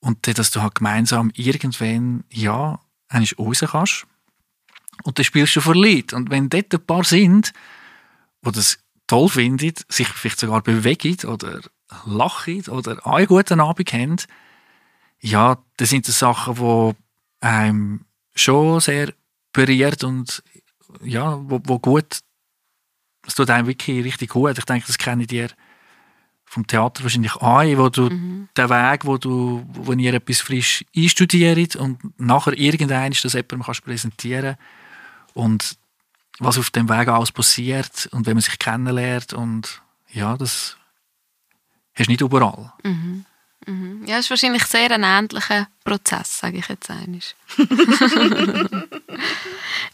und 0.00 0.38
dass 0.38 0.50
du 0.50 0.62
halt 0.62 0.76
gemeinsam 0.76 1.30
irgendwann, 1.34 2.24
ja, 2.30 2.80
raus 3.38 3.64
kannst 3.70 4.06
und 5.04 5.18
dann 5.18 5.24
spielst 5.24 5.56
du 5.56 5.60
vor 5.60 5.74
Leuten. 5.74 6.14
Und 6.16 6.30
wenn 6.30 6.50
dort 6.50 6.72
ein 6.72 6.86
paar 6.86 7.04
sind, 7.04 7.52
die 8.42 8.52
das 8.52 8.78
toll 9.06 9.28
finden, 9.28 9.74
sich 9.88 10.08
vielleicht 10.08 10.40
sogar 10.40 10.62
bewegen 10.62 11.16
oder 11.26 11.60
lachen 12.04 12.66
oder 12.68 13.06
einen 13.06 13.26
guten 13.26 13.60
Abend 13.60 13.92
haben, 13.92 14.16
ja, 15.20 15.58
das 15.78 15.90
sind 15.90 16.06
das 16.06 16.18
Sachen, 16.18 16.54
die 16.56 16.96
einem 17.40 18.04
schon 18.34 18.80
sehr 18.80 19.12
berührt 19.52 20.04
und 20.04 20.42
ja, 21.02 21.38
wo, 21.42 21.60
wo 21.64 21.78
gut, 21.78 22.20
es 23.28 23.34
tut 23.34 23.50
einem 23.50 23.68
wirklich 23.68 24.04
richtig 24.04 24.30
gut. 24.30 24.58
Ich 24.58 24.64
denke, 24.64 24.86
das 24.86 24.98
kenne 24.98 25.22
ich 25.22 25.28
dir 25.28 25.48
vom 26.46 26.66
Theater 26.66 27.02
wahrscheinlich 27.02 27.36
ein, 27.36 27.76
wo 27.76 27.90
du 27.90 28.08
mhm. 28.08 28.48
den 28.56 28.70
Weg, 28.70 29.04
wo 29.04 29.18
du, 29.18 29.66
wo 29.68 29.92
ihr 29.92 30.14
etwas 30.14 30.40
frisch 30.40 30.82
einstudiert 30.96 31.76
und 31.76 32.18
nachher 32.18 32.58
irgendein 32.58 33.12
das 33.12 33.34
jemandem 33.34 33.62
kannst 33.62 33.84
präsentieren 33.84 34.56
und 35.34 35.76
was 36.38 36.56
auf 36.56 36.70
dem 36.70 36.88
Weg 36.88 37.08
alles 37.08 37.32
passiert 37.32 38.08
und 38.12 38.24
wenn 38.26 38.34
man 38.34 38.40
sich 38.40 38.58
kennenlernt 38.58 39.34
und 39.34 39.82
ja, 40.10 40.38
das 40.38 40.78
hast 41.94 42.06
du 42.06 42.12
nicht 42.12 42.22
überall. 42.22 42.72
Mhm. 42.82 43.26
Mhm. 43.66 44.04
Ja, 44.06 44.16
es 44.16 44.24
ist 44.24 44.30
wahrscheinlich 44.30 44.64
sehr 44.64 44.90
ein 44.90 45.02
ähnlicher 45.02 45.68
Prozess, 45.84 46.38
sage 46.38 46.58
ich 46.58 46.68
jetzt 46.68 46.90
einmal. 46.90 47.20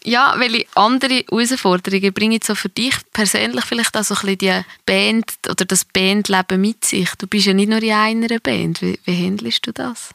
ja, 0.03 0.35
welche 0.37 0.65
andere 0.75 1.25
Herausforderungen 1.29 2.13
bringen 2.13 2.39
so 2.43 2.55
für 2.55 2.69
dich 2.69 2.95
persönlich 3.13 3.65
vielleicht 3.65 3.95
auch 3.97 4.03
so 4.03 4.15
ein 4.15 4.35
bisschen 4.35 4.37
die 4.37 4.61
Band 4.85 5.31
oder 5.49 5.65
das 5.65 5.85
Bandleben 5.85 6.61
mit 6.61 6.85
sich? 6.85 7.09
Du 7.17 7.27
bist 7.27 7.47
ja 7.47 7.53
nicht 7.53 7.69
nur 7.69 7.81
in 7.81 7.91
einer 7.91 8.39
Band. 8.39 8.81
Wie, 8.81 8.99
wie 9.05 9.25
handelst 9.25 9.65
du 9.67 9.71
das? 9.71 10.11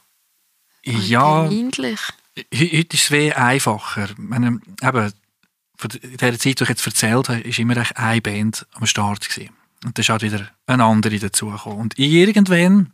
Ja, 0.82 1.48
heute 1.48 1.96
ist 2.52 2.94
es 2.94 3.00
viel 3.00 3.32
einfacher. 3.32 4.08
Meine, 4.16 4.60
eben, 4.82 5.12
in 6.02 6.16
der 6.18 6.38
Zeit, 6.38 6.60
die 6.60 6.62
ich 6.62 6.68
jetzt 6.68 6.86
erzählt 6.86 7.28
habe, 7.28 7.44
war 7.44 7.58
immer 7.58 7.84
eine 7.94 8.20
Band 8.20 8.66
am 8.72 8.86
Start. 8.86 9.28
Gewesen. 9.28 9.50
Und 9.84 9.96
dann 9.96 10.02
ist 10.02 10.08
halt 10.10 10.22
wieder 10.22 10.50
eine 10.66 10.84
andere 10.84 11.18
dazugekommen. 11.18 11.78
Und 11.78 11.98
irgendwann 11.98 12.92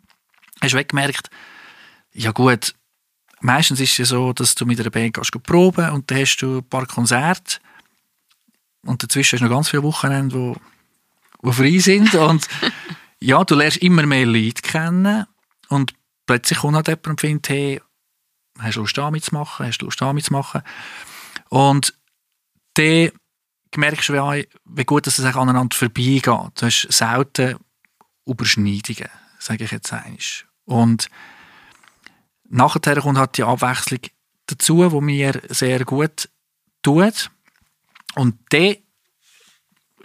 hast 0.60 0.74
du 0.74 0.84
gemerkt, 0.84 1.30
ja 2.12 2.30
gut, 2.30 2.74
meistens 3.46 3.80
ist 3.80 3.92
es 3.92 3.98
ja 3.98 4.04
so, 4.04 4.32
dass 4.32 4.54
du 4.54 4.66
mit 4.66 4.80
einer 4.80 4.90
Band 4.90 5.14
gehst 5.14 5.42
proben 5.42 5.90
und 5.90 6.10
dann 6.10 6.18
hast 6.18 6.36
du 6.38 6.58
ein 6.58 6.68
paar 6.68 6.86
Konzerte. 6.86 7.58
Und 8.82 9.02
dazwischen 9.02 9.36
hast 9.36 9.40
du 9.40 9.44
noch 9.46 9.56
ganz 9.56 9.68
viele 9.70 9.82
Wochenende, 9.82 10.34
wo, 10.34 10.56
wo 11.40 11.52
frei 11.52 11.78
sind. 11.78 12.14
Und 12.14 12.46
ja, 13.20 13.42
du 13.44 13.54
lernst 13.54 13.78
immer 13.78 14.04
mehr 14.04 14.26
Leute 14.26 14.62
kennen. 14.62 15.26
Und 15.68 15.94
plötzlich 16.26 16.58
kommt 16.58 16.76
halt 16.76 16.88
jemand 16.88 17.06
und 17.06 17.20
findet, 17.20 17.48
hey, 17.48 17.80
hast 18.58 18.76
du 18.76 18.80
Lust 18.80 18.98
damit 18.98 19.24
zu 19.24 19.34
machen, 19.34 19.66
hast 19.66 19.78
du 19.78 19.86
Lust 19.86 20.00
damit 20.00 20.24
zu 20.24 20.32
machen 20.32 20.62
und 21.48 21.94
dann 22.74 23.10
merkst 23.76 24.08
du, 24.08 24.14
wie, 24.14 24.48
wie 24.64 24.84
gut 24.84 25.06
dass 25.06 25.18
es 25.18 25.24
aneinander 25.24 25.76
vorbeigeht. 25.76 26.24
Du 26.26 26.66
hast 26.66 26.86
selten 26.90 27.56
Überschneidungen, 28.26 29.10
sage 29.38 29.64
ich 29.64 29.70
jetzt 29.70 29.92
einmal. 29.92 30.18
Und 30.64 31.08
nachher 32.48 33.00
kommt 33.00 33.18
halt 33.18 33.36
die 33.36 33.42
Abwechslung 33.42 34.00
dazu, 34.46 34.90
wo 34.90 35.00
mir 35.00 35.40
sehr 35.48 35.84
gut 35.84 36.28
tut. 36.82 37.30
Und 38.14 38.38
dann 38.50 38.76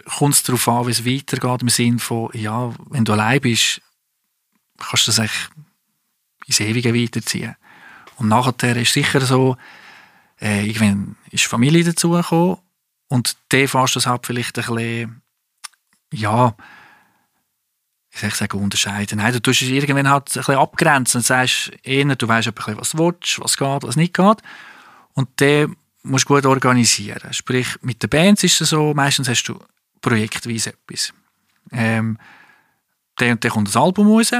kommt 0.04 0.34
es 0.34 0.42
darauf 0.42 0.68
an, 0.68 0.86
wie 0.86 0.90
es 0.90 1.06
weitergeht, 1.06 1.62
im 1.62 1.68
Sinne 1.68 1.98
von, 1.98 2.30
ja, 2.34 2.72
wenn 2.90 3.04
du 3.04 3.12
allein 3.12 3.40
bist, 3.40 3.80
kannst 4.78 5.06
du 5.06 5.10
das 5.10 5.20
eigentlich 5.20 5.48
ins 6.46 6.60
Ewige 6.60 6.94
weiterziehen. 6.94 7.56
Und 8.16 8.28
nachher 8.28 8.76
ist 8.76 8.92
sicher 8.92 9.20
so, 9.20 9.56
äh, 10.40 10.66
irgendwann 10.66 11.16
ist 11.30 11.44
Familie 11.44 11.84
dazugekommen 11.84 12.58
und 13.08 13.36
dann 13.50 13.68
fährst 13.68 13.94
du 13.94 13.98
das 13.98 14.06
halt 14.06 14.26
vielleicht 14.26 14.58
ein 14.58 14.64
bisschen, 14.64 15.22
ja, 16.12 16.54
ich 18.14 18.34
sagen, 18.34 18.58
unterscheiden. 18.58 19.18
Nein, 19.18 19.32
du 19.32 19.40
tust 19.40 19.62
es 19.62 19.68
irgendwann 19.68 20.08
halt 20.08 20.28
ein 20.28 20.34
bisschen 20.34 20.56
abgrenzen 20.56 21.18
und 21.18 21.24
sagst 21.24 21.72
eher, 21.82 22.14
du 22.14 22.28
weißt 22.28 22.48
ein 22.48 22.76
was 22.76 22.90
du 22.90 22.98
willst, 22.98 23.40
was 23.40 23.56
geht, 23.56 23.82
was 23.82 23.96
nicht 23.96 24.14
geht. 24.14 24.42
Und 25.14 25.28
dann 25.36 25.76
musst 26.02 26.28
du 26.28 26.34
gut 26.34 26.46
organisieren. 26.46 27.32
Sprich, 27.32 27.68
mit 27.80 28.02
den 28.02 28.10
Bands 28.10 28.44
ist 28.44 28.60
es 28.60 28.70
so, 28.70 28.92
meistens 28.94 29.28
hast 29.28 29.44
du 29.44 29.58
projektweise 30.00 30.70
etwas. 30.70 31.12
Ähm, 31.70 32.18
dann 33.16 33.40
dann 33.40 33.50
kommt 33.50 33.68
das 33.68 33.76
Album 33.76 34.08
raus 34.08 34.32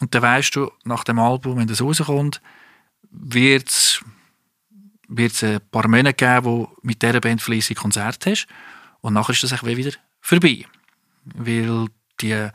und 0.00 0.14
dann 0.14 0.22
weißt 0.22 0.56
du, 0.56 0.70
nach 0.84 1.04
dem 1.04 1.18
Album, 1.18 1.58
wenn 1.58 1.68
das 1.68 1.82
rauskommt, 1.82 2.40
wird 3.10 3.68
es 3.68 4.02
ein 5.42 5.60
paar 5.70 5.88
Monate 5.88 6.14
geben, 6.14 6.44
wo 6.44 6.76
mit 6.82 7.02
dieser 7.02 7.20
Band 7.20 7.42
fleissig 7.42 7.76
Konzerte 7.76 8.30
hast 8.30 8.46
und 9.00 9.14
nachher 9.14 9.32
ist 9.32 9.42
das 9.42 9.62
wieder 9.62 9.92
vorbei. 10.20 10.64
Weil 11.24 11.86
die 12.20 12.48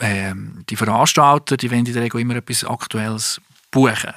ähm, 0.00 0.64
die 0.68 0.76
Veranstalter, 0.76 1.56
die 1.56 1.70
wollen 1.70 1.86
in 1.86 1.92
der 1.92 2.02
Regel 2.02 2.20
immer 2.20 2.36
etwas 2.36 2.64
Aktuelles 2.64 3.40
buchen. 3.70 4.14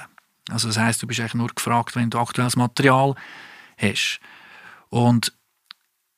Also 0.48 0.68
das 0.68 0.78
heißt, 0.78 1.02
du 1.02 1.06
bist 1.06 1.20
eigentlich 1.20 1.34
nur 1.34 1.48
gefragt, 1.48 1.96
wenn 1.96 2.10
du 2.10 2.18
aktuelles 2.18 2.56
Material 2.56 3.14
hast. 3.76 4.20
Und 4.88 5.32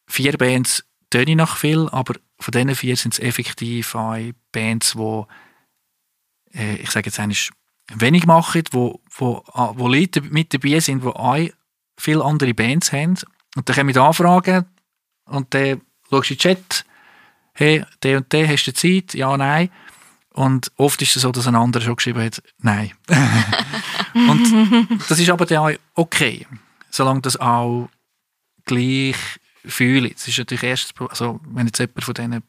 vier 0.06 0.36
Bands 0.36 0.84
töne 1.10 1.36
nach 1.36 1.56
viel, 1.56 1.88
aber 1.90 2.14
von 2.38 2.52
diesen 2.52 2.74
vier 2.74 2.96
sind 2.96 3.14
es 3.14 3.20
effektiv 3.20 3.96
Bands, 4.52 4.92
die, 4.92 5.22
äh, 6.54 6.76
ich 6.76 6.90
sage 6.90 7.06
jetzt 7.06 7.18
eigentlich, 7.18 7.50
wenig 7.94 8.26
machen, 8.26 8.62
wo, 8.70 9.00
wo, 9.10 9.42
ah, 9.52 9.72
wo 9.76 9.88
Leute 9.88 10.20
mit 10.20 10.52
dabei 10.52 10.80
sind, 10.80 11.02
die 11.02 11.08
auch 11.08 11.48
viele 11.98 12.24
andere 12.24 12.54
Bands 12.54 12.92
haben. 12.92 13.18
Und 13.56 13.68
dann 13.68 13.76
kommen 13.76 13.92
die 13.92 13.98
Anfragen 13.98 14.66
und 15.24 15.52
dann 15.54 15.80
schaust 16.10 16.30
du 16.30 16.34
in 16.34 16.38
den 16.38 16.38
Chat 16.38 16.84
hey, 17.58 17.84
der 18.02 18.18
und 18.18 18.32
der, 18.32 18.48
hast 18.48 18.64
du 18.66 18.72
Zeit? 18.72 19.14
Ja, 19.14 19.36
nein. 19.36 19.70
Und 20.30 20.70
oft 20.76 21.02
ist 21.02 21.16
es 21.16 21.22
so, 21.22 21.32
dass 21.32 21.48
ein 21.48 21.56
anderer 21.56 21.82
schon 21.82 21.96
geschrieben 21.96 22.22
hat, 22.22 22.40
nein. 22.58 22.92
und 24.14 24.88
das 25.08 25.18
ist 25.18 25.28
aber 25.30 25.44
dann 25.44 25.58
auch 25.58 25.72
okay, 25.96 26.46
solange 26.90 27.22
das 27.22 27.36
auch 27.36 27.88
gleich 28.64 29.16
fühlt. 29.64 30.16
Es 30.16 30.28
ist 30.28 30.38
natürlich 30.38 30.62
erst, 30.62 30.94
also 31.00 31.40
wenn 31.48 31.66
jetzt 31.66 31.80
jemand 31.80 32.04
von 32.04 32.14
diesen 32.14 32.42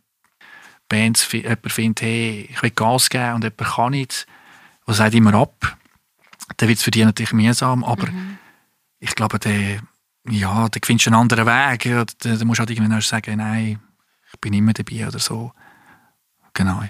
Bands 0.88 1.32
jemand 1.32 1.72
findet, 1.72 2.02
hey, 2.04 2.48
ich 2.52 2.62
will 2.62 2.70
Gas 2.70 3.10
geben 3.10 3.34
und 3.34 3.44
jemand 3.44 3.58
kann 3.58 3.92
nicht, 3.92 4.28
was 4.86 4.98
sagt 4.98 5.16
immer 5.16 5.34
ab, 5.34 5.78
dann 6.58 6.70
wird 6.70 6.78
es 6.78 6.84
für 6.84 6.92
die 6.92 7.04
natürlich 7.04 7.34
mühsam, 7.34 7.84
aber 7.84 8.12
mhm. 8.12 8.38
ich 9.00 9.16
glaube, 9.16 9.40
der, 9.40 9.82
ja, 10.30 10.70
da 10.70 10.80
findest 10.84 11.08
du 11.08 11.10
einen 11.10 11.22
anderen 11.22 11.48
Weg. 11.48 11.84
Da, 12.20 12.36
da 12.36 12.46
musst 12.46 12.60
du 12.60 12.62
halt 12.62 12.70
irgendwann 12.70 13.02
sagen, 13.02 13.38
nein, 13.38 13.80
ich 14.32 14.40
bin 14.40 14.54
immer 14.54 14.74
dabei 14.74 15.08
oder 15.08 15.20
so. 15.20 15.52
Genau. 16.54 16.84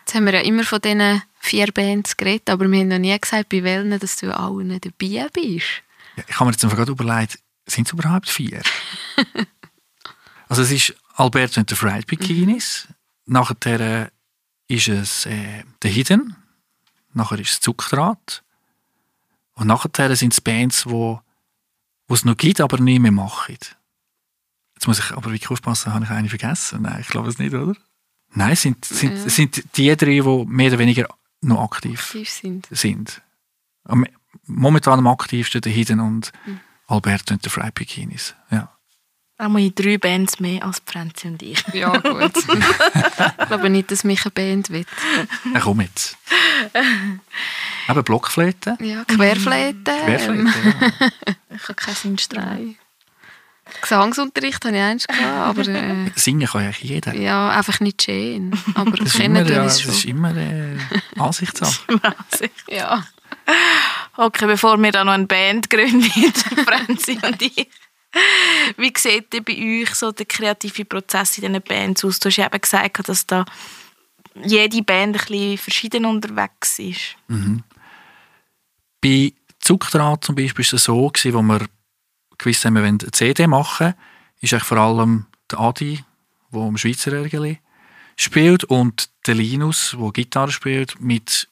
Jetzt 0.00 0.14
haben 0.14 0.26
wir 0.26 0.34
ja 0.34 0.40
immer 0.40 0.64
von 0.64 0.80
diesen 0.80 1.22
vier 1.40 1.72
Bands 1.72 2.16
geredet, 2.16 2.50
aber 2.50 2.70
wir 2.70 2.80
haben 2.80 2.88
noch 2.88 2.98
nie 2.98 3.18
gesagt, 3.18 3.48
bei 3.48 3.62
welchen 3.62 3.98
dass 3.98 4.16
du 4.16 4.34
allen 4.34 4.68
dabei 4.80 5.28
bist. 5.32 5.82
Ja, 6.16 6.24
ich 6.26 6.34
habe 6.34 6.46
mir 6.46 6.52
jetzt 6.52 6.64
einfach 6.64 6.76
gerade 6.76 6.92
überlegt, 6.92 7.38
sind 7.66 7.86
es 7.86 7.92
überhaupt 7.92 8.28
vier? 8.28 8.62
also 10.48 10.62
es 10.62 10.70
ist 10.70 10.94
Alberto 11.14 11.60
und 11.60 11.68
the 11.70 11.76
Fried 11.76 12.06
Bikinis, 12.06 12.86
mhm. 12.88 13.32
nachher 13.34 14.10
ist 14.68 14.88
es 14.88 15.26
äh, 15.26 15.64
The 15.82 15.88
Hidden, 15.88 16.36
nachher 17.12 17.38
ist 17.38 17.50
es 17.50 17.60
Zuckdraht 17.60 18.42
und 19.54 19.66
nachher 19.66 20.16
sind 20.16 20.32
es 20.32 20.40
Bands, 20.40 20.86
wo, 20.86 21.20
wo 22.06 22.14
es 22.14 22.24
noch 22.24 22.36
gibt, 22.36 22.60
aber 22.60 22.78
nie 22.78 22.98
mehr 22.98 23.12
machen. 23.12 23.58
Jetzt 24.78 24.86
muss 24.86 25.00
ich 25.00 25.10
aber 25.10 25.32
wirklich 25.32 25.50
aufpassen, 25.50 25.92
habe 25.92 26.04
ich 26.04 26.10
eine 26.12 26.28
vergessen? 26.28 26.82
Nein, 26.82 27.00
ich 27.00 27.08
glaube 27.08 27.28
es 27.28 27.40
nicht, 27.40 27.52
oder? 27.52 27.74
Nein, 28.30 28.52
es 28.52 28.62
sind, 28.62 28.84
sind, 28.84 29.12
ja. 29.12 29.28
sind 29.28 29.76
die 29.76 29.96
drei, 29.96 30.20
die 30.20 30.44
mehr 30.46 30.68
oder 30.68 30.78
weniger 30.78 31.08
noch 31.40 31.64
aktiv, 31.64 32.00
aktiv 32.00 32.30
sind. 32.30 32.68
sind. 32.70 33.20
Momentan 34.46 35.00
am 35.00 35.08
aktivsten 35.08 35.62
der 35.62 35.72
Hidden 35.72 35.98
und 35.98 36.30
mhm. 36.46 36.60
Alberto 36.86 37.34
und 37.34 37.44
der 37.44 37.50
Fry 37.50 37.72
Bikinis. 37.74 38.36
Ja. 38.52 38.72
Einmal 39.36 39.62
in 39.62 39.74
drei 39.74 39.98
Bands 39.98 40.38
mehr 40.38 40.64
als 40.64 40.80
Franzi 40.86 41.26
und 41.26 41.42
ich. 41.42 41.66
Ja, 41.72 41.96
gut. 41.96 42.36
ich 42.36 43.46
glaube 43.48 43.70
nicht, 43.70 43.90
dass 43.90 44.04
mich 44.04 44.22
eine 44.22 44.30
Band 44.30 44.70
will. 44.70 44.86
Ja, 45.54 45.58
komm 45.58 45.80
jetzt. 45.80 46.16
Eben 47.88 48.04
Blockflöte. 48.04 48.78
Ja, 48.80 49.04
Querflöte. 49.06 49.90
Querflöte, 50.04 50.44
ja. 50.46 51.08
Ich 51.50 51.62
habe 51.64 51.74
keinen 51.74 51.96
Sinnstrei. 51.96 52.76
Gesangsunterricht 53.80 54.64
hatte 54.64 54.76
ich 54.76 54.82
eins, 54.82 55.06
aber... 55.08 55.66
Äh, 55.66 56.10
Singen 56.16 56.48
kann 56.48 56.64
ja 56.64 56.70
jeder. 56.80 57.14
Ja, 57.14 57.50
einfach 57.50 57.80
nicht 57.80 58.02
schön. 58.02 58.52
Aber 58.74 58.92
das 58.92 59.14
ist 59.14 59.20
immer, 59.20 59.42
ja, 59.42 59.44
das 59.64 59.84
ist 59.84 60.04
immer 60.04 60.36
äh, 60.36 60.76
Ansichtssache. 61.16 62.00
Ansicht. 62.02 62.54
Ja. 62.68 63.04
Okay, 64.16 64.46
bevor 64.46 64.76
wir 64.78 64.92
da 64.92 65.04
noch 65.04 65.12
eine 65.12 65.26
Band 65.26 65.70
gründen, 65.70 66.02
Franzi 66.66 67.18
und 67.22 67.40
ich. 67.40 67.68
Wie 68.76 68.92
sieht 68.96 69.32
denn 69.32 69.44
bei 69.44 69.82
euch 69.82 69.94
so 69.94 70.12
der 70.12 70.26
kreative 70.26 70.84
Prozess 70.84 71.38
in 71.38 71.52
diesen 71.52 71.62
Bands 71.62 72.04
aus? 72.04 72.18
Du 72.18 72.28
hast 72.28 72.36
ja 72.36 72.46
eben 72.46 72.60
gesagt, 72.60 73.08
dass 73.08 73.26
da 73.26 73.44
jede 74.42 74.82
Band 74.82 75.16
ein 75.16 75.20
bisschen 75.20 75.58
verschieden 75.58 76.04
unterwegs 76.04 76.78
ist. 76.78 77.16
Mhm. 77.28 77.62
Bei 79.00 79.32
Zuckdraht 79.60 80.24
zum 80.24 80.34
Beispiel 80.34 80.64
war 80.64 80.74
es 80.74 80.84
so, 80.84 81.08
gewesen, 81.08 81.34
wo 81.34 81.42
wir 81.42 81.66
gewusst 82.38 82.64
haben, 82.64 82.74
wir 82.74 82.82
eine 82.82 82.98
CD 82.98 83.46
machen, 83.46 83.94
ist 84.40 84.54
vor 84.62 84.78
allem 84.78 85.26
der 85.50 85.60
Adi, 85.60 86.04
der 86.52 86.60
am 86.60 86.78
Schweizer 86.78 87.12
Ärgeli 87.12 87.60
spielt, 88.16 88.64
und 88.64 89.10
der 89.26 89.34
Linus, 89.34 89.96
der 89.98 90.10
Gitarre 90.12 90.52
spielt, 90.52 91.00
mit 91.00 91.48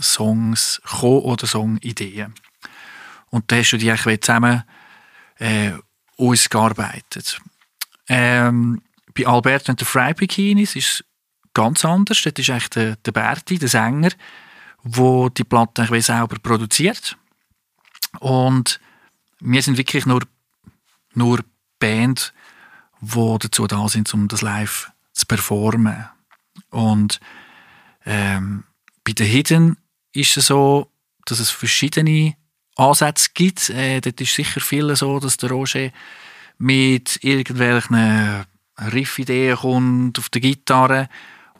Songs 0.00 0.80
kommen 0.84 1.22
oder 1.22 1.46
Songideen. 1.46 2.34
Und 3.30 3.50
da 3.50 3.56
hast 3.56 3.70
du 3.70 3.78
die 3.78 3.94
zusammen 4.20 4.62
äh, 5.38 5.72
ausgearbeitet. 6.18 7.40
Ähm, 8.08 8.82
bei 9.14 9.26
Alberto 9.26 9.72
und 9.72 9.80
den 9.80 9.86
Fry 9.86 10.14
Bikinis 10.14 10.76
ist 10.76 10.88
es 10.88 11.04
ganz 11.54 11.84
anders. 11.84 12.22
Dort 12.22 12.38
ist 12.38 12.50
eigentlich 12.50 12.70
der, 12.70 12.96
der 12.96 13.12
Berti, 13.12 13.58
der 13.58 13.68
Sänger, 13.68 14.10
der 14.84 15.30
die 15.30 15.44
Platte 15.44 16.02
selber 16.02 16.36
produziert. 16.42 17.16
Und 18.20 18.80
wir 19.42 19.62
sind 19.62 19.76
wirklich 19.76 20.06
nur, 20.06 20.22
nur 21.14 21.40
Band, 21.78 22.32
die 23.00 23.36
dazu 23.40 23.66
da 23.66 23.88
sind, 23.88 24.12
um 24.14 24.28
das 24.28 24.42
live 24.42 24.90
zu 25.12 25.26
performen. 25.26 26.08
Und 26.70 27.20
ähm, 28.06 28.64
bei 29.04 29.12
den 29.12 29.26
Hidden 29.26 29.76
ist 30.12 30.36
es 30.36 30.46
so, 30.46 30.90
dass 31.24 31.40
es 31.40 31.50
verschiedene 31.50 32.34
Ansätze 32.76 33.30
gibt. 33.34 33.70
Äh, 33.70 34.00
dort 34.00 34.20
ist 34.20 34.34
sicher 34.34 34.60
viel 34.60 34.94
so, 34.96 35.18
dass 35.18 35.36
der 35.36 35.50
Roger 35.50 35.90
mit 36.58 37.18
irgendwelchen 37.22 38.46
Riff-Ideen 38.78 39.56
kommt 39.56 40.18
auf 40.18 40.28
der 40.28 40.40
Gitarre. 40.40 41.08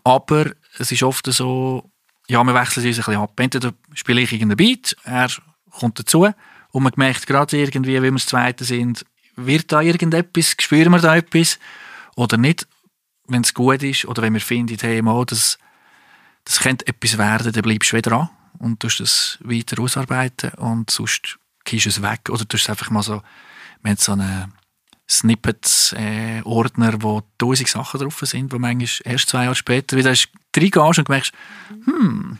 Aber 0.05 0.53
es 0.79 0.93
ist 0.93 1.03
oft 1.03 1.27
so, 1.27 1.91
ja, 2.29 2.43
wir 2.45 2.55
wechseln 2.55 2.87
uns 2.87 2.97
ein 2.99 3.05
bisschen 3.05 3.21
ab. 3.21 3.39
Entweder 3.39 3.75
spiele 3.95 4.21
ich 4.21 4.33
irgendeinen 4.33 4.57
Beat, 4.57 4.97
er 5.05 5.31
kommt 5.71 5.99
dazu 5.99 6.33
und 6.73 6.83
man 6.83 6.93
merkt 6.97 7.27
gerade 7.27 7.57
irgendwie, 7.57 7.95
wie 7.95 8.03
wir 8.03 8.13
das 8.13 8.27
Zweite 8.27 8.65
sind, 8.65 9.05
wird 9.37 9.71
da 9.73 9.81
irgendetwas, 9.81 10.57
spüren 10.59 10.93
wir 10.93 10.99
da 10.99 11.17
etwas? 11.17 11.59
Oder 12.17 12.37
nicht, 12.37 12.67
wenn 13.29 13.43
es 13.43 13.55
gut 13.55 13.83
ist 13.83 14.05
oder 14.07 14.23
wenn 14.23 14.35
wir 14.35 14.41
finden, 14.41 14.77
hey, 14.81 15.01
mal, 15.01 15.25
das, 15.25 15.59
das 16.45 16.61
könnte 16.61 16.87
etwas 16.87 17.19
werden, 17.19 17.53
dann 17.53 17.63
bleibst 17.63 17.93
du 17.93 17.97
wieder 17.97 18.11
dran 18.11 18.31
und 18.59 18.81
tust 18.81 19.01
das 19.01 19.39
weiter 19.43 19.81
ausarbeiten 19.81 20.51
und 20.55 20.91
sonst 20.91 21.39
du 21.65 21.77
es 21.77 22.03
weg. 22.03 22.29
Oder 22.29 22.47
tust 22.49 22.65
es 22.65 22.71
einfach 22.71 22.91
mal 22.91 23.03
so, 23.03 23.23
wir 23.83 23.97
so 23.97 24.13
einen 24.13 24.53
Snippets-Ordner, 25.09 26.95
äh, 26.95 27.03
wo 27.03 27.23
tausend 27.39 27.69
Sachen 27.69 28.01
drauf 28.01 28.21
sind, 28.23 28.53
wo 28.53 28.59
manchmal 28.59 29.13
erst 29.13 29.29
zwei 29.29 29.45
Jahre 29.45 29.55
später 29.55 29.97
wieder 29.97 30.15
reingehst 30.57 30.99
und 30.99 31.09
merkst, 31.09 31.33
hm, 31.85 32.39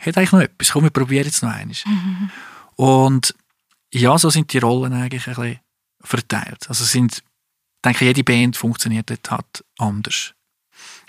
hat 0.00 0.18
eigentlich 0.18 0.32
noch 0.32 0.40
etwas, 0.40 0.72
komm, 0.72 0.84
wir 0.84 0.90
probieren 0.90 1.24
jetzt 1.24 1.42
noch 1.42 1.52
einmal. 1.52 1.76
Mhm. 1.86 2.30
Und 2.76 3.34
ja, 3.92 4.16
so 4.18 4.30
sind 4.30 4.52
die 4.52 4.58
Rollen 4.58 4.92
eigentlich 4.92 5.26
ein 5.26 5.34
bisschen 5.34 5.60
verteilt. 6.00 6.68
Also 6.68 6.84
sind, 6.84 7.18
ich 7.18 7.22
denke, 7.84 8.04
jede 8.04 8.24
Band 8.24 8.56
funktioniert 8.56 9.10
dort 9.10 9.30
halt 9.30 9.64
anders. 9.78 10.34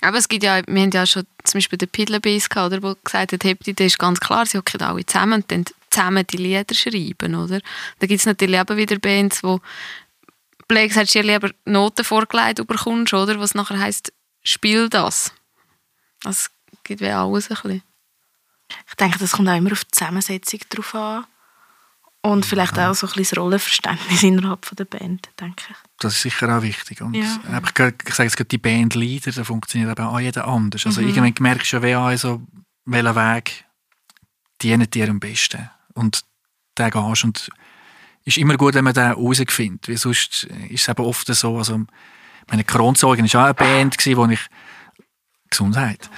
Aber 0.02 0.18
es 0.18 0.28
gibt 0.28 0.44
ja, 0.44 0.62
wir 0.68 0.82
haben 0.82 0.92
ja 0.92 1.06
schon 1.06 1.26
zum 1.44 1.60
Beispiel 1.60 1.78
den 1.78 1.88
Piddler 1.88 2.20
Bass 2.20 2.50
gehabt, 2.50 2.74
oder, 2.74 2.84
wo 2.84 2.96
gesagt 3.04 3.32
hat, 3.32 3.44
Hepti, 3.44 3.74
das 3.74 3.88
ist 3.88 4.00
ganz 4.00 4.20
klar, 4.20 4.46
sie 4.46 4.58
hocken 4.58 4.82
alle 4.82 5.06
zusammen 5.06 5.42
und 5.42 5.52
dann 5.52 5.66
zusammen 5.90 6.28
die 6.28 6.38
Lieder 6.38 6.76
schreiben, 6.76 7.36
oder? 7.36 7.62
Da 8.00 8.08
gibt 8.08 8.20
es 8.20 8.26
natürlich 8.26 8.60
eben 8.60 8.78
wieder 8.78 9.00
Bands, 9.00 9.44
wo 9.44 9.62
Blake 10.68 10.94
hast 10.96 11.16
du 11.16 11.22
dir 11.22 11.34
lieber 11.34 11.52
Noten 11.66 12.04
vorgelegt 12.04 12.66
bekommst, 12.68 13.14
oder? 13.14 13.40
Was 13.40 13.56
nachher 13.56 13.80
heisst, 13.80 14.12
spiel 14.44 14.90
das. 14.90 15.32
Das 16.22 16.50
gibt 16.84 17.02
wie 17.02 17.10
alles 17.10 17.50
ein 17.50 17.56
bisschen. 17.56 17.84
Ich 18.90 18.96
denke, 18.96 19.20
das 19.20 19.34
kommt 19.34 19.50
auch 19.50 19.56
immer 19.56 19.72
auf 19.72 19.86
die 19.86 19.92
Zusammensetzung 19.92 20.60
drauf 20.70 20.96
an. 20.96 21.26
Und 22.26 22.46
vielleicht 22.46 22.80
auch 22.80 22.96
so 22.96 23.06
ein 23.06 23.14
bisschen 23.14 23.36
das 23.36 23.38
Rollenverständnis 23.38 24.24
innerhalb 24.24 24.74
der 24.76 24.86
Band, 24.86 25.30
denke 25.40 25.66
ich. 25.70 25.76
Das 26.00 26.16
ist 26.16 26.22
sicher 26.22 26.58
auch 26.58 26.62
wichtig. 26.62 27.02
Und 27.02 27.16
ja. 27.16 27.24
ich, 27.24 28.08
ich 28.08 28.14
sage 28.16 28.30
jetzt 28.30 28.52
die 28.52 28.58
Bandleader, 28.58 29.32
da 29.32 29.44
funktioniert 29.44 29.92
aber 29.92 30.10
auch 30.10 30.20
jeder 30.20 30.48
anders. 30.48 30.86
Also 30.86 31.02
mhm. 31.02 31.10
irgendwann 31.10 31.34
merkst 31.40 31.74
du 31.74 31.78
ja, 31.78 31.82
wer 31.82 32.18
so, 32.18 32.42
welcher 32.86 33.16
Weg 33.16 33.66
dient 34.62 34.94
dir 34.94 35.10
am 35.10 35.20
besten. 35.20 35.70
Und 35.96 36.22
den 36.78 36.92
gehst 36.92 37.24
und 37.26 37.50
ist 38.24 38.38
immer 38.38 38.56
gut, 38.56 38.74
wenn 38.76 38.86
man 38.86 38.94
den 38.94 39.04
herausfindet. 39.04 39.90
Weil 39.90 39.98
sonst 39.98 40.46
ist 40.70 40.82
es 40.82 40.88
eben 40.88 41.06
oft 41.06 41.28
so, 41.28 41.58
also 41.58 41.82
meine 42.50 42.64
Kronzeugen 42.64 43.32
war 43.34 43.42
auch 43.42 43.46
eine 43.46 43.54
Band, 43.54 43.98
gewesen, 43.98 44.18
wo 44.18 44.26
ich 44.28 44.40
Gesundheit. 45.54 46.10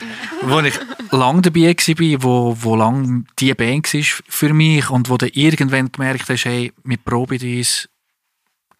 wo 0.41 0.59
ich 0.59 0.79
lange 1.11 1.41
dabei 1.41 1.75
war, 1.75 2.23
wo, 2.23 2.57
wo 2.59 2.75
lang 2.75 3.27
die 3.39 3.53
Band 3.53 3.93
war 3.93 4.01
für 4.27 4.53
mich 4.53 4.89
und 4.89 5.09
wo 5.09 5.17
du 5.17 5.27
irgendwann 5.27 5.91
gemerkt 5.91 6.29
hast, 6.29 6.45
hey, 6.45 6.73
wir 6.83 6.97
proben 6.97 7.39
uns 7.57 7.89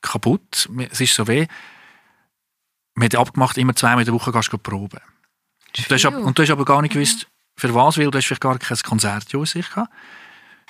kaputt, 0.01 0.69
es 0.91 1.01
ist 1.01 1.15
so 1.15 1.27
weh. 1.27 1.47
Wir 2.95 3.09
haben 3.09 3.19
abgemacht, 3.19 3.57
immer 3.57 3.75
zweimal 3.75 4.01
in 4.01 4.05
der 4.05 4.13
Woche 4.13 4.31
gehst 4.31 4.53
du 4.53 4.57
proben. 4.57 4.99
Und 5.77 5.91
du, 5.91 5.93
hast, 5.93 6.05
und 6.05 6.37
du 6.37 6.43
hast 6.43 6.49
aber 6.49 6.63
gar 6.63 6.81
nicht 6.81 6.93
gewusst, 6.93 7.27
für 7.57 7.73
was, 7.73 7.97
weil 7.97 8.09
du 8.09 8.17
hast 8.17 8.25
vielleicht 8.25 8.41
gar 8.41 8.57
kein 8.57 8.77
Konzert 8.77 9.33
in 9.33 9.45
sich 9.45 9.69
gehabt. 9.69 9.91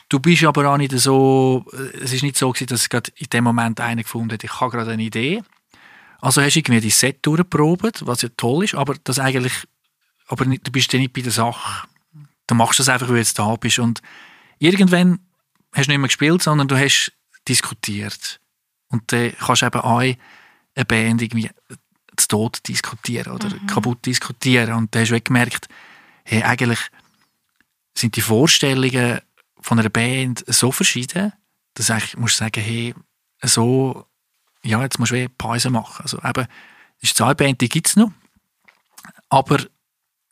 Du 0.09 0.19
bist 0.19 0.43
aber 0.43 0.69
auch 0.69 0.77
nicht 0.77 0.91
so, 0.91 1.65
es 1.99 2.13
ist 2.13 2.23
nicht 2.23 2.37
so 2.37 2.51
gewesen, 2.51 2.67
dass 2.67 2.87
es 2.91 3.11
in 3.15 3.27
dem 3.33 3.43
Moment 3.43 3.79
einer 3.79 4.03
gefunden 4.03 4.33
hat, 4.33 4.43
ich 4.43 4.61
habe 4.61 4.71
gerade 4.71 4.91
eine 4.91 5.03
Idee. 5.03 5.43
Also 6.21 6.41
hast 6.41 6.55
du 6.55 6.59
irgendwie 6.59 6.81
die 6.81 6.89
Set 6.89 7.25
durchgeprobt, 7.25 8.05
was 8.05 8.21
ja 8.21 8.29
toll 8.37 8.63
ist, 8.63 8.75
aber 8.75 8.95
das 9.03 9.19
eigentlich, 9.19 9.53
aber 10.27 10.45
nicht, 10.45 10.65
du 10.65 10.71
bist 10.71 10.91
ja 10.93 10.99
nicht 10.99 11.13
bei 11.13 11.21
der 11.21 11.31
Sache. 11.31 11.87
Du 12.47 12.55
machst 12.55 12.79
das 12.79 12.89
einfach, 12.89 13.07
weil 13.07 13.15
du 13.15 13.19
jetzt 13.19 13.39
da 13.39 13.55
bist 13.55 13.79
und 13.79 14.01
irgendwann 14.59 15.19
hast 15.73 15.87
du 15.87 15.91
nicht 15.91 15.99
mehr 15.99 16.07
gespielt, 16.07 16.41
sondern 16.41 16.67
du 16.67 16.77
hast 16.77 17.11
diskutiert. 17.47 18.39
Und 18.89 19.11
dann 19.11 19.33
kannst 19.37 19.61
du 19.61 19.65
eben 19.65 19.79
auch 19.79 19.99
eine 19.99 20.85
Band 20.87 21.21
irgendwie 21.21 21.49
zu 22.17 22.27
Tod 22.27 22.67
diskutieren 22.67 23.33
oder 23.33 23.49
mhm. 23.49 23.67
kaputt 23.67 24.05
diskutieren. 24.05 24.73
Und 24.73 24.95
dann 24.95 25.01
hast 25.01 25.11
du 25.11 25.21
gemerkt, 25.21 25.67
hey, 26.23 26.43
eigentlich 26.43 26.79
sind 27.97 28.15
die 28.15 28.21
Vorstellungen 28.21 29.19
von 29.59 29.79
einer 29.79 29.89
Band 29.89 30.43
so 30.47 30.71
verschieden, 30.71 31.33
dass 31.73 31.89
ich 31.89 32.17
muss 32.17 32.37
sagen, 32.37 32.61
hey, 32.61 32.93
so, 33.41 34.05
ja, 34.63 34.81
jetzt 34.81 34.99
musst 34.99 35.11
du 35.11 35.15
eine 35.15 35.29
Pause 35.29 35.69
machen. 35.69 36.03
Also 36.03 36.19
eben, 36.23 36.47
es 37.01 37.11
ist 37.11 37.21
eine 37.21 37.35
Band, 37.35 37.61
die 37.61 37.69
gibt 37.69 37.87
es 37.87 37.95
noch, 37.95 38.11
aber 39.29 39.65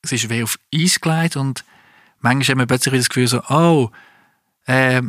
es 0.04 0.12
ist 0.12 0.30
wie 0.30 0.44
auf 0.44 0.60
Eis 0.74 1.02
gelegt 1.02 1.36
und 1.36 1.64
manchmal 2.20 2.54
haben 2.54 2.60
wir 2.60 2.68
plötzlich 2.68 2.94
das 2.94 3.10
Gefühl 3.10 3.28
so, 3.28 3.42
oh, 3.50 3.90
äh, 4.66 5.02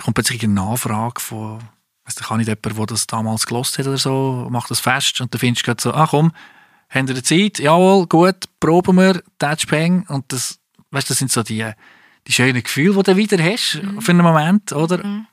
kommt 0.00 0.14
plötzlich 0.14 0.42
eine 0.44 0.54
Nachfrage 0.54 1.20
von, 1.20 1.58
weiss 2.04 2.16
kann 2.16 2.38
nicht 2.38 2.48
jemand, 2.48 2.78
der 2.78 2.86
das 2.86 3.06
damals 3.06 3.46
gelost 3.46 3.78
hat 3.78 3.86
oder 3.86 3.98
so, 3.98 4.46
macht 4.50 4.70
das 4.70 4.80
fest 4.80 5.20
und 5.20 5.34
dann 5.34 5.38
findest 5.40 5.66
du 5.66 5.74
so, 5.78 5.94
ach 5.94 6.10
komm, 6.10 6.32
haben 6.90 7.08
wir 7.08 7.24
Zeit? 7.24 7.58
Jawohl, 7.58 8.06
gut, 8.06 8.36
proben 8.60 8.96
wir, 8.96 9.22
Touch 9.38 9.66
Peng 9.66 10.04
und 10.08 10.30
das, 10.32 10.58
weißt, 10.90 11.08
das 11.08 11.18
sind 11.18 11.32
so 11.32 11.42
die 11.42 11.72
die 12.26 12.32
schönen 12.32 12.62
Gefühle, 12.62 12.94
die 12.94 13.02
du 13.02 13.16
wieder 13.16 13.42
hast 13.42 13.80
mhm. 13.82 14.00
für 14.00 14.12
einen 14.12 14.22
Moment, 14.22 14.72
oder? 14.72 15.04
Mhm. 15.04 15.26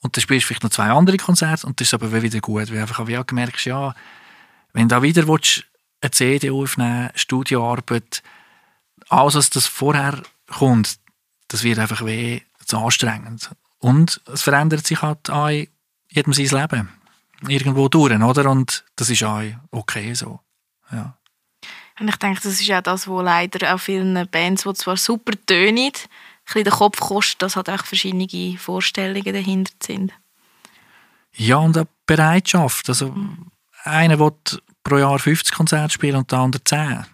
Und 0.00 0.16
dann 0.16 0.22
spielst 0.22 0.44
du 0.44 0.48
vielleicht 0.48 0.64
noch 0.64 0.70
zwei 0.70 0.90
andere 0.90 1.16
Konzerte 1.16 1.66
und 1.66 1.80
das 1.80 1.88
ist 1.88 1.94
aber 1.94 2.22
wieder 2.22 2.40
gut, 2.40 2.68
weil 2.68 2.76
du 2.76 2.80
einfach 2.80 3.00
auch 3.00 3.26
gemerkt 3.26 3.64
ja, 3.64 3.94
wenn 4.72 4.88
du 4.88 4.94
da 4.94 5.02
wieder 5.02 5.28
willst, 5.28 5.64
eine 6.02 6.10
CD 6.10 6.50
aufnehmen 6.50 7.10
Studioarbeit, 7.14 8.22
alles, 9.08 9.34
was 9.34 9.50
das 9.50 9.66
vorher 9.66 10.22
kommt, 10.48 10.98
das 11.48 11.64
wird 11.64 11.78
einfach 11.78 12.04
weh 12.04 12.40
zu 12.66 12.78
anstrengend. 12.78 13.50
Und 13.78 14.20
es 14.32 14.42
verändert 14.42 14.86
sich 14.86 15.02
halt 15.02 15.30
auch 15.30 15.50
jedem 16.08 16.32
sein 16.32 16.46
Leben. 16.46 16.88
Irgendwo 17.48 17.88
durch, 17.88 18.20
oder? 18.20 18.50
Und 18.50 18.84
das 18.96 19.10
ist 19.10 19.24
auch 19.24 19.42
okay 19.70 20.14
so. 20.14 20.40
Ja. 20.92 21.16
Und 21.98 22.08
ich 22.08 22.16
denke, 22.16 22.40
das 22.42 22.60
ist 22.60 22.70
auch 22.70 22.80
das, 22.80 23.08
was 23.08 23.24
leider 23.24 23.74
auch 23.74 23.78
vielen 23.78 24.28
Bands, 24.28 24.62
die 24.62 24.74
zwar 24.74 24.96
super 24.96 25.32
tönen, 25.46 25.78
ein 25.78 25.90
bisschen 26.44 26.64
den 26.64 26.72
Kopf 26.72 27.00
kostet, 27.00 27.42
dass 27.42 27.56
halt 27.56 27.70
auch 27.70 27.84
verschiedene 27.84 28.58
Vorstellungen 28.58 29.32
dahinter 29.32 29.72
sind. 29.82 30.12
Ja, 31.34 31.56
und 31.56 31.76
eine 31.76 31.88
Bereitschaft. 32.06 32.88
Also, 32.88 33.10
mhm. 33.10 33.50
einer 33.84 34.18
will 34.18 34.32
pro 34.82 34.98
Jahr 34.98 35.18
50 35.18 35.54
Konzerte 35.54 35.92
spielen 35.92 36.16
und 36.16 36.30
der 36.30 36.38
andere 36.38 36.64
10. 36.64 37.06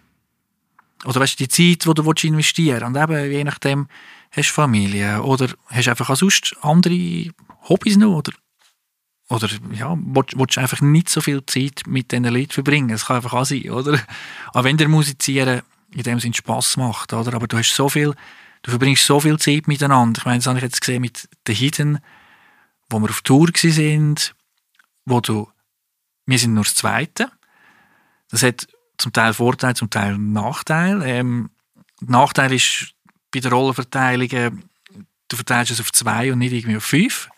Oder 1.04 1.20
weißt 1.20 1.38
du, 1.38 1.46
die 1.46 1.48
Zeit, 1.48 1.86
die 1.86 1.94
du 1.94 2.12
investieren 2.26 2.94
willst. 2.94 2.96
Und 2.96 2.96
eben, 2.96 3.30
je 3.30 3.44
nachdem, 3.44 3.88
hast 4.30 4.50
du 4.50 4.54
Familie 4.54 5.22
oder 5.22 5.48
hast 5.66 5.86
du 5.86 5.90
einfach 5.90 6.10
auch 6.10 6.16
sonst 6.16 6.56
andere 6.62 7.30
Hobbys 7.68 7.96
noch 7.96 8.16
oder 8.16 8.32
oder 9.30 9.48
ja, 9.72 9.96
willst, 9.98 10.38
willst 10.38 10.56
einfach 10.56 10.80
nicht 10.80 11.10
so 11.10 11.20
viel 11.20 11.44
Zeit 11.44 11.82
mit 11.86 12.12
diesen 12.12 12.24
Leuten 12.24 12.50
verbringen. 12.50 12.90
Es 12.90 13.06
kann 13.06 13.16
einfach 13.16 13.34
auch 13.34 13.44
sein, 13.44 13.70
oder? 13.70 14.00
Auch 14.54 14.64
wenn 14.64 14.78
der 14.78 14.88
Musizieren 14.88 15.62
in 15.92 16.02
dem 16.02 16.18
Sinn 16.18 16.32
Spass 16.32 16.76
macht, 16.78 17.12
oder? 17.12 17.34
Aber 17.34 17.46
du 17.46 17.58
hast 17.58 17.74
so 17.74 17.90
viel, 17.90 18.14
du 18.62 18.70
verbringst 18.70 19.04
so 19.04 19.20
viel 19.20 19.38
Zeit 19.38 19.68
miteinander. 19.68 20.20
Ich 20.20 20.24
meine, 20.24 20.38
das 20.38 20.46
habe 20.46 20.58
ich 20.58 20.64
jetzt 20.64 20.80
gesehen 20.80 21.02
mit 21.02 21.28
den 21.46 21.54
Hidden, 21.54 21.98
wo 22.88 23.00
wir 23.00 23.10
auf 23.10 23.20
Tour 23.20 23.50
sind, 23.54 24.34
wo 25.04 25.20
du, 25.20 25.48
wir 26.24 26.38
sind 26.38 26.54
nur 26.54 26.64
das 26.64 26.74
Zweite. 26.74 27.30
Das 28.30 28.42
hat 28.42 28.68
zum 28.98 29.12
Teil 29.12 29.32
Vorteil, 29.34 29.74
zum 29.74 29.90
Teil 29.90 30.18
Nachteil. 30.18 31.02
Ähm, 31.02 31.50
Nachteil 32.00 32.52
ist 32.52 32.94
bei 33.32 33.40
der 33.40 33.52
Rollenverteilung, 33.52 34.30
äh, 34.30 34.50
du 35.28 35.36
verteilst 35.36 35.72
es 35.72 35.80
auf 35.80 35.92
zwei 35.92 36.32
und 36.32 36.38
nicht 36.38 36.52
irgendwie 36.52 36.76
auf 36.76 36.84
fünf. 36.84 37.28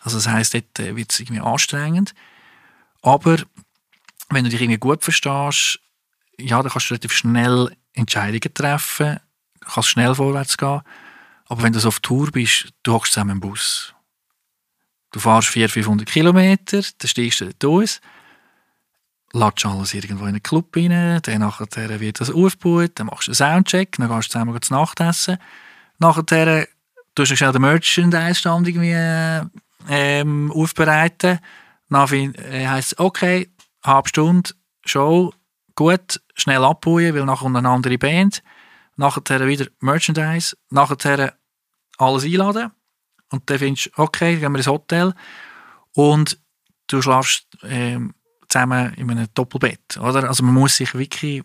Also 0.00 0.16
das 0.16 0.28
heisst, 0.28 0.54
dort 0.54 0.78
äh, 0.78 0.96
wird 0.96 1.12
es 1.12 1.20
irgendwie 1.20 1.40
anstrengend. 1.40 2.14
Aber 3.02 3.38
wenn 4.30 4.44
du 4.44 4.50
dich 4.50 4.60
irgendwie 4.60 4.78
gut 4.78 5.02
verstehst, 5.02 5.80
ja, 6.38 6.62
dann 6.62 6.70
kannst 6.70 6.90
du 6.90 6.94
relativ 6.94 7.12
schnell 7.12 7.74
Entscheidungen 7.94 8.54
treffen, 8.54 9.18
kannst 9.60 9.90
schnell 9.90 10.14
vorwärts 10.14 10.56
gehen. 10.56 10.82
Aber 11.46 11.62
wenn 11.62 11.72
du 11.72 11.80
so 11.80 11.88
auf 11.88 12.00
Tour 12.00 12.30
bist, 12.30 12.72
du 12.82 12.92
hockst 12.92 13.12
zusammen 13.12 13.32
im 13.32 13.40
Bus. 13.40 13.94
Du 15.10 15.20
fährst 15.20 15.48
400, 15.48 15.72
500 15.72 16.08
Kilometer, 16.08 16.82
dann 16.98 17.08
steigst 17.08 17.40
du 17.40 17.46
dort 17.46 17.64
aus, 17.64 18.00
latsch 19.38 19.64
alles 19.66 19.94
irgendwo 19.94 20.24
in 20.24 20.30
einen 20.30 20.42
Club 20.42 20.76
rein, 20.76 21.20
dann 21.22 21.40
nachher 21.40 22.00
wird 22.00 22.20
das 22.20 22.30
aufgebaut, 22.30 22.92
dann 22.96 23.06
machst 23.06 23.28
du 23.28 23.30
einen 23.30 23.36
Soundcheck, 23.36 23.96
dann 23.96 24.08
gehst 24.08 24.28
du 24.28 24.32
zusammen 24.32 24.62
zu 24.62 24.74
Nacht 24.74 25.00
essen. 25.00 25.38
Nachher 25.98 26.66
tust 27.14 27.30
du 27.32 27.36
schnell 27.36 27.52
den 27.52 27.62
Merchandise-Stand 27.62 28.68
irgendwie 28.68 29.46
ähm, 29.88 30.52
aufbereiten. 30.52 31.38
Dann 31.88 32.34
äh, 32.34 32.66
heisst 32.66 32.92
es, 32.92 32.98
okay, 32.98 33.48
halbe 33.82 34.08
Stunde, 34.08 34.50
Show, 34.84 35.32
gut, 35.74 36.20
schnell 36.34 36.64
abbauen, 36.64 37.14
weil 37.14 37.24
nachher 37.24 37.44
kommt 37.44 37.56
eine 37.56 37.68
andere 37.68 37.98
Band. 37.98 38.42
Nachher 38.96 39.46
wieder 39.46 39.66
Merchandise, 39.80 40.56
nachher 40.70 41.34
alles 41.98 42.24
einladen. 42.24 42.72
Und 43.30 43.48
dann 43.50 43.58
findest 43.58 43.86
du, 43.86 44.02
okay, 44.02 44.36
gehen 44.36 44.52
wir 44.52 44.58
ins 44.58 44.66
Hotel. 44.66 45.14
Und 45.92 46.38
du 46.86 47.02
schlafst 47.02 47.46
ähm, 47.62 48.14
zusammen 48.48 48.94
in 48.94 49.10
einem 49.10 49.28
Doppelbett. 49.34 49.96
Oder? 49.98 50.28
Also 50.28 50.42
man 50.42 50.54
muss 50.54 50.76
sich 50.76 50.94
wirklich 50.94 51.42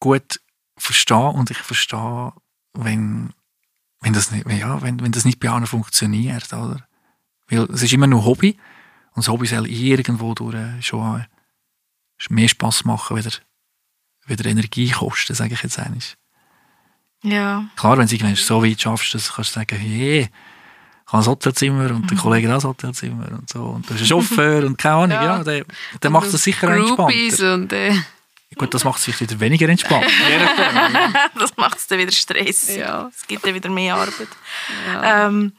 gut 0.00 0.40
verstehen 0.76 1.34
und 1.34 1.50
ich 1.50 1.58
verstehe, 1.58 2.32
wenn, 2.74 3.32
wenn, 4.00 4.12
das, 4.12 4.30
nicht, 4.30 4.46
ja, 4.48 4.82
wenn, 4.82 5.00
wenn 5.00 5.12
das 5.12 5.24
nicht 5.24 5.40
bei 5.40 5.48
allen 5.48 5.66
funktioniert. 5.66 6.52
Oder? 6.52 6.86
Weil 7.48 7.60
es 7.70 7.82
ist 7.82 7.92
immer 7.92 8.06
nur 8.06 8.24
Hobby 8.24 8.58
und 9.14 9.26
das 9.26 9.28
Hobby 9.28 9.46
soll 9.46 9.66
irgendwo 9.66 10.34
durch 10.34 10.86
schon 10.86 11.24
mehr 12.28 12.48
Spass 12.48 12.84
machen, 12.84 13.16
wieder, 13.16 13.32
wieder 14.26 14.46
Energie 14.46 14.90
kosten, 14.90 15.34
sage 15.34 15.54
ich 15.54 15.62
jetzt 15.62 15.78
eigentlich. 15.78 16.16
Ja. 17.22 17.68
Klar, 17.76 17.98
wenn 17.98 18.06
du 18.06 18.26
es 18.26 18.46
so 18.46 18.62
weit 18.62 18.80
schaffst, 18.80 19.14
dass 19.14 19.34
kannst 19.34 19.56
du 19.56 19.60
sagen, 19.60 19.78
hey, 19.78 20.28
ich 21.06 21.12
habe 21.12 21.22
ein 21.22 21.26
Hotelzimmer 21.26 21.90
und 21.90 22.10
der 22.10 22.16
mhm. 22.16 22.20
Kollege 22.20 22.48
hat 22.48 22.64
ein 22.64 22.68
Hotelzimmer 22.68 23.30
und 23.30 23.48
so 23.48 23.62
und 23.62 23.88
du 23.88 23.94
hast 23.94 24.00
einen 24.00 24.08
Chauffeur 24.08 24.64
und 24.64 24.76
keine 24.76 24.94
Ahnung, 24.94 25.10
ja, 25.10 25.24
ja 25.24 25.44
der, 25.44 25.64
der 26.02 26.10
macht 26.10 26.26
es 26.26 26.42
sicher 26.42 26.68
entspannter. 26.68 27.54
Und, 27.54 27.72
äh. 27.72 27.94
Gut, 28.56 28.74
das 28.74 28.84
macht 28.84 28.98
es 28.98 29.04
vielleicht 29.04 29.20
wieder 29.20 29.38
weniger 29.38 29.68
entspannt. 29.68 30.06
das 31.38 31.56
macht 31.56 31.78
es 31.78 31.86
dann 31.86 31.98
wieder 31.98 32.12
Stress. 32.12 32.74
Ja. 32.74 33.08
Es 33.14 33.26
gibt 33.26 33.46
dann 33.46 33.54
wieder 33.54 33.68
mehr 33.68 33.94
Arbeit. 33.94 34.28
Ja. 34.86 35.26
Ähm, 35.26 35.52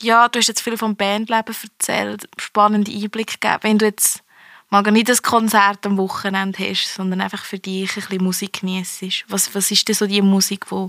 ja, 0.00 0.28
du 0.28 0.38
hast 0.38 0.46
jetzt 0.46 0.60
viel 0.60 0.76
vom 0.76 0.96
Bandleben 0.96 1.54
erzählt, 1.78 2.28
spannende 2.38 2.92
Einblick 2.92 3.40
gegeben. 3.40 3.58
Wenn 3.62 3.78
du 3.78 3.86
jetzt 3.86 4.22
mal 4.70 4.82
nicht 4.82 5.10
ein 5.10 5.16
Konzert 5.22 5.84
am 5.86 5.96
Wochenende 5.96 6.70
hast, 6.70 6.94
sondern 6.94 7.20
einfach 7.20 7.44
für 7.44 7.58
dich 7.58 7.90
ein 7.96 8.02
bisschen 8.02 8.24
Musik 8.24 8.60
genießt, 8.60 9.24
was, 9.28 9.54
was 9.54 9.70
ist 9.70 9.88
denn 9.88 9.94
so 9.94 10.06
die 10.06 10.22
Musik, 10.22 10.66
die 10.70 10.88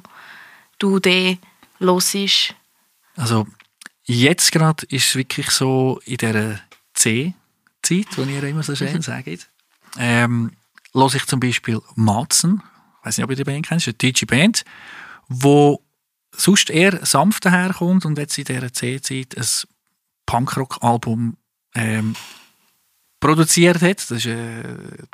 du 0.80 1.00
dann 1.00 1.38
hörst? 1.80 2.56
Also 3.16 3.48
jetzt 4.08 4.52
gerade 4.52 4.86
ist 4.88 5.10
es 5.10 5.16
wirklich 5.16 5.50
so 5.52 6.02
in 6.06 6.18
dieser 6.18 6.60
C-Zeit, 6.94 8.08
die 8.18 8.34
ihr 8.34 8.44
immer 8.44 8.64
so 8.64 8.76
schön 8.76 9.02
sagt, 9.02 9.50
ähm, 9.98 10.52
höre 10.94 11.16
ich 11.16 11.26
zum 11.26 11.40
Beispiel 11.40 11.80
Matzen, 11.96 12.64
ich 13.00 13.06
weiß 13.06 13.18
nicht, 13.18 13.26
ob 13.26 13.30
ihr 13.30 13.36
die 13.36 13.44
Band 13.44 13.68
kennt, 13.68 13.82
das 13.82 13.88
ist 13.88 14.02
eine 14.02 14.12
deutsche 14.12 14.26
Band, 14.26 14.66
wo 15.28 15.84
sonst 16.32 16.70
eher 16.70 17.06
sanft 17.06 17.46
daherkommt 17.46 18.06
und 18.06 18.18
jetzt 18.18 18.38
in 18.38 18.46
dieser 18.46 18.74
C-Zeit 18.74 19.38
ein 19.38 19.46
Punkrock-Album 20.26 21.38
ähm, 21.76 22.16
produziert 23.20 23.82
hat. 23.82 24.00
Das 24.00 24.12
ist 24.12 24.26
äh, 24.26 24.64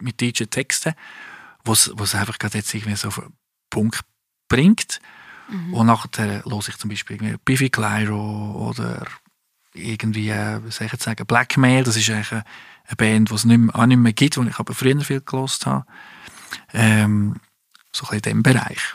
mit 0.01 0.21
deutschen 0.21 0.49
Texten, 0.49 0.93
was 1.63 1.87
es 1.87 2.15
einfach 2.15 2.37
gerade 2.37 2.57
jetzt 2.57 2.73
irgendwie 2.73 2.95
so 2.95 3.07
auf 3.09 3.15
den 3.15 3.33
Punkt 3.69 4.01
bringt. 4.49 4.99
Mhm. 5.53 5.73
Und 5.73 5.87
nachher 5.87 6.43
höre 6.43 6.67
ich 6.67 6.77
zum 6.77 6.89
Beispiel 6.89 7.37
Biffy 7.45 7.69
Clyro 7.69 8.67
oder 8.69 9.05
irgendwie, 9.73 10.29
äh, 10.29 10.59
was 10.63 10.77
soll 10.77 10.87
ich 10.87 10.93
jetzt 10.93 11.03
sagen, 11.03 11.25
Blackmail. 11.25 11.83
Das 11.83 11.95
ist 11.95 12.09
eigentlich 12.09 12.31
eine, 12.31 12.43
eine 12.87 12.95
Band, 12.95 13.29
die 13.29 13.35
es 13.35 13.45
nicht 13.45 13.57
mehr, 13.57 13.75
auch 13.75 13.85
nicht 13.85 13.97
mehr 13.97 14.13
gibt, 14.13 14.35
die 14.35 14.47
ich 14.47 14.59
aber 14.59 14.73
früher 14.73 14.99
viel 15.01 15.21
gelost 15.21 15.65
habe. 15.65 15.85
Ähm, 16.73 17.35
so 17.91 18.05
ein 18.05 18.09
bisschen 18.09 18.15
in 18.15 18.21
diesem 18.21 18.43
Bereich. 18.43 18.93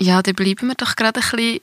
Ja, 0.00 0.22
dann 0.22 0.34
bleiben 0.34 0.68
wir 0.68 0.74
doch 0.74 0.96
gerade 0.96 1.20
ein 1.20 1.30
bisschen 1.30 1.60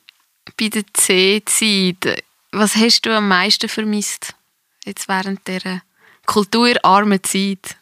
bei 0.57 0.69
der 0.69 0.83
C-Zeit. 0.93 2.23
Was 2.51 2.75
hast 2.75 3.01
du 3.05 3.15
am 3.15 3.27
meisten 3.27 3.67
vermisst 3.67 4.35
jetzt 4.83 5.07
während 5.07 5.47
dieser 5.47 5.81
kulturarmen 6.25 7.23
Zeit? 7.23 7.77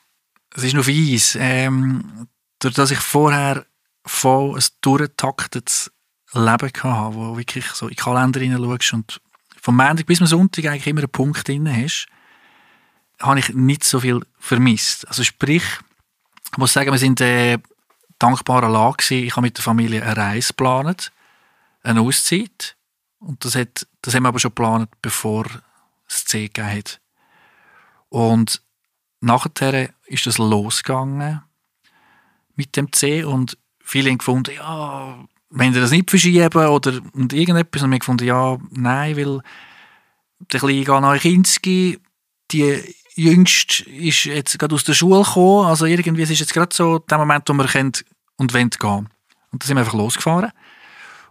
Es 0.55 0.63
ist 0.63 0.73
noch 0.73 0.85
fies. 0.85 1.35
Ähm, 1.39 2.27
durch 2.59 2.75
dass 2.75 2.91
ich 2.91 2.99
vorher 2.99 3.65
voll 4.05 4.55
ein 4.55 4.63
durchgetaktetes 4.81 5.91
Leben 6.33 6.71
hatte, 6.83 7.15
wo 7.15 7.37
wirklich 7.37 7.65
so 7.67 7.87
in 7.87 7.91
die 7.91 8.01
Kalender 8.01 8.39
hineinschaust 8.39 8.93
und 8.93 9.21
vom 9.61 9.77
Montag 9.77 10.05
bis 10.05 10.17
zum 10.17 10.27
Sonntag 10.27 10.65
eigentlich 10.65 10.87
immer 10.87 11.01
einen 11.01 11.09
Punkt 11.09 11.47
drin 11.47 11.69
hast, 11.73 12.07
habe 13.21 13.39
ich 13.39 13.49
nicht 13.49 13.83
so 13.83 14.01
viel 14.01 14.21
vermisst. 14.37 15.07
Also 15.07 15.23
sprich, 15.23 15.63
ich 16.51 16.57
muss 16.57 16.73
sagen, 16.73 16.91
wir 16.91 16.97
sind 16.97 17.21
äh, 17.21 17.59
dankbarer 18.19 18.69
Lage. 18.69 19.15
Ich 19.15 19.31
habe 19.31 19.47
mit 19.47 19.57
der 19.57 19.63
Familie 19.63 20.03
eine 20.03 20.17
Reise 20.17 20.49
geplant, 20.49 21.11
eine 21.81 22.01
Auszeit. 22.01 22.75
Und 23.19 23.45
das, 23.45 23.55
hat, 23.55 23.87
das 24.01 24.13
haben 24.13 24.23
wir 24.23 24.29
aber 24.29 24.39
schon 24.39 24.51
geplant, 24.51 24.89
bevor 25.01 25.45
es 26.07 26.25
C 26.25 26.47
gegeben 26.47 26.77
hat. 26.77 26.99
Und 28.09 28.61
nachher 29.21 29.93
ist 30.05 30.25
das 30.25 30.37
losgegangen 30.37 31.41
mit 32.55 32.75
dem 32.75 32.91
C 32.91 33.23
und 33.23 33.57
viele 33.83 34.09
haben 34.09 34.17
gefunden, 34.17 34.55
ja, 34.55 35.23
wenn 35.49 35.73
sie 35.73 35.79
das 35.79 35.91
nicht 35.91 36.09
verschieben 36.09 36.67
oder 36.67 36.99
und 37.13 37.33
irgendetwas, 37.33 37.83
und 37.83 37.91
wir 37.91 37.99
gefunden, 37.99 38.25
ja, 38.25 38.57
nein, 38.71 39.15
weil 39.17 39.41
der 40.51 40.59
kleine 40.59 40.83
Gana 40.83 41.17
Kinski, 41.17 41.99
die 42.51 42.81
Jüngste 43.15 43.87
ist 43.89 44.25
jetzt 44.25 44.57
gerade 44.57 44.73
aus 44.73 44.83
der 44.83 44.93
Schule 44.93 45.23
gekommen, 45.23 45.67
also 45.67 45.85
irgendwie 45.85 46.23
ist 46.23 46.39
jetzt 46.39 46.53
gerade 46.53 46.75
so 46.75 46.99
der 46.99 47.19
Moment, 47.19 47.47
wo 47.47 47.53
wir 47.53 47.67
können 47.67 47.91
und 48.37 48.53
wollen 48.53 48.69
gehen. 48.71 49.09
Und 49.51 49.63
da 49.63 49.67
sind 49.67 49.77
wir 49.77 49.81
einfach 49.81 49.93
losgefahren. 49.93 50.51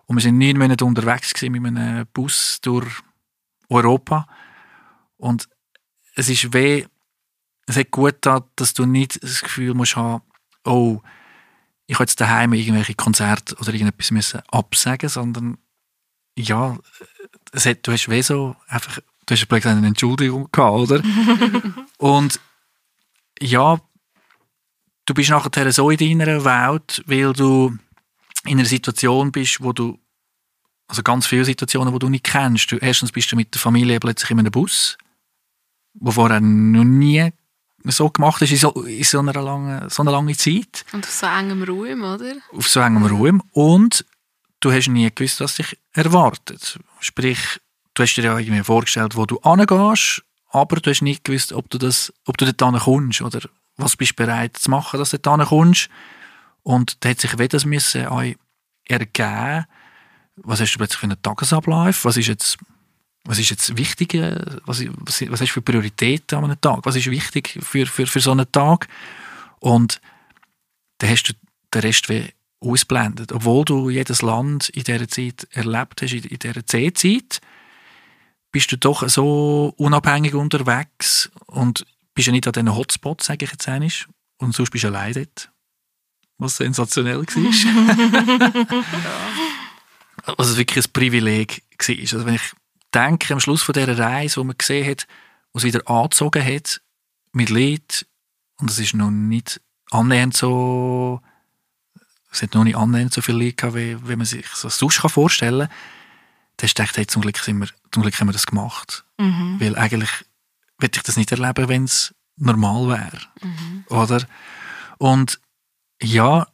Und 0.07 0.17
wir 0.17 0.23
sind 0.23 0.39
neun 0.39 0.59
Monate 0.59 0.85
unterwegs 0.85 1.35
gewesen 1.35 1.53
mit 1.53 1.77
einem 1.77 2.07
Bus 2.13 2.61
durch 2.63 2.87
Europa. 3.69 4.27
Und 5.17 5.49
es 6.15 6.29
ist 6.29 6.53
weh, 6.53 6.87
es 7.67 7.77
hat 7.77 7.91
gut 7.91 8.15
getan, 8.15 8.45
dass 8.57 8.75
du 8.75 8.87
nicht 8.87 9.23
das 9.23 9.43
Gefühl 9.43 9.75
musst 9.75 9.97
haben, 9.97 10.23
oh, 10.65 11.01
ich 11.93 11.97
habe 11.97 12.05
jetzt 12.05 12.19
daheim 12.23 12.55
irgendwelche 12.55 12.95
Konzerte 12.95 13.55
oder 13.57 13.75
irgendetwas 13.75 14.11
müssen 14.13 14.41
absagen, 14.51 15.11
sondern 15.11 15.59
ja, 16.39 16.79
es 17.53 17.67
hat, 17.67 17.87
du 17.87 17.93
hast 17.93 18.09
weh 18.09 18.23
so 18.23 18.57
einfach, 18.67 18.99
du 19.27 19.35
hast 19.35 19.45
vielleicht 19.47 19.67
eine 19.67 19.87
Entschuldigung 19.87 20.49
gehabt, 20.51 20.91
oder? 20.91 21.03
und 21.99 22.41
ja, 23.39 23.79
du 25.05 25.13
bist 25.13 25.29
nachher 25.29 25.71
so 25.71 25.91
in 25.91 26.19
deiner 26.19 26.43
Welt, 26.47 27.03
weil 27.05 27.35
du 27.35 27.77
in 28.47 28.59
einer 28.59 28.65
Situation 28.65 29.31
bist, 29.31 29.63
wo 29.63 29.75
du 29.75 29.99
also 30.89 31.03
ganz 31.03 31.27
viele 31.27 31.45
Situationen, 31.45 31.93
wo 31.93 31.99
du 31.99 32.09
nicht 32.09 32.25
kennst. 32.25 32.73
Du, 32.73 32.77
erstens 32.77 33.13
bist 33.13 33.31
du 33.31 33.37
mit 33.37 33.53
der 33.53 33.61
Familie 33.61 34.01
plötzlich 34.01 34.31
in 34.31 34.39
einem 34.39 34.51
Bus 34.51 34.97
wo 35.95 36.11
vorher 36.11 36.41
noch 36.41 36.85
nie 36.85 37.33
so 37.91 38.11
gemacht 38.11 38.43
ist 38.43 38.53
in 38.53 38.59
so, 38.59 38.71
in 38.85 39.03
so, 39.03 39.19
einer, 39.19 39.33
langen, 39.33 39.89
so 39.91 40.03
einer 40.03 40.13
langen 40.13 40.37
Zeit. 40.37 40.85
Und 40.93 41.05
auf 41.05 41.11
so 41.11 41.27
engem 41.27 41.63
Raum, 41.63 42.03
oder? 42.03 42.35
Auf 42.53 42.69
so 42.69 42.81
engem 42.81 43.05
Raum. 43.07 43.43
Und 43.53 44.05
du 44.61 44.73
hast 44.73 44.89
nie 44.89 45.11
gewusst, 45.13 45.41
was 45.41 45.57
dich 45.57 45.77
erwartet. 45.93 46.79
Sprich, 47.01 47.61
du 47.95 48.03
hast 48.03 48.15
dir 48.15 48.25
ja 48.25 48.39
irgendwie 48.39 48.63
vorgestellt, 48.63 49.17
wo 49.17 49.27
du 49.27 49.41
hingehst, 49.43 50.23
aber 50.51 50.77
du 50.77 50.91
hast 50.91 51.03
nicht 51.03 51.25
gewusst, 51.25 51.53
ob 51.53 51.69
du, 51.71 51.79
das, 51.79 52.13
ob 52.27 52.37
du 52.37 52.53
dort 52.53 52.81
kommst 52.83 53.23
oder 53.23 53.41
was 53.77 53.97
bist 53.97 54.13
du 54.13 54.17
bereit 54.17 54.57
zu 54.57 54.71
machen, 54.71 54.99
dass 54.99 55.11
du 55.11 55.19
dort 55.19 55.49
kommst. 55.49 55.89
Und 56.63 57.05
da 57.05 57.11
hat 57.11 57.21
sich 57.21 57.39
weder 57.39 57.65
müssen 57.67 58.07
ergeben, 58.87 59.67
was 60.37 60.61
hast 60.61 60.75
du 60.75 60.79
plötzlich 60.79 61.01
für 61.01 61.07
einen 61.07 61.21
Tagesablauf, 61.21 62.05
was 62.05 62.17
ist 62.17 62.29
jetzt 62.29 62.59
was 63.25 63.39
ist 63.39 63.51
jetzt 63.51 63.77
wichtig, 63.77 64.15
was, 64.65 64.85
was, 64.87 65.23
was 65.31 65.41
hast 65.41 65.51
du 65.51 65.55
für 65.55 65.63
Prioritäten 65.63 66.39
an 66.39 66.45
einem 66.45 66.61
Tag, 66.61 66.81
was 66.83 66.97
ist 66.97 67.11
wichtig 67.11 67.59
für, 67.63 67.87
für, 67.87 68.07
für 68.07 68.21
so 68.21 68.33
einen 68.33 68.51
Tag 68.51 68.89
und 69.61 70.01
dann 70.99 71.11
hast 71.11 71.25
du 71.25 71.33
den 71.73 71.81
Rest 71.83 72.09
wie 72.09 72.33
ausblendet. 72.61 73.33
Obwohl 73.33 73.65
du 73.65 73.91
jedes 73.91 74.23
Land 74.23 74.69
in 74.71 74.85
dieser 74.85 75.09
Zeit 75.09 75.49
erlebt 75.51 76.03
hast, 76.03 76.13
in 76.13 76.39
dieser 76.39 76.67
C-Zeit, 76.67 77.41
bist 78.51 78.71
du 78.71 78.77
doch 78.77 79.09
so 79.09 79.73
unabhängig 79.77 80.35
unterwegs 80.35 81.31
und 81.47 81.87
bist 82.15 82.27
ja 82.27 82.33
nicht 82.33 82.47
an 82.47 82.53
diesen 82.53 82.75
Hotspots, 82.75 83.27
sage 83.27 83.45
ich 83.45 83.53
jetzt 83.53 83.69
einmal, 83.69 83.91
und 84.39 84.55
sonst 84.55 84.71
bist 84.71 84.85
du 84.85 84.89
allein 84.89 85.15
dort. 85.15 85.51
Was 86.39 86.57
sensationell 86.57 87.19
war. 87.19 87.27
Was 87.27 88.77
also 90.39 90.57
wirklich 90.57 90.85
ein 90.85 90.93
Privileg 90.93 91.63
war. 91.79 91.97
Also 91.99 92.27
wenn 92.27 92.35
ich 92.35 92.53
denke, 92.95 93.33
am 93.33 93.41
Schluss 93.41 93.63
von 93.63 93.73
dieser 93.73 93.99
Reise, 93.99 94.41
wo 94.41 94.45
man 94.45 94.57
gesehen 94.57 94.89
hat, 94.89 95.07
wo 95.53 95.59
es 95.59 95.65
wieder 95.65 95.89
angezogen 95.89 96.45
hat, 96.45 96.81
mit 97.33 97.51
Lied, 97.51 98.07
und 98.59 98.71
es 98.71 98.79
ist 98.79 98.95
noch 98.95 99.11
nicht 99.11 99.61
annähernd 99.91 100.37
so, 100.37 101.21
es 102.31 102.43
hat 102.43 102.55
noch 102.55 102.65
nicht 102.65 102.77
annähernd 102.77 103.13
so 103.13 103.21
viel 103.21 103.37
Lied 103.37 103.57
gehabt, 103.57 103.77
wie, 103.77 103.97
wie 104.09 104.17
man 104.17 104.27
sich 104.27 104.47
das 104.63 104.79
sonst 104.79 104.99
vorstellen 104.99 105.69
kann, 105.69 105.77
dann 106.57 106.67
hast 106.67 106.79
du 106.79 106.83
gedacht, 106.83 106.97
hey, 106.97 107.07
zum, 107.07 107.23
Glück 107.23 107.39
sind 107.39 107.59
wir, 107.59 107.69
zum 107.91 108.03
Glück 108.03 108.19
haben 108.19 108.29
wir 108.29 108.33
das 108.33 108.47
gemacht. 108.47 109.05
Mhm. 109.19 109.57
Weil 109.59 109.77
eigentlich 109.77 110.11
würde 110.79 110.97
ich 110.97 111.03
das 111.03 111.17
nicht 111.17 111.33
erleben, 111.33 111.69
wenn 111.69 111.85
es 111.85 112.15
normal 112.37 112.89
wäre. 112.89 113.21
Mhm. 113.43 113.85
Oder? 113.89 114.27
Und 114.99 115.41
ja, 116.01 116.47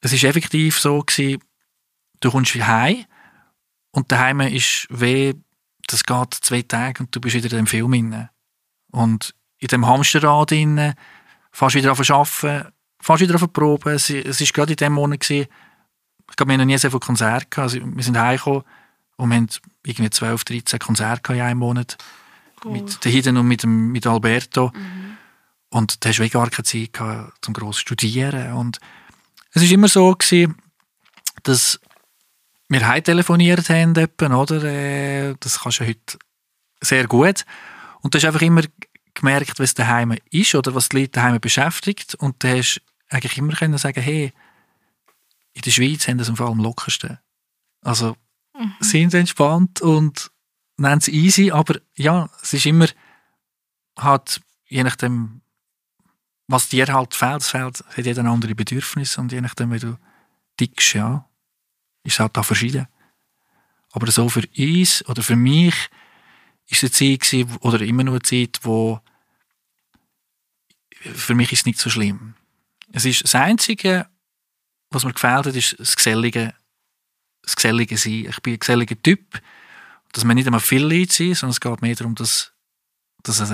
es 0.00 0.12
ist 0.12 0.24
effektiv 0.24 0.78
so 0.78 1.00
gewesen, 1.00 1.42
du 2.20 2.30
kommst 2.30 2.54
heim 2.54 3.04
und 3.90 4.10
daheim 4.12 4.40
ist 4.40 4.86
weh, 4.90 5.34
das 5.86 6.04
geht 6.04 6.34
zwei 6.34 6.62
Tage 6.62 7.02
und 7.02 7.14
du 7.14 7.20
bist 7.20 7.34
wieder 7.34 7.50
in 7.50 7.64
dem 7.64 7.66
Film 7.66 7.92
inne. 7.92 8.30
Und 8.90 9.34
in 9.58 9.68
dem 9.68 9.86
Hamsterrad 9.86 10.52
inne, 10.52 10.94
fährst 11.52 11.76
wieder 11.76 11.92
auf 11.92 12.10
arbeiten, 12.10 12.72
fährst 13.00 13.22
wieder 13.22 13.34
auf 13.34 13.52
Proben. 13.52 13.94
Es, 13.94 14.10
es 14.10 14.40
ist 14.40 14.54
gerade 14.54 14.72
in 14.72 14.76
dem 14.76 14.92
Monat 14.92 15.20
gewesen, 15.20 15.48
ich 16.30 16.36
glaube, 16.36 16.50
wir 16.50 16.54
haben 16.54 16.60
noch 16.60 16.66
nie 16.66 16.78
so 16.78 16.88
viele 16.88 17.00
Konzerte 17.00 17.46
gehabt. 17.50 17.74
Also, 17.74 17.78
wir 17.84 18.02
sind 18.02 18.18
heimgekommen 18.18 18.62
und 19.16 19.28
wir 19.28 19.36
haben 19.36 19.48
irgendwie 19.84 20.10
12, 20.10 20.44
13 20.44 20.78
Konzerte 20.78 21.34
in 21.34 21.40
einem 21.40 21.58
Monat. 21.58 21.98
Cool. 22.64 22.72
Mit 22.72 23.04
der 23.04 23.12
Hiden 23.12 23.36
und 23.36 23.46
mit, 23.46 23.62
dem, 23.62 23.92
mit 23.92 24.06
Alberto. 24.06 24.72
Mhm. 24.74 25.16
Und 25.68 26.04
da 26.04 26.08
hast 26.08 26.18
du 26.18 26.28
gar 26.30 26.48
keine 26.50 26.64
Zeit 26.64 26.92
gehabt, 26.92 27.44
zum 27.44 27.52
gross 27.52 27.78
studieren. 27.78 28.54
Und 28.54 28.78
es 29.52 29.62
war 29.62 29.70
immer 29.70 29.88
so, 29.88 30.12
gewesen, 30.12 30.56
dass 31.42 31.80
wir 32.68 32.88
heim 32.88 33.04
telefoniert 33.04 33.68
haben, 33.68 33.94
oder? 34.32 34.64
Äh, 34.64 35.34
das 35.40 35.60
kannst 35.60 35.80
du 35.80 35.86
heute 35.86 36.18
sehr 36.80 37.06
gut. 37.06 37.44
Und 38.00 38.14
du 38.14 38.18
hast 38.18 38.24
einfach 38.24 38.42
immer 38.42 38.62
gemerkt, 39.14 39.58
was 39.58 39.74
daheim 39.74 40.16
ist 40.30 40.54
oder 40.54 40.74
was 40.74 40.88
die 40.88 41.00
Leute 41.00 41.12
daheim 41.12 41.40
beschäftigt. 41.40 42.14
Und 42.14 42.42
du 42.42 42.56
hast 42.56 42.80
eigentlich 43.08 43.38
immer 43.38 43.54
können 43.54 43.78
sagen, 43.78 44.02
hey, 44.02 44.32
in 45.52 45.62
der 45.62 45.70
Schweiz 45.70 46.06
haben 46.08 46.18
das 46.18 46.28
im 46.28 46.36
Fall 46.36 46.48
am 46.48 46.58
lockersten. 46.58 47.18
Also, 47.82 48.16
mhm. 48.58 48.74
sind 48.80 49.14
entspannt 49.14 49.80
und 49.80 50.30
nennen 50.76 50.98
es 50.98 51.08
easy, 51.08 51.50
aber 51.50 51.78
ja, 51.96 52.28
es 52.42 52.52
ist 52.52 52.66
immer 52.66 52.88
halt, 53.98 54.40
je 54.66 54.82
nachdem, 54.82 55.42
was 56.48 56.68
dir 56.68 56.86
halt 56.92 57.14
fehlt, 57.14 57.42
es 57.42 57.50
fehlt, 57.50 57.84
hat 57.86 58.04
jeder 58.04 58.24
andere 58.24 58.54
Bedürfnis 58.54 59.16
und 59.16 59.32
je 59.32 59.40
nachdem, 59.40 59.72
wie 59.72 59.78
du 59.78 59.96
dickst, 60.58 60.94
ja, 60.94 61.28
ist 62.04 62.20
halt 62.20 62.36
da 62.36 62.42
verschieden. 62.42 62.86
Aber 63.92 64.10
so 64.10 64.28
für 64.28 64.44
uns 64.56 65.04
oder 65.08 65.22
für 65.22 65.36
mich 65.36 65.74
ist 66.68 66.82
es 66.82 67.00
eine 67.00 67.20
Zeit 67.20 67.60
oder 67.60 67.80
immer 67.80 68.04
noch 68.04 68.12
eine 68.12 68.22
Zeit, 68.22 68.60
wo 68.62 69.00
für 71.00 71.34
mich 71.34 71.52
ist 71.52 71.60
es 71.60 71.66
nicht 71.66 71.78
so 71.78 71.90
schlimm. 71.90 72.34
Es 72.92 73.04
ist 73.04 73.24
das 73.24 73.34
Einzige, 73.34 74.06
was 74.90 75.04
mir 75.04 75.12
gefällt 75.12 75.46
ist 75.46 75.76
das 75.78 75.96
gesellige, 75.96 76.54
das 77.42 77.56
gesellige 77.56 77.98
Sein. 77.98 78.26
Ich 78.28 78.40
bin 78.40 78.54
ein 78.54 78.58
geselliger 78.58 79.00
Typ, 79.02 79.40
dass 80.12 80.24
man 80.24 80.36
nicht 80.36 80.46
einmal 80.46 80.60
viele 80.60 80.86
Leute 80.86 81.12
sind, 81.12 81.34
sondern 81.34 81.52
es 81.52 81.60
geht 81.60 81.82
mehr 81.82 81.94
darum, 81.94 82.14
dass, 82.14 82.52
dass 83.22 83.40
es 83.40 83.50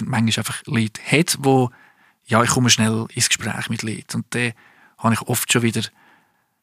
manchmal 0.00 0.38
einfach 0.38 0.62
Leute 0.66 1.00
hat, 1.02 1.36
wo 1.40 1.70
ja, 2.26 2.42
ich 2.42 2.50
komme 2.50 2.70
schnell 2.70 3.06
ins 3.14 3.28
Gespräch 3.28 3.68
mit 3.68 3.82
Leuten. 3.82 4.16
Und 4.16 4.34
dann 4.34 4.52
habe 4.98 5.14
ich 5.14 5.22
oft 5.22 5.52
schon 5.52 5.62
wieder 5.62 5.82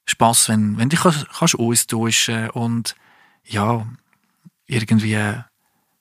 Spass, 0.06 0.50
wenn, 0.50 0.78
wenn 0.78 0.90
du 0.90 0.98
kannst, 0.98 1.28
kannst 1.30 1.58
austauschen 1.58 2.50
und 2.52 2.96
ja, 3.44 3.86
irgendwie 4.66 5.16
ein 5.16 5.46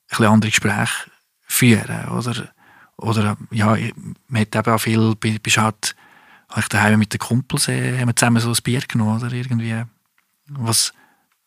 bisschen 0.08 0.26
andere 0.26 0.50
Gespräche 0.50 1.10
führen. 1.40 2.08
Oder, 2.08 2.52
oder 2.96 3.36
ja, 3.50 3.76
man 4.28 4.42
hat 4.42 4.54
eben 4.54 4.74
auch 4.74 4.78
viel, 4.78 5.14
bist 5.16 5.58
halt, 5.58 5.94
ich 6.56 6.68
daheim 6.68 6.98
mit 6.98 7.12
den 7.12 7.18
Kumpels, 7.18 7.68
äh, 7.68 7.98
haben 7.98 8.08
wir 8.08 8.16
zusammen 8.16 8.40
so 8.40 8.50
ein 8.50 8.62
Bier 8.62 8.80
genommen, 8.80 9.22
oder 9.22 9.32
irgendwie, 9.32 9.82
was, 10.48 10.92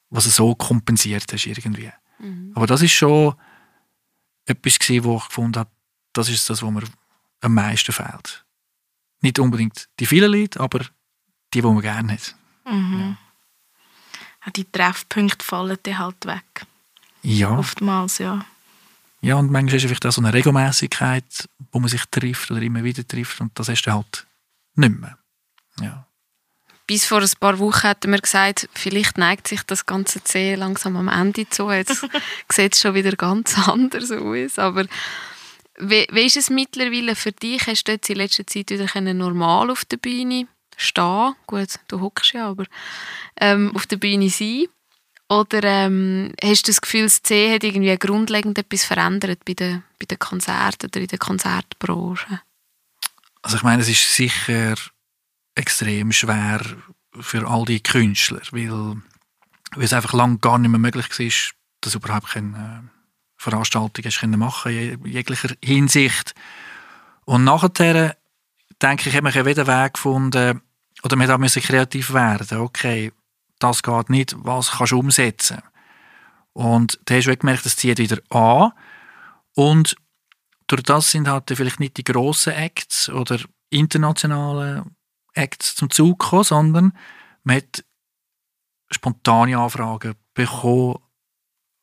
was 0.10 0.24
so 0.26 0.56
kompensiert 0.56 1.32
hast 1.32 1.46
irgendwie. 1.46 1.92
Mhm. 2.20 2.52
Aber 2.56 2.68
das 2.68 2.82
ist 2.82 2.94
schon 2.94 3.36
etwas 4.46 4.80
gewesen, 4.80 5.04
wo 5.04 5.18
ich 5.18 5.28
gefunden 5.28 5.60
habe, 5.60 5.70
das 6.14 6.30
ist 6.30 6.50
das, 6.50 6.62
was 6.62 6.72
mir 6.72 6.84
am 7.42 7.54
meisten 7.54 7.92
fehlt. 7.92 8.46
Nicht 9.22 9.40
unbedingt 9.40 9.90
die 10.00 10.06
vielen 10.06 10.32
Leute, 10.32 10.60
aber 10.60 10.80
die, 11.54 11.62
die 11.62 11.68
man 11.68 11.82
gerne 11.82 12.14
hat. 12.14 12.36
Mhm. 12.66 13.18
Ja. 14.46 14.52
Die 14.52 14.66
Treffpunkte 14.66 15.44
fallen 15.44 15.78
dann 15.84 15.98
halt 15.98 16.26
weg. 16.26 16.66
Ja. 17.22 17.58
Oftmals, 17.58 18.18
ja. 18.18 18.46
Ja, 19.22 19.36
und 19.36 19.52
manchmal 19.52 19.76
ist 19.76 19.84
es 19.84 19.88
vielleicht 19.88 20.06
auch 20.06 20.12
so 20.12 20.22
eine 20.22 20.34
Regelmäßigkeit, 20.34 21.48
wo 21.72 21.80
man 21.80 21.88
sich 21.88 22.04
trifft 22.12 22.52
oder 22.52 22.62
immer 22.62 22.84
wieder 22.84 23.08
trifft 23.08 23.40
und 23.40 23.58
das 23.58 23.70
hast 23.70 23.84
du 23.84 23.94
halt 23.94 24.28
nicht 24.76 25.00
mehr. 25.00 25.18
Ja. 25.80 26.06
Bis 26.86 27.06
vor 27.06 27.22
ein 27.22 27.30
paar 27.40 27.58
Wochen 27.60 27.84
hatten 27.84 28.12
wir 28.12 28.20
gesagt, 28.20 28.68
vielleicht 28.74 29.18
neigt 29.18 29.48
sich 29.48 29.64
das 29.64 29.86
ganze 29.86 30.22
C 30.24 30.56
langsam 30.56 30.98
am 30.98 31.08
Ende 31.08 31.48
zu. 31.50 31.72
Jetzt 31.72 32.06
sieht 32.52 32.74
es 32.74 32.82
schon 32.82 32.96
wieder 32.96 33.14
ganz 33.14 33.58
anders 33.58 34.12
aus. 34.12 34.60
Aber 34.60 34.86
wie, 35.80 36.06
wie 36.12 36.26
ist 36.26 36.36
es 36.36 36.50
mittlerweile 36.50 37.16
für 37.16 37.32
dich? 37.32 37.66
Hast 37.66 37.86
du 37.86 37.94
jetzt 37.94 38.10
in 38.10 38.18
letzter 38.18 38.46
Zeit 38.46 38.70
wieder 38.70 39.14
normal 39.14 39.72
auf 39.72 39.86
der 39.86 39.98
Bühne 39.98 40.48
stehen, 40.78 41.36
gut, 41.48 41.80
du 41.88 42.02
hockst 42.02 42.34
ja, 42.34 42.50
aber 42.50 42.66
ähm, 43.40 43.76
auf 43.76 43.88
der 43.88 43.98
Bühne 43.98 44.30
sein? 44.30 44.66
Oder 45.30 45.64
ähm, 45.64 46.34
hast 46.44 46.68
du 46.68 46.72
das 46.72 46.82
Gefühl, 46.82 47.04
das 47.04 47.24
C 47.24 47.54
hat 47.54 47.64
irgendwie 47.64 47.98
grundlegend 47.98 48.58
etwas 48.58 48.84
verändert 48.84 49.46
bei 49.46 49.54
den, 49.54 49.84
bei 50.00 50.06
den 50.06 50.20
Konzerten 50.20 50.88
oder 50.88 51.02
in 51.02 51.08
der 51.08 51.18
Konzertbranche? 51.18 52.42
Also 53.42 53.58
ich 53.58 53.64
meine, 53.64 53.82
es 53.82 53.90
ist 53.90 54.16
sicher 54.16 54.76
extrem 55.56 56.12
schwer 56.12 56.62
für 57.20 57.48
all 57.48 57.66
die 57.66 57.82
Künstler, 57.82 58.42
weil, 58.52 58.70
weil 59.76 59.84
es 59.84 59.94
einfach 59.94 60.14
lange 60.14 60.38
gar 60.38 60.58
nicht 60.58 60.70
mehr 60.70 60.80
möglich 60.80 61.10
war, 61.10 61.54
dass 61.82 61.96
überhaupt 61.96 62.30
keine 62.30 62.84
äh, 62.86 62.90
Veranstaltungen 63.38 64.40
machen 64.40 64.72
in 64.72 65.06
jeglicher 65.06 65.50
Hinsicht. 65.64 66.34
Und 67.26 67.44
nachher 67.44 68.18
denke 68.84 69.10
ich, 69.10 69.16
haben 69.16 69.34
wir 69.34 69.46
wieder 69.46 69.66
Weg 69.66 69.94
gefunden, 69.94 70.62
oder 71.04 71.16
wir 71.18 71.38
müssen 71.38 71.62
kreativ 71.62 72.14
werden. 72.14 72.60
Okay, 72.60 73.12
das 73.60 73.82
geht 73.82 74.10
nicht, 74.10 74.36
was 74.38 74.72
kannst 74.72 74.92
du 74.92 75.00
umsetzen? 75.00 75.62
Und 76.54 77.00
da 77.06 77.16
hast 77.16 77.28
du 77.28 77.36
gemerkt, 77.36 77.66
das 77.66 77.76
zieht 77.76 77.98
wieder 77.98 78.20
an. 78.30 78.74
Und 79.56 79.96
durch 80.68 80.84
das 80.84 81.12
sind 81.12 81.28
halt 81.28 81.52
vielleicht 81.54 81.80
nicht 81.80 81.98
die 81.98 82.04
grossen 82.04 82.54
Acts 82.54 83.10
oder 83.10 83.40
internationalen 83.70 84.96
Acts 85.34 85.76
zum 85.76 85.90
Zug 85.90 86.20
gekommen, 86.20 86.44
sondern 86.44 86.98
man 87.44 87.58
hat 87.58 87.84
spontane 88.92 89.58
Anfragen 89.58 90.16
bekommen, 90.34 91.00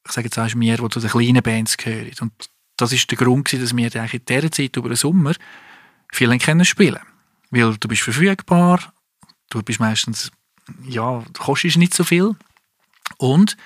ich 0.06 0.12
sage 0.12 0.26
jetzt 0.26 0.38
auch 0.38 0.54
mir, 0.54 0.76
die 0.76 0.88
zu 0.88 1.00
den 1.00 1.10
kleinen 1.10 1.42
Bands 1.42 1.76
gehören. 1.76 2.12
Und 2.20 2.50
das 2.76 2.92
ist 2.92 3.10
der 3.10 3.18
Grund, 3.18 3.52
dass 3.52 3.76
wir 3.76 3.94
in 3.94 4.24
dieser 4.24 4.52
Zeit 4.52 4.76
über 4.76 4.88
den 4.88 4.96
Sommer 4.96 5.34
viel 6.12 6.36
können 6.38 6.64
spielen 6.64 7.00
Weil 7.50 7.76
du 7.76 7.88
bist 7.88 8.02
verfügbar, 8.02 8.92
du 9.50 9.62
bist 9.62 9.80
meistens, 9.80 10.30
ja, 10.84 11.20
du 11.20 11.40
kostest 11.40 11.76
nicht 11.76 11.94
so 11.94 12.04
viel 12.04 12.36
und 13.18 13.56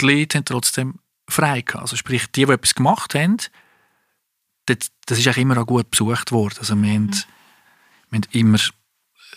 die 0.00 0.06
Leute 0.06 0.38
haben 0.38 0.44
trotzdem 0.44 0.98
frei 1.28 1.62
gehabt. 1.62 1.82
Also 1.82 1.96
sprich, 1.96 2.26
die, 2.32 2.46
die 2.46 2.52
etwas 2.52 2.74
gemacht 2.74 3.14
haben, 3.14 3.38
das, 4.66 4.90
das 5.06 5.18
ist 5.18 5.28
auch 5.28 5.36
immer 5.36 5.58
auch 5.58 5.66
gut 5.66 5.90
besucht 5.90 6.32
worden. 6.32 6.56
Also 6.58 6.74
wir, 6.76 6.82
mhm. 6.82 6.94
haben, 6.94 7.24
wir 8.10 8.16
haben 8.18 8.28
immer 8.32 8.58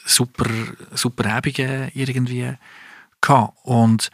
super, 0.06 0.50
super 0.94 1.32
Abende 1.34 1.92
irgendwie 1.94 2.56
gehabt. 3.22 3.58
Und 3.64 4.12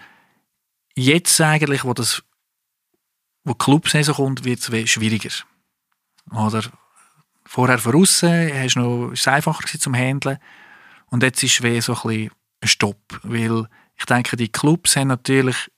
jetzt 0.96 1.40
eigentlich, 1.42 1.84
wo 1.84 1.94
das 1.94 2.24
wo 3.44 3.56
Clubsaison 3.56 4.16
kommt, 4.16 4.44
wird 4.44 4.60
es 4.60 4.90
schwieriger. 4.90 5.32
Oder 6.32 6.64
Vorher 7.46 7.80
von 7.80 7.96
außen 7.96 8.52
hast 8.54 8.76
noch, 8.76 9.12
ist 9.12 9.22
es 9.22 9.28
einfacher 9.28 9.68
zum 9.80 9.94
Handeln. 9.94 10.38
Und 11.08 11.24
jetzt 11.24 11.44
ist 11.44 11.64
es 11.64 11.86
so 11.86 11.94
ein 11.94 12.02
bisschen 12.02 12.32
ein 12.62 12.68
Stopp. 12.68 13.20
Weil 13.24 13.68
ich 13.98 14.06
denke, 14.06 14.38
die 14.38 14.52
Clubs 14.52 14.96
haben 14.96 15.10
natürlich 15.10 15.70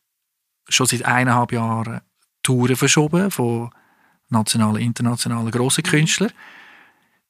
schon 0.69 0.85
seit 0.85 1.05
eineinhalb 1.05 1.51
Jahren 1.51 2.01
Touren 2.43 2.75
verschoben 2.75 3.31
von 3.31 3.71
nationalen, 4.29 4.81
internationalen 4.81 5.51
grossen 5.51 5.83
mhm. 5.85 5.89
Künstlern. 5.89 6.31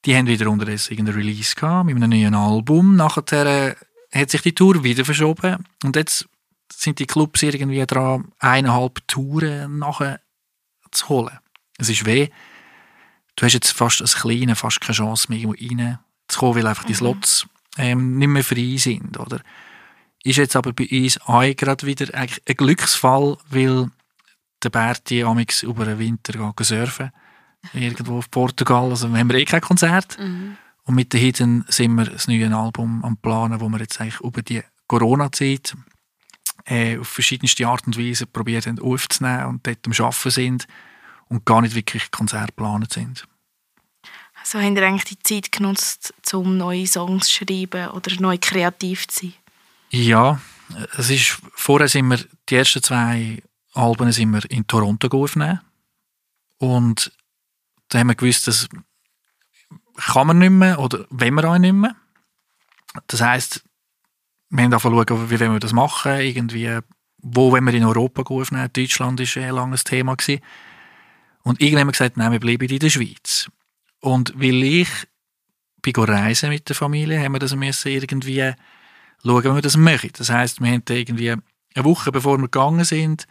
Die 0.04 0.14
haben 0.16 0.26
wieder 0.26 0.50
unterdessen 0.50 0.92
irgendein 0.92 1.14
Release 1.14 1.54
gehabt 1.54 1.86
mit 1.86 1.96
einem 1.96 2.10
neuen 2.10 2.34
Album. 2.34 2.96
Nachher 2.96 3.76
hat 4.12 4.30
sich 4.30 4.42
die 4.42 4.54
Tour 4.54 4.84
wieder 4.84 5.04
verschoben. 5.04 5.64
Und 5.82 5.96
jetzt 5.96 6.28
sind 6.72 6.98
die 6.98 7.06
Clubs 7.06 7.42
irgendwie 7.42 7.84
dran, 7.86 8.32
eineinhalb 8.38 9.06
Touren 9.08 9.78
nachher 9.78 10.20
zu 10.90 11.08
holen. 11.08 11.38
Es 11.78 11.88
ist 11.88 12.04
weh. 12.04 12.28
Du 13.36 13.44
hast 13.44 13.52
jetzt 13.52 13.72
fast 13.72 14.00
als 14.00 14.16
Kleiner 14.16 14.56
fast 14.56 14.80
keine 14.80 14.96
Chance 14.96 15.26
mehr, 15.28 15.48
reinzukommen, 15.48 16.56
weil 16.56 16.66
einfach 16.66 16.84
die 16.84 16.94
Slots 16.94 17.46
ähm, 17.76 18.18
nicht 18.18 18.28
mehr 18.28 18.44
frei 18.44 18.76
sind, 18.76 19.18
oder? 19.18 19.40
Ist 20.22 20.36
jetzt 20.36 20.56
aber 20.56 20.72
bei 20.72 20.88
uns 20.90 21.20
auch 21.22 21.42
gerade 21.56 21.86
wieder 21.86 22.14
eigentlich 22.14 22.42
ein 22.48 22.56
Glücksfall, 22.56 23.36
weil 23.50 23.90
der 24.62 24.70
Berti 24.70 25.22
amix 25.22 25.62
über 25.62 25.84
den 25.84 25.98
Winter 25.98 26.32
gehen 26.32 26.52
surfen 26.64 27.10
irgendwo 27.72 28.18
auf 28.18 28.30
Portugal, 28.30 28.90
also 28.90 29.08
haben 29.08 29.30
wir 29.30 29.38
eh 29.38 29.44
kein 29.44 29.60
Konzert. 29.60 30.18
Mhm. 30.18 30.56
Und 30.84 30.94
mit 30.94 31.12
den 31.12 31.20
Hidden 31.20 31.64
sind 31.68 31.94
wir 31.94 32.04
das 32.04 32.28
neue 32.28 32.54
Album 32.54 33.02
am 33.04 33.16
planen, 33.16 33.60
wo 33.60 33.68
wir 33.68 33.80
jetzt 33.80 34.00
eigentlich 34.00 34.20
über 34.20 34.42
die 34.42 34.62
Corona-Zeit 34.86 35.74
äh, 36.66 36.98
auf 36.98 37.08
verschiedenste 37.08 37.66
Art 37.66 37.86
und 37.86 37.98
Weise 37.98 38.26
probieren 38.26 38.78
aufzunehmen 38.78 39.46
und 39.46 39.66
dort 39.66 39.86
am 39.86 39.92
Arbeiten 40.04 40.30
sind 40.30 40.66
und 41.28 41.44
gar 41.44 41.60
nicht 41.62 41.74
wirklich 41.74 42.10
Konzertplanen 42.10 42.88
sind. 42.90 43.26
Also 44.40 44.60
habt 44.60 44.76
ihr 44.76 44.86
eigentlich 44.86 45.04
die 45.04 45.18
Zeit 45.20 45.52
genutzt, 45.52 46.12
um 46.32 46.58
neue 46.58 46.86
Songs 46.86 47.28
zu 47.28 47.44
schreiben 47.44 47.88
oder 47.88 48.14
neu 48.20 48.36
kreativ 48.38 49.08
zu 49.08 49.26
sein? 49.26 49.34
Ja, 49.90 50.40
es 50.98 51.08
ist, 51.08 51.40
vorher 51.54 51.88
sind 51.88 52.08
wir, 52.08 52.18
die 52.48 52.56
ersten 52.56 52.82
zwei 52.82 53.42
Alben 53.72 54.12
sind 54.12 54.30
wir 54.32 54.50
in 54.50 54.66
Toronto 54.66 55.08
aufnehmen. 55.16 55.60
Und 56.58 57.12
da 57.88 57.98
haben 57.98 58.08
wir 58.08 58.14
gewusst, 58.14 58.46
dass 58.46 58.68
kann 59.96 60.26
man 60.26 60.38
nicht 60.38 60.50
mehr 60.50 60.78
oder 60.78 61.06
wollen 61.10 61.34
wir 61.34 61.44
auch 61.44 61.58
nicht 61.58 61.72
mehr. 61.72 61.94
Das 63.06 63.20
heisst, 63.20 63.64
wir 64.50 64.64
haben 64.64 64.72
angefangen 64.72 65.06
zu 65.06 65.14
schauen, 65.14 65.30
wie 65.30 65.40
wollen 65.40 65.52
wir 65.52 65.60
das 65.60 65.72
machen, 65.72 66.18
irgendwie, 66.18 66.78
wo 67.18 67.52
wollen 67.52 67.64
wir 67.64 67.74
in 67.74 67.84
Europa 67.84 68.22
aufnehmen. 68.22 68.70
Deutschland 68.72 69.20
war 69.20 69.42
ein 69.42 69.54
langes 69.54 69.84
Thema. 69.84 70.16
Gewesen. 70.16 70.42
Und 71.44 71.60
irgendwann 71.60 71.82
haben 71.82 71.88
wir 71.88 71.92
gesagt, 71.92 72.16
nein, 72.16 72.32
wir 72.32 72.40
bleiben 72.40 72.68
in 72.68 72.78
der 72.78 72.90
Schweiz. 72.90 73.48
Und 74.00 74.32
weil 74.34 74.62
ich 74.62 74.88
bin 75.82 75.94
reisen 75.94 76.48
mit 76.48 76.68
der 76.68 76.74
Familie, 76.74 77.22
haben 77.22 77.32
wir 77.32 77.38
das 77.38 77.54
müssen 77.54 77.88
irgendwie 77.88 78.52
schauen, 79.22 79.44
wie 79.44 79.54
wir 79.54 79.62
das 79.62 79.76
machen. 79.76 80.10
Das 80.14 80.30
heisst, 80.30 80.60
wir 80.60 80.72
haben 80.72 80.82
irgendwie 80.88 81.30
eine 81.30 81.84
Woche 81.84 82.10
bevor 82.10 82.38
wir 82.38 82.48
gegangen 82.48 82.84
sind, 82.84 83.26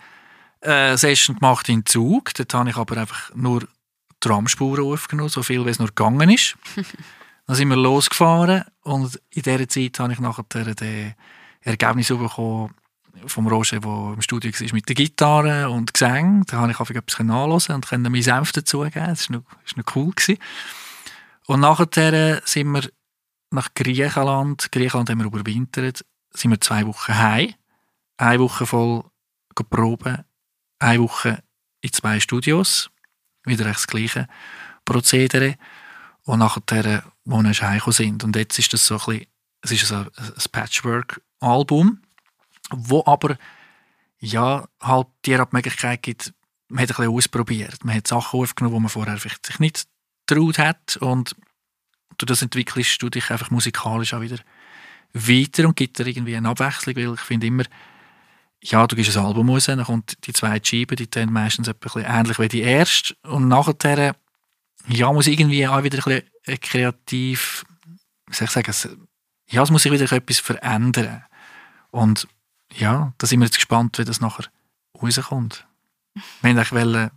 eine 0.61 0.97
Session 0.97 1.37
gemacht 1.37 1.67
in 1.69 1.85
Zug. 1.85 2.33
Dort 2.35 2.53
habe 2.53 2.69
ich 2.69 2.77
aber 2.77 2.97
einfach 2.97 3.33
nur 3.35 3.67
Tramspuren 4.19 4.85
aufgenommen, 4.85 5.29
so 5.29 5.43
viel 5.43 5.65
wie 5.65 5.69
es 5.69 5.79
nur 5.79 5.89
gegangen 5.89 6.29
ist. 6.29 6.55
Dann 7.47 7.57
sind 7.57 7.67
wir 7.67 7.75
losgefahren 7.75 8.63
und 8.83 9.19
in 9.31 9.41
dieser 9.41 9.67
Zeit 9.67 9.99
habe 9.99 10.13
ich 10.13 10.19
nachher 10.19 10.45
das 10.49 10.87
Ergebnis 11.61 12.07
bekommen 12.07 12.73
vom 13.25 13.47
Roger, 13.47 13.79
der 13.79 14.13
im 14.15 14.21
Studio 14.21 14.51
war 14.51 14.73
mit 14.73 14.87
der 14.87 14.95
Gitarre 14.95 15.69
und 15.69 15.93
Gesang. 15.93 16.45
Da 16.47 16.57
habe 16.57 16.71
ich 16.71 16.79
einfach 16.79 16.95
etwas 16.95 17.19
anhören 17.19 17.51
und 17.51 17.87
konnte 17.87 18.09
meinen 18.09 18.21
Senf 18.21 18.51
dazugeben. 18.51 19.05
Das 19.07 19.29
war 19.29 19.37
noch, 19.37 19.43
noch 19.75 19.95
cool. 19.95 20.11
Gewesen. 20.11 20.39
Und 21.47 21.59
nachher 21.59 22.41
sind 22.45 22.71
wir 22.71 22.89
nach 23.51 23.73
Griechenland. 23.73 24.71
Griechenland 24.71 25.09
haben 25.09 25.19
wir 25.19 25.25
überwintert. 25.25 26.05
Sind 26.31 26.51
wir 26.51 26.61
zwei 26.61 26.85
Wochen 26.85 27.15
heim. 27.17 27.53
Eine 28.17 28.39
Woche 28.39 28.65
voll 28.65 29.03
proben. 29.69 30.23
Eine 30.79 31.03
Woche 31.03 31.43
in 31.81 31.93
zwei 31.93 32.19
Studios 32.19 32.89
wieder 33.45 33.65
das 33.65 33.87
gleiche 33.87 34.27
Prozedere. 34.85 35.55
Und 36.23 36.39
nachher, 36.39 37.03
wo 37.25 37.41
wir 37.41 37.51
heimgekommen 37.51 37.93
sind. 37.93 38.23
Und 38.23 38.35
jetzt 38.35 38.57
ist 38.57 38.73
das 38.73 38.85
so 38.85 38.95
ein 38.95 39.05
bisschen, 39.05 39.25
es 39.61 39.71
ist 39.71 39.91
ein 39.91 40.07
Patchwork-Album, 40.51 41.99
wo 42.69 43.03
aber, 43.05 43.37
ja, 44.19 44.67
halt 44.81 45.07
dir 45.25 45.45
die 45.45 45.55
Möglichkeit 45.55 46.01
gibt, 46.01 46.33
man 46.69 46.81
hat 46.81 46.89
bisschen 46.89 47.11
ausprobiert. 47.11 47.83
Man 47.83 47.95
hat 47.95 48.07
Sachen 48.07 48.39
aufgenommen, 48.39 48.75
die 48.75 48.81
man 48.81 48.89
vorher 48.89 49.17
vielleicht 49.17 49.45
sich 49.45 49.59
nicht 49.59 49.87
getraut 50.25 50.57
hat. 50.57 50.97
Und 50.97 51.35
du 52.17 52.25
das 52.25 52.41
entwickelst 52.41 53.01
du 53.01 53.09
dich 53.09 53.29
einfach 53.29 53.51
musikalisch 53.51 54.13
auch 54.13 54.21
wieder 54.21 54.37
weiter 55.13 55.67
und 55.67 55.75
gibt 55.75 55.99
dir 55.99 56.07
irgendwie 56.07 56.35
eine 56.35 56.49
Abwechslung, 56.49 56.95
weil 56.95 57.13
ich 57.13 57.19
finde 57.19 57.47
immer, 57.47 57.63
ja, 58.63 58.87
du 58.87 58.95
gibst 58.95 59.15
ein 59.15 59.25
Album 59.25 59.49
raus, 59.49 59.65
dann 59.65 59.83
kommt 59.83 60.25
die 60.25 60.33
zweite 60.33 60.65
Scheibe, 60.65 60.95
die 60.95 61.09
dann 61.09 61.31
meistens 61.31 61.67
etwas 61.67 61.95
ähnlich 61.97 62.39
wie 62.39 62.47
die 62.47 62.61
erste 62.61 63.15
und 63.23 63.47
nachher 63.47 64.15
ja, 64.87 65.11
muss 65.13 65.27
irgendwie 65.27 65.67
auch 65.67 65.83
wieder 65.83 66.05
ein 66.05 66.23
bisschen 66.45 66.61
kreativ, 66.61 67.65
wie 68.27 68.33
soll 68.33 68.45
ich 68.45 68.51
sagen, 68.51 69.07
ja, 69.49 69.63
es 69.63 69.69
muss 69.69 69.83
sich 69.83 69.91
wieder 69.91 70.11
etwas 70.11 70.39
verändern 70.39 71.23
und 71.91 72.27
ja, 72.77 73.13
da 73.17 73.27
sind 73.27 73.39
wir 73.39 73.45
jetzt 73.45 73.55
gespannt, 73.55 73.97
wie 73.97 74.05
das 74.05 74.21
nachher 74.21 74.45
rauskommt. 75.01 75.65
Wir 76.41 76.55
wollten 76.55 76.75
eigentlich 76.75 77.11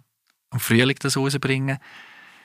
am 0.51 0.61
Frühling 0.61 0.97
das 1.01 1.17
rausbringen, 1.17 1.79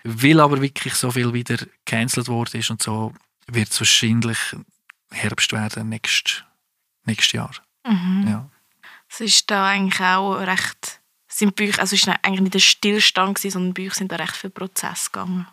weil 0.03 0.39
aber 0.39 0.61
wirklich 0.61 0.95
so 0.95 1.11
viel 1.11 1.33
wieder 1.33 1.57
gecancelt 1.85 2.27
worden 2.27 2.59
ist 2.59 2.71
und 2.71 2.81
so 2.81 3.13
wird 3.47 3.69
es 3.69 3.79
wahrscheinlich 3.79 4.37
Herbst 5.11 5.51
werden 5.51 5.89
nächstes, 5.89 6.43
nächstes 7.05 7.33
Jahr. 7.33 7.51
Mhm. 7.85 8.27
Ja. 8.27 8.49
Es 9.09 9.19
ist 9.19 9.51
da 9.51 9.67
eigentlich 9.67 9.99
auch 9.99 10.35
recht, 10.35 11.01
sind 11.27 11.55
Bücher, 11.55 11.81
also 11.81 11.95
es 11.95 12.07
war 12.07 12.17
eigentlich 12.23 12.41
nicht 12.41 12.55
ein 12.55 12.61
Stillstand, 12.61 13.35
gewesen, 13.35 13.51
sondern 13.51 13.73
Bücher 13.73 13.95
sind 13.95 14.11
da 14.11 14.15
recht 14.15 14.35
viel 14.35 14.49
Prozess 14.49 15.11
gegangen. 15.11 15.47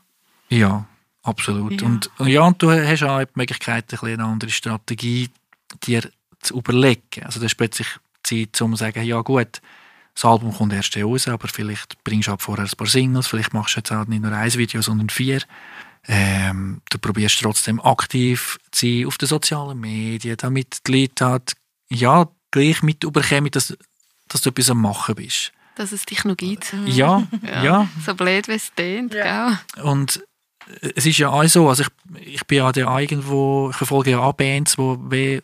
Ja, 0.48 0.86
absolut. 1.22 1.80
Ja. 1.80 1.86
Und, 1.86 2.11
ja, 2.20 2.42
und 2.42 2.62
du 2.62 2.70
hast 2.70 3.02
auch 3.02 3.18
die 3.20 3.30
Möglichkeit, 3.34 3.92
ein 3.92 4.09
eine 4.09 4.24
andere 4.24 4.50
Strategie 4.50 5.30
dir 5.84 6.11
zu 6.49 6.59
überlegen. 6.59 7.24
Also 7.24 7.40
das 7.40 7.53
ist 7.53 7.57
plötzlich 7.57 7.88
Zeit, 8.22 8.61
um 8.61 8.72
zu 8.72 8.76
sagen, 8.76 9.03
ja 9.05 9.20
gut, 9.20 9.61
das 10.14 10.24
Album 10.24 10.53
kommt 10.53 10.72
erst 10.72 10.96
raus, 10.96 11.28
aber 11.28 11.49
vielleicht 11.49 12.03
bringst 12.05 12.28
du 12.28 12.32
ab 12.32 12.42
vorher 12.42 12.64
ein 12.64 12.70
paar 12.76 12.86
Singles, 12.88 13.28
vielleicht 13.28 13.55
machst 13.55 13.76
du 13.76 13.80
jetzt 13.80 13.92
auch 13.92 14.07
nicht 14.07 14.20
nur 14.22 14.32
ein 14.32 14.55
Video, 14.55 14.82
sondern 14.82 15.09
vier. 15.11 15.40
Ähm, 16.07 16.80
du 16.90 16.99
probierst 16.99 17.40
trotzdem 17.40 17.80
aktiv 17.80 18.59
zu 18.70 18.86
sein 18.86 19.07
auf 19.07 19.18
den 19.18 19.28
sozialen 19.28 19.78
Medien, 19.78 20.36
damit 20.38 20.86
die 20.86 21.03
Leute 21.03 21.26
halt, 21.26 21.53
ja, 21.88 22.28
gleich 22.51 22.82
mit 22.82 23.05
überkommen, 23.05 23.51
dass, 23.51 23.76
dass 24.28 24.40
du 24.40 24.51
etwas 24.51 24.70
am 24.70 24.80
Machen 24.80 25.14
bist. 25.16 25.53
Dass 25.76 25.92
es 25.92 26.07
dich 26.07 26.24
noch 26.24 26.36
gibt. 26.36 26.74
Ja, 26.86 27.26
ja. 27.42 27.88
So 28.05 28.14
blöd, 28.14 28.49
wie 28.49 28.53
es 28.53 28.72
klingt, 28.74 29.14
Ja. 29.14 29.61
gell? 29.74 29.84
Und 29.84 30.22
es 30.94 31.07
ist 31.07 31.18
ja 31.18 31.28
auch 31.30 31.44
so, 31.44 31.68
also 31.68 31.84
ich, 31.84 32.18
ich 32.34 32.46
bin 32.46 32.59
ja 32.59 32.72
da 32.72 32.99
irgendwo, 32.99 33.70
ich 33.70 33.76
verfolge 33.76 34.12
ja 34.12 34.18
auch 34.20 34.32
Bands, 34.32 34.76
wo 34.78 34.99
weh, 35.11 35.40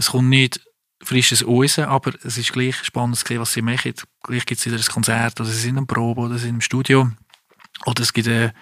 es 0.00 0.10
kommt 0.12 0.30
nicht 0.30 0.60
frisches 1.02 1.46
raus, 1.46 1.78
aber 1.78 2.12
es 2.24 2.38
ist 2.38 2.52
gleich 2.52 2.76
spannend 2.84 3.18
zu 3.18 3.26
sehen, 3.26 3.40
was 3.40 3.52
sie 3.52 3.62
machen. 3.62 3.94
Gleich 4.22 4.46
gibt 4.46 4.58
es 4.58 4.66
wieder 4.66 4.76
ein 4.76 4.84
Konzert, 4.84 5.38
oder 5.40 5.48
sie 5.48 5.60
sind 5.60 5.76
im 5.76 5.86
Probe, 5.86 6.22
oder 6.22 6.34
sie 6.34 6.46
sind 6.46 6.56
im 6.56 6.60
Studio. 6.62 7.10
Oder 7.84 8.02
es 8.02 8.12
gibt, 8.12 8.26
äh, 8.26 8.52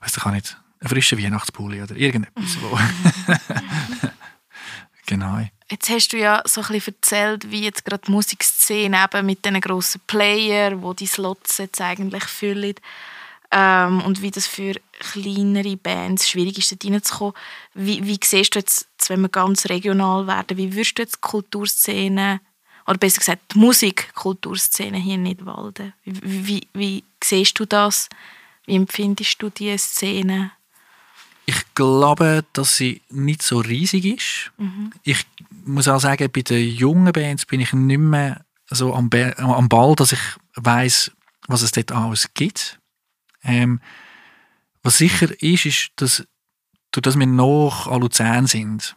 weiß 0.00 0.16
ich 0.18 0.24
nicht, 0.26 0.58
einen 0.80 0.88
frischen 0.88 1.18
Weihnachtspulli 1.18 1.82
oder 1.82 1.96
irgendetwas. 1.96 2.58
wo 2.60 2.78
genau. 5.06 5.40
Jetzt 5.70 5.88
hast 5.88 6.12
du 6.12 6.18
ja 6.18 6.42
so 6.44 6.60
ein 6.60 6.68
bisschen 6.68 6.94
erzählt, 6.94 7.50
wie 7.50 7.64
jetzt 7.64 7.84
gerade 7.84 8.02
die 8.06 8.12
Musikszene 8.12 9.02
eben 9.02 9.26
mit 9.26 9.44
diesen 9.44 9.60
grossen 9.60 10.00
Player, 10.06 10.80
wo 10.82 10.92
die 10.92 11.06
Slots 11.06 11.58
jetzt 11.58 11.80
eigentlich 11.80 12.24
füllen 12.24 12.74
ähm, 13.50 14.02
und 14.02 14.22
wie 14.22 14.30
das 14.30 14.46
für 14.46 14.74
kleinere 14.98 15.76
Bands 15.76 16.28
schwierig 16.28 16.58
ist, 16.58 16.72
dort 16.72 16.84
reinzukommen. 16.84 17.34
Wie, 17.74 18.06
wie 18.06 18.18
siehst 18.22 18.54
du 18.54 18.58
jetzt, 18.58 18.88
wenn 19.08 19.20
wir 19.20 19.28
ganz 19.28 19.66
regional 19.66 20.26
werden, 20.26 20.56
wie 20.56 20.72
würdest 20.72 20.98
du 20.98 21.02
jetzt 21.02 21.16
die 21.16 21.20
Kulturszene, 21.20 22.40
oder 22.86 22.98
besser 22.98 23.18
gesagt 23.18 23.54
die 23.54 23.58
Musikkulturszene 23.58 24.98
hier 24.98 25.14
in 25.14 25.24
Nidwalden, 25.24 25.92
wie, 26.04 26.46
wie, 26.46 26.68
wie 26.72 27.04
siehst 27.22 27.58
du 27.58 27.66
das? 27.66 28.08
Wie 28.66 28.76
empfindest 28.76 29.40
du 29.42 29.50
diese 29.50 29.78
Szene? 29.78 30.52
Ich 31.48 31.74
glaube, 31.74 32.44
dass 32.52 32.76
sie 32.76 33.02
nicht 33.08 33.42
so 33.42 33.58
riesig 33.58 34.04
ist. 34.04 34.50
Ich 35.04 35.24
muss 35.64 35.86
auch 35.86 36.00
sagen, 36.00 36.28
bei 36.32 36.42
den 36.42 36.68
jungen 36.68 37.12
Bands 37.12 37.46
bin 37.46 37.60
ich 37.60 37.72
nicht 37.72 37.98
mehr 37.98 38.44
so 38.68 38.92
am 38.92 39.08
Ball, 39.08 39.94
dass 39.94 40.10
ich 40.10 40.18
weiß, 40.56 41.12
was 41.46 41.62
es 41.62 41.70
dort 41.70 41.92
alles 41.92 42.34
gibt. 42.34 42.80
Ähm, 43.46 43.80
was 44.82 44.98
sicher 44.98 45.30
ist, 45.42 45.66
ist, 45.66 45.90
dass, 45.96 46.26
du, 46.90 47.00
dass 47.00 47.18
wir 47.18 47.26
noch 47.26 47.86
an 47.86 48.00
Luzern 48.00 48.46
sind 48.46 48.96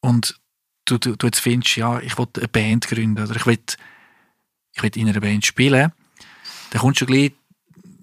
und 0.00 0.38
du, 0.84 0.98
du, 0.98 1.16
du 1.16 1.26
jetzt 1.26 1.40
findest, 1.40 1.76
ja, 1.76 2.00
ich 2.00 2.18
will 2.18 2.28
eine 2.36 2.48
Band 2.48 2.86
gründen 2.86 3.22
oder 3.22 3.36
ich 3.36 3.46
will, 3.46 3.58
ich 4.74 4.82
will 4.82 4.90
in 4.96 5.08
einer 5.08 5.20
Band 5.20 5.46
spielen, 5.46 5.92
dann 6.70 6.80
kommst 6.80 7.00
du 7.00 7.06
gleich 7.06 7.32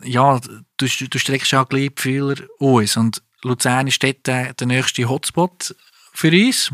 ja, 0.03 0.39
du, 0.39 0.87
du 0.87 1.19
streckst 1.19 1.53
auch 1.53 1.67
gleich 1.67 1.91
die 1.95 2.01
Fühler 2.01 2.35
aus. 2.59 2.97
Und 2.97 3.21
Luzern 3.43 3.87
ist 3.87 4.01
dort 4.03 4.25
der, 4.27 4.53
der 4.53 4.67
nächste 4.67 5.07
Hotspot 5.07 5.75
für 6.13 6.31
uns, 6.31 6.71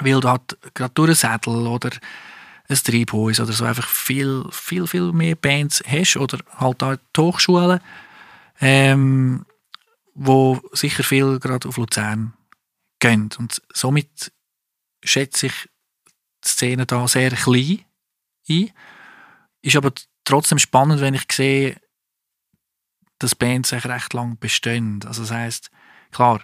weil 0.00 0.20
du 0.20 0.28
halt 0.28 0.56
gerade 0.74 0.94
durch 0.94 1.08
einen 1.08 1.38
Sädel 1.40 1.66
oder 1.66 1.90
ein 2.68 2.76
Treibhaus 2.76 3.40
oder 3.40 3.52
so 3.52 3.64
einfach 3.64 3.88
viel, 3.88 4.44
viel, 4.50 4.86
viel 4.86 5.12
mehr 5.12 5.36
Bands 5.36 5.82
hast 5.86 6.16
oder 6.16 6.38
halt 6.56 6.82
auch 6.82 6.96
die 7.16 7.20
Hochschulen, 7.20 7.80
ähm, 8.60 9.46
wo 10.14 10.60
sicher 10.72 11.04
viel 11.04 11.38
gerade 11.38 11.68
auf 11.68 11.76
Luzern 11.76 12.34
gehen. 12.98 13.30
Und 13.38 13.62
somit 13.72 14.32
schätze 15.04 15.46
ich 15.46 15.68
die 16.44 16.48
Szene 16.48 16.86
da 16.86 17.06
sehr 17.06 17.30
klein 17.30 17.84
ein. 18.48 18.70
Ist 19.62 19.76
aber 19.76 19.92
trotzdem 20.24 20.58
spannend, 20.58 21.00
wenn 21.00 21.14
ich 21.14 21.24
sehe, 21.30 21.76
dass 23.18 23.34
Bands 23.34 23.72
eigentlich 23.72 23.92
recht 23.92 24.12
lang 24.12 24.38
bestehen. 24.38 25.00
Also 25.06 25.22
das 25.22 25.30
heisst, 25.30 25.70
klar, 26.12 26.42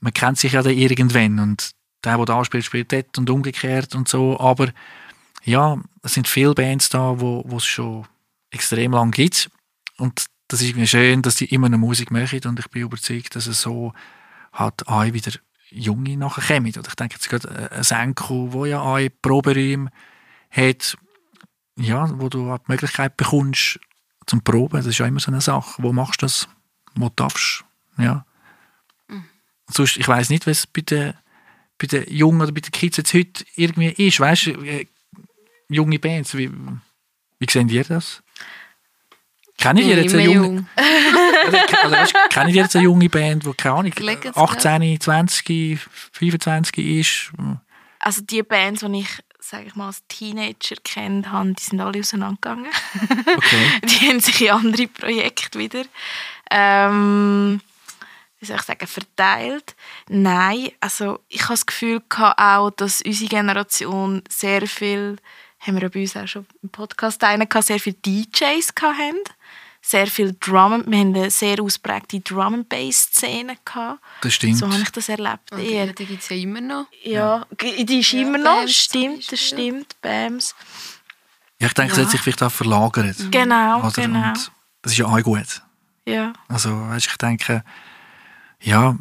man 0.00 0.12
kennt 0.12 0.38
sich 0.38 0.52
ja 0.52 0.62
dann 0.62 0.76
irgendwann 0.76 1.38
und 1.38 1.72
der, 2.04 2.16
der 2.16 2.26
da 2.26 2.44
spielt, 2.44 2.64
spielt 2.64 2.92
dort 2.92 3.16
und 3.18 3.30
umgekehrt 3.30 3.94
und 3.94 4.08
so, 4.08 4.38
aber 4.38 4.72
ja, 5.44 5.78
es 6.02 6.14
sind 6.14 6.28
viele 6.28 6.54
Bands 6.54 6.88
da, 6.88 7.20
wo, 7.20 7.44
es 7.56 7.64
schon 7.64 8.06
extrem 8.50 8.92
lang 8.92 9.10
gibt 9.10 9.50
und 9.96 10.26
das 10.48 10.62
ist 10.62 10.76
mir 10.76 10.86
schön, 10.86 11.22
dass 11.22 11.36
die 11.36 11.46
immer 11.46 11.68
noch 11.68 11.78
Musik 11.78 12.10
machen 12.10 12.40
und 12.44 12.58
ich 12.58 12.68
bin 12.68 12.82
überzeugt, 12.82 13.34
dass 13.36 13.46
es 13.46 13.60
so 13.60 13.92
halt 14.52 14.86
auch 14.86 15.04
wieder 15.04 15.32
Junge 15.70 16.16
nachher 16.16 16.56
kommen. 16.56 16.72
Oder 16.76 16.88
ich 16.88 16.94
denke 16.94 17.14
jetzt 17.14 17.28
gerade 17.28 17.70
ein 17.72 17.82
Senko, 17.82 18.52
wo 18.52 18.64
ja 18.64 18.80
auch 18.80 19.00
Proberäume 19.22 19.90
hat, 20.50 20.96
ja, 21.76 22.08
wo 22.20 22.28
du 22.28 22.50
halt 22.50 22.62
die 22.68 22.72
Möglichkeit 22.72 23.16
bekommst 23.16 23.80
zum 24.26 24.42
Proben. 24.42 24.76
Das 24.76 24.86
ist 24.86 24.98
ja 24.98 25.06
immer 25.06 25.20
so 25.20 25.30
eine 25.30 25.40
Sache. 25.40 25.82
Wo 25.82 25.92
machst 25.92 26.22
du 26.22 26.26
das? 26.26 26.48
Wo 26.94 27.08
darfst 27.08 27.64
du? 27.96 28.02
Ja. 28.02 28.24
Mhm. 29.08 29.24
Sonst, 29.68 29.96
ich 29.96 30.06
weiß 30.06 30.30
nicht, 30.30 30.46
was 30.46 30.66
bei 30.66 30.82
den, 30.82 31.14
bei 31.78 31.86
den 31.86 32.04
Jungen 32.08 32.40
oder 32.40 32.52
bei 32.52 32.60
den 32.60 32.70
Kids 32.70 32.96
jetzt 32.98 33.12
heute 33.12 33.44
irgendwie 33.56 33.88
ist. 33.88 34.20
Weißt 34.20 34.46
du, 34.46 34.50
äh, 34.62 34.86
junge 35.68 35.98
Bands, 35.98 36.36
wie, 36.36 36.50
wie 37.38 37.46
sehen 37.50 37.68
die 37.68 37.82
das? 37.82 38.22
Kenne 39.56 39.82
ich 39.82 39.86
jetzt 39.86 40.14
eine 40.14 40.24
junge, 40.24 40.66
also, 40.76 41.56
also, 41.56 41.90
weißt, 41.94 42.14
kenne 42.30 42.50
ich 42.50 42.56
jetzt 42.56 42.74
eine 42.74 42.84
junge 42.84 43.08
Band, 43.08 43.44
die 43.44 43.52
keine 43.54 43.74
Ahnung, 43.76 43.92
18, 44.34 45.00
20, 45.00 45.80
25 46.12 46.78
ist? 46.78 47.32
Also 48.00 48.22
die 48.22 48.42
Bands, 48.42 48.80
die 48.80 49.00
ich 49.00 49.20
sage 49.44 49.66
ich 49.66 49.76
mal, 49.76 49.86
als 49.86 50.02
Teenager 50.08 50.76
kennt 50.82 51.30
habe, 51.30 51.52
die 51.52 51.62
sind 51.62 51.80
alle 51.80 52.00
auseinandergegangen. 52.00 52.70
Okay. 53.36 53.80
die 53.84 54.08
haben 54.08 54.20
sich 54.20 54.40
in 54.40 54.50
andere 54.50 54.86
Projekte 54.86 55.58
wieder, 55.58 55.84
ähm, 56.50 57.60
wie 58.40 58.46
soll 58.46 58.56
ich 58.56 58.62
sagen, 58.62 58.86
verteilt. 58.86 59.76
Nein, 60.08 60.70
also 60.80 61.20
ich 61.28 61.42
habe 61.42 61.54
das 61.54 61.66
Gefühl 61.66 62.02
gehabt 62.08 62.40
auch, 62.40 62.70
dass 62.70 63.02
unsere 63.02 63.28
Generation 63.28 64.22
sehr 64.28 64.66
viel, 64.66 65.16
haben 65.66 65.80
wir 65.80 65.88
bei 65.88 66.02
uns 66.02 66.16
auch 66.16 66.26
schon 66.26 66.46
im 66.62 66.68
Podcast 66.68 67.22
einen 67.24 67.48
gehabt, 67.48 67.66
sehr 67.66 67.80
viele 67.80 67.96
DJs 67.96 68.72
hatten 68.80 69.20
sehr 69.84 70.06
viel 70.06 70.34
Drum, 70.40 70.82
wir 70.86 70.98
haben 70.98 71.14
eine 71.14 71.30
sehr 71.30 71.60
ausprägte 71.60 72.20
Drum 72.20 72.54
and 72.54 72.68
Bass 72.68 73.02
Szene 73.02 73.58
gehabt. 73.64 74.00
Das 74.22 74.34
stimmt. 74.34 74.56
So 74.56 74.66
habe 74.66 74.80
ich 74.80 74.90
das 74.90 75.10
erlebt. 75.10 75.52
Und 75.52 75.60
die, 75.60 75.94
die 75.94 76.06
gibt 76.06 76.22
es 76.22 76.28
ja 76.30 76.36
immer 76.36 76.62
noch. 76.62 76.86
Ja, 77.02 77.46
die 77.60 78.00
ist 78.00 78.12
ja, 78.12 78.22
immer 78.22 78.38
noch, 78.38 78.60
Bams 78.60 78.74
stimmt, 78.74 79.30
das 79.30 79.40
stimmt, 79.40 80.00
Bams. 80.00 80.54
Ja, 81.60 81.66
ich 81.66 81.74
denke, 81.74 81.92
ja. 81.92 81.98
es 81.98 82.04
hat 82.06 82.12
sich 82.12 82.20
vielleicht 82.22 82.42
auch 82.42 82.50
verlagert. 82.50 83.18
Mhm. 83.18 83.30
Genau, 83.30 83.80
Oder? 83.80 83.90
genau. 83.90 84.28
Und 84.28 84.52
das 84.80 84.92
ist 84.92 84.98
ja 84.98 85.06
auch 85.06 85.22
gut. 85.22 85.62
Ja. 86.06 86.32
Also, 86.48 86.70
weißt, 86.88 87.06
ich 87.06 87.16
denke, 87.18 87.62
ja, 88.60 88.96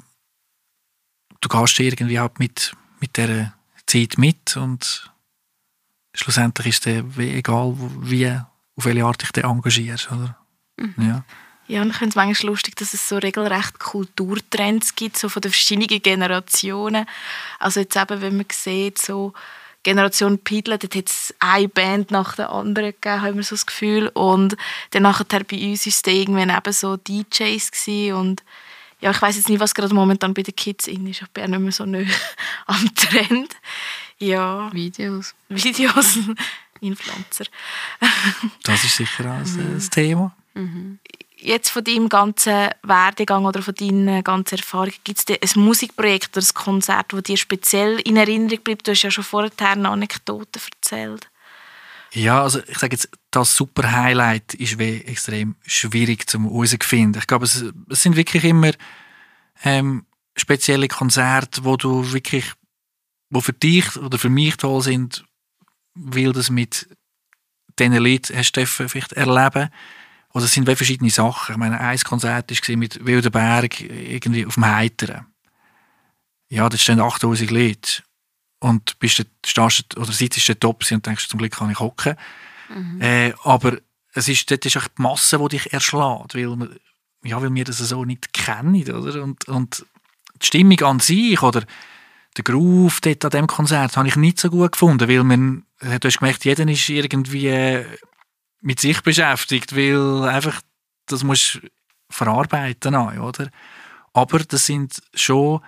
du 1.40 1.50
gehst 1.50 1.80
irgendwie 1.80 2.20
halt 2.20 2.40
mit, 2.40 2.74
mit 3.00 3.16
dieser 3.16 3.54
Zeit 3.86 4.18
mit 4.18 4.58
und 4.58 5.13
schlussendlich 6.14 6.68
ist 6.68 6.88
es 6.88 7.04
egal, 7.18 7.76
wie, 8.02 8.30
auf 8.76 8.86
welche 8.86 9.06
Art 9.06 9.22
dich 9.22 9.44
engagierst, 9.44 10.12
oder? 10.12 10.38
Mhm. 10.78 10.94
Ja. 10.98 11.24
Ja, 11.68 11.82
und 11.82 11.92
ich 11.92 11.96
finde 11.96 12.10
es 12.10 12.16
manchmal 12.16 12.52
lustig, 12.52 12.76
dass 12.76 12.94
es 12.94 13.08
so 13.08 13.18
regelrecht 13.18 13.80
Kulturtrends 13.80 14.96
gibt, 14.96 15.18
so 15.18 15.30
von 15.30 15.42
den 15.42 15.52
verschiedenen 15.52 16.02
Generationen. 16.02 17.06
Also 17.58 17.80
jetzt 17.80 17.96
eben, 17.96 18.22
wenn 18.22 18.36
man 18.36 18.46
sieht, 18.52 19.00
so 19.00 19.34
Generation 19.84 20.40
Pidler, 20.40 20.78
dort 20.78 20.96
hat 20.96 21.10
es 21.10 21.34
eine 21.40 21.70
Band 21.70 22.12
nach 22.12 22.36
der 22.36 22.50
anderen 22.50 22.92
gegeben, 22.92 23.22
haben 23.22 23.36
wir 23.38 23.44
so 23.44 23.56
das 23.56 23.66
Gefühl. 23.66 24.10
Und 24.10 24.58
dann 24.92 25.04
nachher 25.04 25.26
bei 25.26 25.70
uns 25.70 25.86
war 25.86 25.90
es 25.90 26.04
irgendwann 26.06 26.50
eben 26.50 26.74
so 26.74 26.98
DJs 26.98 27.72
gewesen. 27.72 28.14
und 28.14 28.44
ja, 29.00 29.12
ich 29.12 29.22
weiß 29.22 29.36
jetzt 29.36 29.50
nicht, 29.50 29.60
was 29.60 29.76
gerade 29.76 29.94
momentan 29.94 30.34
bei 30.34 30.44
den 30.44 30.56
Kids 30.56 30.88
in 30.88 31.06
ist. 31.08 31.22
Ich 31.22 31.28
bin 31.30 31.44
auch 31.44 31.50
nicht 31.50 31.60
mehr 31.60 31.72
so 31.74 31.86
nah 31.86 32.00
am 32.68 32.96
Trend. 32.96 33.54
Ja. 34.24 34.72
Videos. 34.74 35.36
Videos. 35.50 36.20
Influencer. 36.82 37.46
das 38.64 38.84
ist 38.84 38.98
sicher 38.98 39.26
auch 39.26 39.38
ein 39.38 39.76
mhm. 39.76 39.90
Thema. 39.90 40.36
Mhm. 40.54 41.00
Jetzt 41.38 41.70
von 41.70 41.84
deinem 41.84 42.10
ganzen 42.10 42.70
Werdegang 42.84 43.46
oder 43.46 43.62
von 43.62 43.76
deinen 43.76 44.24
ganzen 44.24 44.56
Erfahrungen, 44.58 44.94
gibt 45.04 45.30
es 45.30 45.56
ein 45.56 45.62
Musikprojekt 45.62 46.38
oder 46.38 46.46
ein 46.46 46.54
Konzert, 46.54 47.12
das 47.12 47.24
dir 47.24 47.38
speziell 47.38 48.00
in 48.00 48.18
Erinnerung 48.18 48.60
bleibt? 48.64 48.88
Du 48.88 48.92
hast 48.92 49.02
ja 49.02 49.12
schon 49.12 49.24
vorher 49.24 49.52
eine 49.60 49.90
Anekdote 49.90 50.60
erzählt. 50.60 51.30
Ja, 52.14 52.44
also 52.44 52.60
ich 52.68 52.78
sage 52.78 52.96
jetzt, 52.96 53.10
das 53.32 53.56
super 53.56 53.92
Highlight 53.92 54.54
ist 54.54 54.78
wie 54.78 55.02
extrem 55.02 55.56
schwierig 55.66 56.30
zu 56.30 56.40
herauszufinden. 56.44 57.20
Ich 57.20 57.28
glaube, 57.28 57.46
es, 57.46 57.66
es, 57.90 58.04
sind 58.04 58.16
wirklich 58.16 58.44
immer 58.44 58.72
ähm, 59.64 60.06
spezielle 60.36 60.88
Konzerte, 60.88 61.64
wo 61.66 61.76
du 61.76 62.14
wirklich, 62.14 62.54
wo 63.34 63.42
für 63.42 63.54
dich 63.54 63.98
oder 63.98 64.18
für 64.20 64.30
mich 64.30 64.58
toll 64.58 64.82
sind, 64.82 65.26
weil 65.96 66.32
das 66.34 66.50
mit 66.50 66.88
diesen 67.80 67.96
Leuten 67.96 68.38
hast 68.38 68.54
du 68.54 68.66
vielleicht 68.66 69.14
erleben 69.14 69.70
oder 70.34 70.46
es 70.46 70.52
sind 70.52 70.66
verschiedene 70.66 71.10
Sachen. 71.10 71.54
Ich 71.54 71.58
meine, 71.58 71.80
ein 71.80 72.00
Konzert 72.00 72.52
war 72.52 72.76
mit 72.76 73.06
Wildenberg 73.06 73.82
irgendwie 73.82 74.46
auf 74.46 74.56
dem 74.56 74.66
Heiteren. 74.66 75.28
Ja, 76.50 76.70
da 76.70 76.78
stehen 76.78 77.00
8000 77.00 77.52
Leute. 77.52 78.04
Und 78.60 78.98
bist 79.00 79.20
du, 79.20 79.24
stehst, 79.46 79.98
oder 79.98 80.12
sitzt 80.12 80.48
du 80.48 80.58
top 80.58 80.84
und 80.90 81.06
denkst, 81.06 81.28
zum 81.28 81.38
Glück 81.38 81.52
kann 81.52 81.70
ich 81.70 81.80
hocken. 81.80 82.16
Mhm. 82.70 83.02
Äh, 83.02 83.34
aber 83.44 83.78
es 84.14 84.28
ist, 84.28 84.50
dort 84.50 84.66
ist 84.66 84.76
die 84.76 85.02
Masse, 85.02 85.38
die 85.38 85.58
dich 85.58 85.74
erschlägt, 85.74 86.36
weil, 86.36 86.80
ja, 87.24 87.42
weil 87.42 87.54
wir 87.54 87.66
das 87.66 87.80
so 87.80 88.06
nicht 88.06 88.32
kennen. 88.32 88.90
Oder? 88.90 89.22
Und, 89.22 89.48
und 89.48 89.86
die 90.42 90.46
Stimmung 90.46 90.80
an 90.82 91.00
sich 91.00 91.42
oder 91.42 91.64
der 92.38 92.44
Groove 92.44 93.02
dort 93.02 93.26
an 93.26 93.32
diesem 93.32 93.48
Konzert 93.48 93.96
habe 93.98 94.08
ich 94.08 94.16
nicht 94.16 94.40
so 94.40 94.50
gut 94.50 94.74
gefunden, 94.74 95.08
weil 95.08 95.24
man, 95.24 95.66
du 95.80 96.08
hast 96.08 96.20
gemerkt, 96.20 96.46
jeder 96.46 96.68
ist 96.68 96.90
irgendwie 96.90 97.86
mit 98.62 98.80
sich 98.80 99.02
beschäftigt, 99.02 99.76
weil 99.76 100.24
einfach 100.24 100.62
das 101.06 101.24
musst 101.24 101.62
verarbeiten 102.10 102.96
auch, 102.96 103.14
oder? 103.14 103.50
Aber 104.14 104.40
das 104.40 104.66
sind 104.66 105.02
schon 105.14 105.62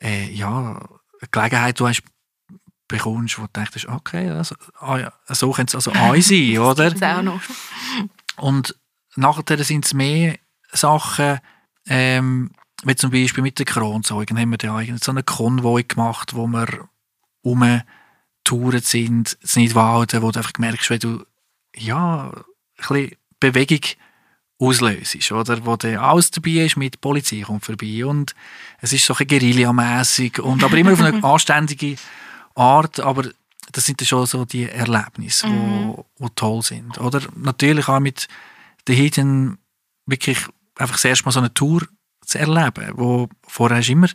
äh, 0.00 0.30
ja, 0.30 0.80
Gelegenheit, 1.30 1.78
die 1.78 1.82
du 1.82 1.88
hast 1.88 2.02
bekommst, 2.88 3.38
wo 3.38 3.42
du 3.42 3.48
denkst, 3.54 3.86
okay, 3.86 4.30
also, 4.30 4.56
ah, 4.80 4.98
ja, 4.98 5.12
so 5.28 5.52
könnte 5.52 5.76
es 5.76 5.86
also 5.86 5.98
auch 5.98 6.16
sein, 6.16 6.58
oder? 6.58 6.90
Das 6.90 7.02
auch 7.02 7.22
noch. 7.22 7.40
Und 8.36 8.74
nachher 9.16 9.62
sind 9.64 9.84
es 9.84 9.94
mehr 9.94 10.38
Sachen, 10.72 11.38
ähm, 11.86 12.50
wie 12.84 12.96
zum 12.96 13.10
Beispiel 13.10 13.42
mit 13.42 13.58
der 13.58 13.66
Kronzeugen 13.66 14.38
haben 14.38 14.50
wir 14.50 14.58
da 14.58 14.80
so 15.00 15.10
einen 15.10 15.26
Konvoi 15.26 15.82
gemacht, 15.82 16.34
wo 16.34 16.46
wir 16.46 16.88
umgetouret 17.42 18.84
sind, 18.84 19.36
in 19.54 19.62
Nidwalden, 19.62 20.22
wo 20.22 20.30
du 20.30 20.38
einfach 20.38 20.52
merkst, 20.58 20.90
wenn 20.90 21.00
du 21.00 21.24
ja, 21.74 22.30
ein 22.30 22.42
bisschen 22.76 23.16
Bewegung 23.40 23.80
auslöst, 24.58 25.32
oder? 25.32 25.64
Wo 25.64 25.76
dann 25.76 25.96
alles 25.96 26.30
dabei 26.30 26.64
ist, 26.64 26.76
mit 26.76 27.00
Polizei 27.00 27.42
kommt 27.42 27.64
vorbei 27.64 28.04
und 28.04 28.34
es 28.80 28.92
ist 28.92 29.06
so 29.06 29.14
ein 29.14 29.26
Guerilla-mässig 29.26 30.40
und 30.40 30.64
aber 30.64 30.76
immer 30.76 30.92
auf 30.92 31.00
eine 31.00 31.22
anständige 31.24 31.96
Art, 32.54 33.00
aber 33.00 33.30
das 33.72 33.86
sind 33.86 34.00
dann 34.00 34.06
schon 34.06 34.26
so 34.26 34.44
die 34.44 34.68
Erlebnisse, 34.68 35.46
mhm. 35.46 35.88
wo, 35.88 36.06
wo 36.18 36.28
toll 36.30 36.62
sind, 36.62 36.98
oder? 36.98 37.20
Natürlich 37.36 37.88
auch 37.88 38.00
mit 38.00 38.26
den 38.88 38.96
Hidden 38.96 39.58
wirklich 40.06 40.38
einfach 40.76 40.96
das 40.96 41.04
erste 41.04 41.24
Mal 41.24 41.32
so 41.32 41.40
eine 41.40 41.54
Tour 41.54 41.86
zu 42.28 42.38
erleben, 42.38 42.92
wo 42.94 43.28
vorher 43.46 43.78
hast 43.78 43.88
immer 43.88 44.08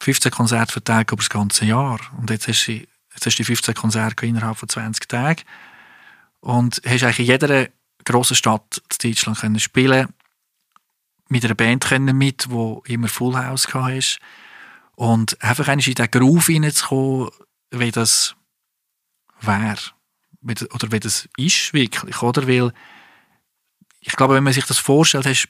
15 0.00 0.30
Konzerte 0.30 0.72
verteilt 0.72 1.10
über 1.10 1.20
das 1.20 1.30
ganze 1.30 1.64
Jahr 1.64 2.00
und 2.18 2.30
jetzt 2.30 2.48
hast 2.48 2.66
du, 2.66 2.72
jetzt 2.72 3.26
hast 3.26 3.36
du 3.36 3.42
die 3.42 3.44
15 3.44 3.74
Konzerte 3.74 4.26
innerhalb 4.26 4.56
von 4.56 4.68
20 4.68 5.08
Tagen 5.08 5.42
und 6.40 6.80
hast 6.86 7.02
eigentlich 7.02 7.20
in 7.20 7.26
jeder 7.26 7.68
grossen 8.04 8.36
Stadt 8.36 8.82
in 9.02 9.10
Deutschland 9.10 9.38
können 9.38 9.60
spielen 9.60 10.08
mit 11.30 11.44
einer 11.44 11.54
Band 11.54 11.84
können 11.84 12.18
mit, 12.18 12.50
wo 12.50 12.82
immer 12.86 13.08
Full 13.08 13.36
House 13.36 13.72
hast. 13.72 14.18
Und 14.96 15.42
einfach 15.42 15.68
in 15.68 15.78
diesen 15.78 16.10
Groove 16.10 16.48
reinzukommen, 16.50 17.30
wie 17.70 17.90
das 17.90 18.34
wäre. 19.40 19.78
Oder 20.42 20.92
wie 20.92 21.00
das 21.00 21.28
ist 21.36 21.72
wirklich, 21.72 22.20
oder? 22.20 22.46
Weil 22.48 22.72
ich 24.00 24.16
glaube, 24.16 24.34
wenn 24.34 24.44
man 24.44 24.52
sich 24.52 24.64
das 24.64 24.78
vorstellt, 24.78 25.26
hast, 25.26 25.48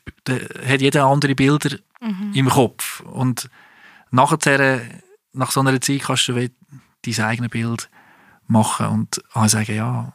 hat 0.67 0.81
jeder 0.81 1.05
andere 1.05 1.35
Bilder 1.35 1.79
mhm. 2.01 2.33
im 2.35 2.49
Kopf. 2.49 3.01
Und 3.01 3.49
nachher, 4.11 4.81
nach 5.33 5.53
so 5.53 5.61
einer 5.61 5.81
Zeit 5.81 6.03
kannst 6.03 6.29
du 6.29 6.35
dein 6.35 7.21
eigenes 7.21 7.51
Bild 7.51 7.89
machen 8.47 8.87
und 8.87 9.23
sagen, 9.49 9.75
ja, 9.75 10.13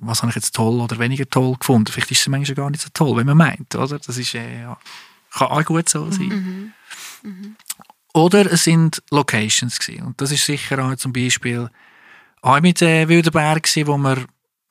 was 0.00 0.22
habe 0.22 0.30
ich 0.30 0.36
jetzt 0.36 0.54
toll 0.54 0.80
oder 0.80 0.98
weniger 0.98 1.28
toll 1.28 1.56
gefunden. 1.58 1.90
Vielleicht 1.90 2.10
ist 2.10 2.20
es 2.20 2.28
manchmal 2.28 2.54
gar 2.54 2.70
nicht 2.70 2.82
so 2.82 2.88
toll, 2.92 3.16
wenn 3.16 3.26
man 3.26 3.36
meint, 3.36 3.74
oder? 3.74 3.98
Das 3.98 4.16
ist, 4.16 4.34
äh, 4.34 4.62
ja, 4.62 4.78
kann 5.32 5.48
auch 5.48 5.64
gut 5.64 5.88
so 5.88 6.10
sein. 6.10 6.28
Mhm. 6.28 6.72
Mhm. 7.22 7.56
Oder 8.14 8.52
es 8.52 8.64
sind 8.64 9.02
Locations 9.10 9.78
gewesen. 9.78 10.06
Und 10.06 10.20
das 10.20 10.30
ist 10.30 10.44
sicher 10.44 10.84
auch 10.84 10.94
zum 10.96 11.12
Beispiel 11.12 11.68
auch 12.42 12.60
mit 12.60 12.80
äh, 12.82 13.08
Wildenberg 13.08 13.62
gewesen, 13.62 13.86
wo 13.86 13.96
wir 13.98 14.24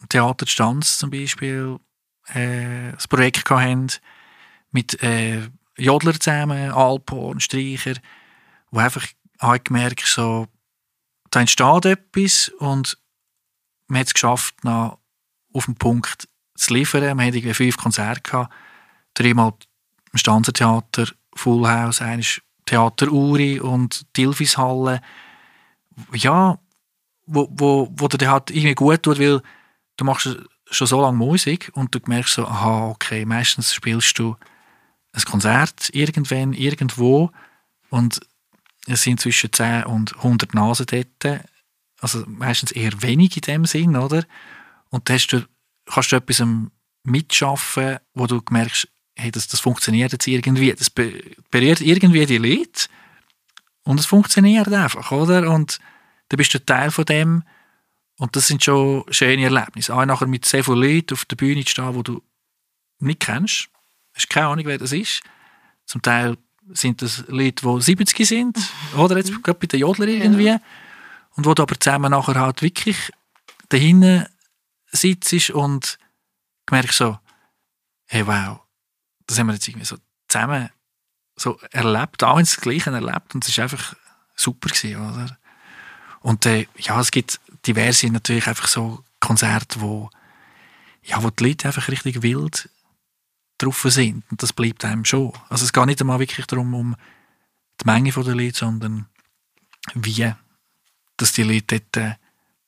Theater 0.09 0.47
Stanz 0.47 0.97
zum 0.97 1.09
Beispiel 1.09 1.77
äh, 2.33 2.91
das 2.91 3.07
Projekt 3.07 3.49
hatten, 3.49 3.87
mit 4.71 5.01
äh, 5.01 5.49
Jodler 5.77 6.19
zusammen, 6.19 6.71
Alphorn, 6.71 7.39
Streicher, 7.39 7.93
wo 8.71 8.79
einfach 8.79 9.05
habe 9.39 9.59
gemerkt, 9.59 10.05
so, 10.05 10.47
da 11.29 11.41
entsteht 11.41 11.85
etwas 11.85 12.49
und 12.59 12.97
man 13.87 13.99
hat 13.99 14.07
es 14.07 14.13
geschafft, 14.13 14.63
noch 14.63 14.99
auf 15.53 15.65
den 15.65 15.75
Punkt 15.75 16.27
zu 16.55 16.73
liefern. 16.73 17.03
Hatten 17.03 17.19
irgendwie 17.19 17.53
fünf 17.53 17.77
Konzerte 17.77 18.21
gehabt, 18.21 18.53
dreimal 19.13 19.53
im 20.11 20.19
Stanzertheater, 20.19 21.07
Full 21.35 21.67
House, 21.67 22.01
eines 22.01 22.41
Theater 22.65 23.11
Uri 23.11 23.59
und 23.59 24.11
Tilfishalle. 24.13 25.01
Ja, 26.13 26.59
wo, 27.25 27.47
wo, 27.51 27.89
wo 27.91 28.07
dir 28.07 28.31
halt 28.31 28.51
irgendwie 28.51 28.75
gut 28.75 29.03
tut, 29.03 29.19
weil 29.19 29.41
du 29.97 30.05
machst 30.05 30.37
schon 30.69 30.87
so 30.87 31.01
lange 31.01 31.17
Musik 31.17 31.71
und 31.73 31.93
du 31.95 31.99
merkst 32.05 32.33
so, 32.33 32.45
aha, 32.45 32.89
okay, 32.89 33.25
meistens 33.25 33.73
spielst 33.73 34.17
du 34.19 34.35
ein 35.13 35.23
Konzert 35.23 35.89
irgendwann, 35.93 36.53
irgendwo 36.53 37.31
und 37.89 38.19
es 38.85 39.01
sind 39.03 39.19
zwischen 39.19 39.51
10 39.51 39.83
und 39.85 40.15
100 40.17 40.53
Nasen 40.53 40.85
dort, 40.85 41.41
also 41.99 42.23
meistens 42.27 42.71
eher 42.71 43.01
wenig 43.01 43.35
in 43.35 43.41
dem 43.41 43.65
Sinn, 43.65 43.95
oder? 43.95 44.23
Und 44.89 45.09
dann 45.09 45.15
hast 45.15 45.27
du, 45.27 45.45
kannst 45.85 46.11
du 46.11 46.15
etwas 46.15 46.43
mitschaffen, 47.03 47.97
wo 48.13 48.27
du 48.27 48.41
merkst, 48.49 48.87
hey, 49.15 49.31
das, 49.31 49.47
das 49.47 49.59
funktioniert 49.59 50.11
jetzt 50.11 50.27
irgendwie, 50.27 50.71
das 50.73 50.89
berührt 50.89 51.81
irgendwie 51.81 52.25
die 52.25 52.37
Leute 52.37 52.87
und 53.83 53.99
es 53.99 54.05
funktioniert 54.05 54.71
einfach, 54.71 55.11
oder? 55.11 55.49
Und 55.51 55.79
dann 56.29 56.37
bist 56.37 56.53
du 56.53 56.63
Teil 56.63 56.91
von 56.91 57.05
dem 57.05 57.43
und 58.17 58.35
das 58.35 58.47
sind 58.47 58.63
schon 58.63 59.05
schöne 59.09 59.43
Erlebnisse. 59.43 59.93
Auch 59.95 60.05
nachher 60.05 60.27
mit 60.27 60.45
sehr 60.45 60.63
vielen 60.63 60.81
Leuten 60.81 61.13
auf 61.13 61.25
der 61.25 61.35
Bühne 61.35 61.63
zu 61.63 61.71
stehen, 61.71 61.93
die 61.93 62.03
du 62.03 62.23
nicht 62.99 63.19
kennst, 63.19 63.69
hast 64.13 64.29
keine 64.29 64.47
Ahnung, 64.47 64.65
wer 64.65 64.77
das 64.77 64.91
ist. 64.91 65.21
Zum 65.85 66.01
Teil 66.01 66.37
sind 66.69 67.01
das 67.01 67.23
Leute, 67.27 67.65
die 67.65 67.81
70 67.81 68.27
sind, 68.27 68.57
oder 68.95 69.17
jetzt 69.17 69.31
gerade 69.43 69.59
bei 69.59 69.67
den 69.67 69.79
Jodler 69.79 70.07
irgendwie, 70.07 70.47
ja. 70.47 70.59
und 71.35 71.45
wo 71.45 71.53
du 71.53 71.63
aber 71.63 71.79
zusammen 71.79 72.11
nachher 72.11 72.35
halt 72.35 72.61
wirklich 72.61 73.11
dahinten 73.69 74.25
sitzt 74.87 75.51
und 75.51 75.97
merkst 76.69 76.97
so, 76.97 77.19
hey 78.07 78.25
wow, 78.25 78.59
das 79.27 79.37
haben 79.37 79.47
wir 79.47 79.53
jetzt 79.53 79.67
irgendwie 79.67 79.85
so 79.85 79.97
zusammen 80.27 80.69
so 81.35 81.59
erlebt, 81.71 82.23
auch 82.23 82.39
ins 82.39 82.57
Gleiche 82.57 82.89
erlebt 82.89 83.35
und 83.35 83.47
es 83.47 83.55
war 83.57 83.63
einfach 83.63 83.95
super 84.35 84.69
gewesen, 84.69 84.95
oder? 84.97 85.37
Und 86.21 86.45
äh, 86.45 86.67
ja, 86.77 86.99
es 86.99 87.11
gibt 87.11 87.39
diverse 87.67 88.09
natürlich 88.09 88.47
einfach 88.47 88.67
so 88.67 89.03
Konzerte, 89.19 89.81
wo, 89.81 90.09
ja, 91.03 91.21
wo 91.23 91.29
die 91.29 91.43
Leute 91.43 91.67
einfach 91.67 91.87
richtig 91.87 92.21
wild 92.21 92.69
drauf 93.57 93.85
sind 93.87 94.23
und 94.29 94.43
das 94.43 94.53
bleibt 94.53 94.85
einem 94.85 95.05
schon. 95.05 95.33
Also 95.49 95.65
es 95.65 95.73
geht 95.73 95.85
nicht 95.85 96.01
einmal 96.01 96.19
wirklich 96.19 96.45
darum, 96.45 96.73
um 96.73 96.95
die 97.81 97.85
Menge 97.85 98.11
der 98.11 98.35
Leute, 98.35 98.57
sondern 98.57 99.07
wie, 99.93 100.31
dass 101.17 101.33
die 101.33 101.43
Leute 101.43 101.79
dort, 101.79 101.97
äh, 101.97 102.15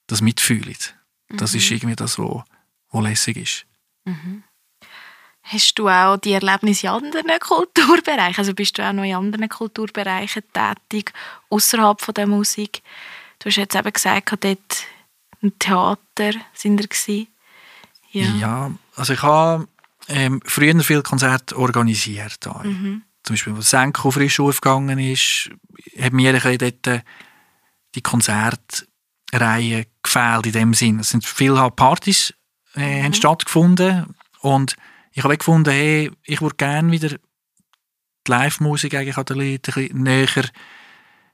das 0.08 0.22
mitfühlen. 0.22 0.76
Das 1.30 1.54
mhm. 1.54 1.60
ist 1.60 1.72
irgendwie 1.72 1.96
das, 1.96 2.18
was 2.18 2.44
lässig 2.94 3.38
ist. 3.38 3.66
Mhm. 4.06 4.44
Hast 5.44 5.80
du 5.80 5.88
auch 5.90 6.18
die 6.18 6.34
Erlebnisse 6.34 6.88
in 6.88 6.94
anderen 6.94 7.40
Kulturbereichen? 7.40 8.38
Also 8.38 8.54
bist 8.54 8.78
du 8.78 8.88
auch 8.88 8.94
noch 8.94 9.04
in 9.04 9.16
anderen 9.16 9.50
Kulturbereichen 9.50 10.44
tätig, 10.54 11.14
außerhalb 11.50 12.14
der 12.14 12.28
Musik? 12.28 12.82
Du 13.40 13.46
hast 13.46 13.56
jetzt 13.56 13.76
eben 13.76 13.94
gesagt, 13.94 14.44
dort 14.44 14.86
im 15.42 15.58
Theater 15.58 16.32
sind 16.54 16.78
wir 16.80 17.28
Ja. 18.12 18.36
ja, 18.36 18.72
also 18.96 19.14
ich 19.14 19.22
habe 19.22 19.68
ähm, 20.10 20.42
früher 20.46 20.78
viele 20.82 21.04
Konzerte 21.04 21.58
organisiert. 21.58 22.46
Mhm. 22.64 23.04
Zum 23.24 23.34
Beispiel, 23.34 23.56
als 23.56 23.70
Senko 23.70 24.12
frisch 24.12 24.40
aufgegangen 24.40 25.00
ist, 25.00 25.52
hat 26.00 26.14
mir 26.14 26.34
ein 26.34 26.58
dort 26.58 26.88
äh, 26.88 27.02
die 27.96 28.02
Konzertreihe 28.02 29.86
gefehlt 30.04 30.46
in 30.46 30.52
dem 30.52 30.74
Sinn. 30.74 31.00
Es 31.00 31.12
sind 31.12 31.26
viele 31.26 31.72
Partys 31.72 32.34
äh, 32.76 33.08
mhm. 33.08 33.14
stattgefunden 33.14 34.16
und 34.42 34.76
ich 35.12 35.24
habe 35.24 35.38
gefunden, 35.38 35.72
hey, 35.72 36.12
ich 36.24 36.42
würde 36.42 36.56
gerne 36.56 36.92
wieder 36.92 37.10
die 37.10 38.32
Live-Musik 38.32 38.96
eigentlich 38.96 39.18
an 39.18 39.26
den 39.26 39.38
Leuten 39.38 39.74
ein 39.74 39.88
bisschen 39.88 40.04
näher, 40.04 40.50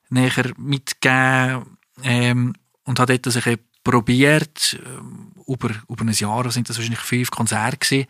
näher 0.10 0.54
mitgeben 0.58 1.75
ähm, 2.04 2.54
und 2.84 3.00
habe 3.00 3.18
dort 3.18 3.36
also 3.36 3.56
probiert, 3.84 4.80
ähm, 4.86 5.32
über, 5.48 5.70
über 5.88 6.04
ein 6.04 6.12
Jahr 6.12 6.50
sind 6.52 6.70
das 6.70 6.78
wahrscheinlich 6.78 7.00
fünf 7.00 7.32
Konzerte 7.32 7.78
gewesen. 7.78 8.08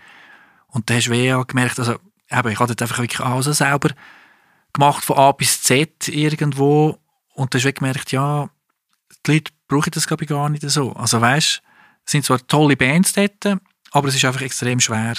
und 0.67 0.89
da 0.89 0.95
hast 0.95 1.07
du 1.07 1.37
auch 1.37 1.47
gemerkt, 1.47 1.79
also 1.79 1.93
eben, 1.93 2.49
ich 2.49 2.59
habe 2.59 2.67
dort 2.67 2.81
einfach 2.81 2.99
wirklich 2.99 3.19
alles 3.19 3.45
selber 3.57 3.89
gemacht, 4.73 5.03
von 5.03 5.17
A 5.17 5.31
bis 5.31 5.61
Z 5.61 6.07
irgendwo 6.07 6.97
und 7.33 7.53
da 7.53 7.57
hast 7.57 7.65
du 7.65 7.73
gemerkt, 7.73 8.11
ja, 8.11 8.49
die 9.25 9.33
Leute 9.33 9.51
brauchen 9.67 9.91
das 9.91 10.07
glaube 10.07 10.23
ich 10.23 10.29
gar 10.29 10.49
nicht 10.49 10.69
so. 10.69 10.93
Also 10.93 11.19
weißt, 11.19 11.61
es 12.05 12.11
sind 12.11 12.25
zwar 12.25 12.45
tolle 12.47 12.77
Bands 12.77 13.13
dort, 13.13 13.59
aber 13.91 14.07
es 14.07 14.15
ist 14.15 14.25
einfach 14.25 14.41
extrem 14.41 14.79
schwer, 14.79 15.15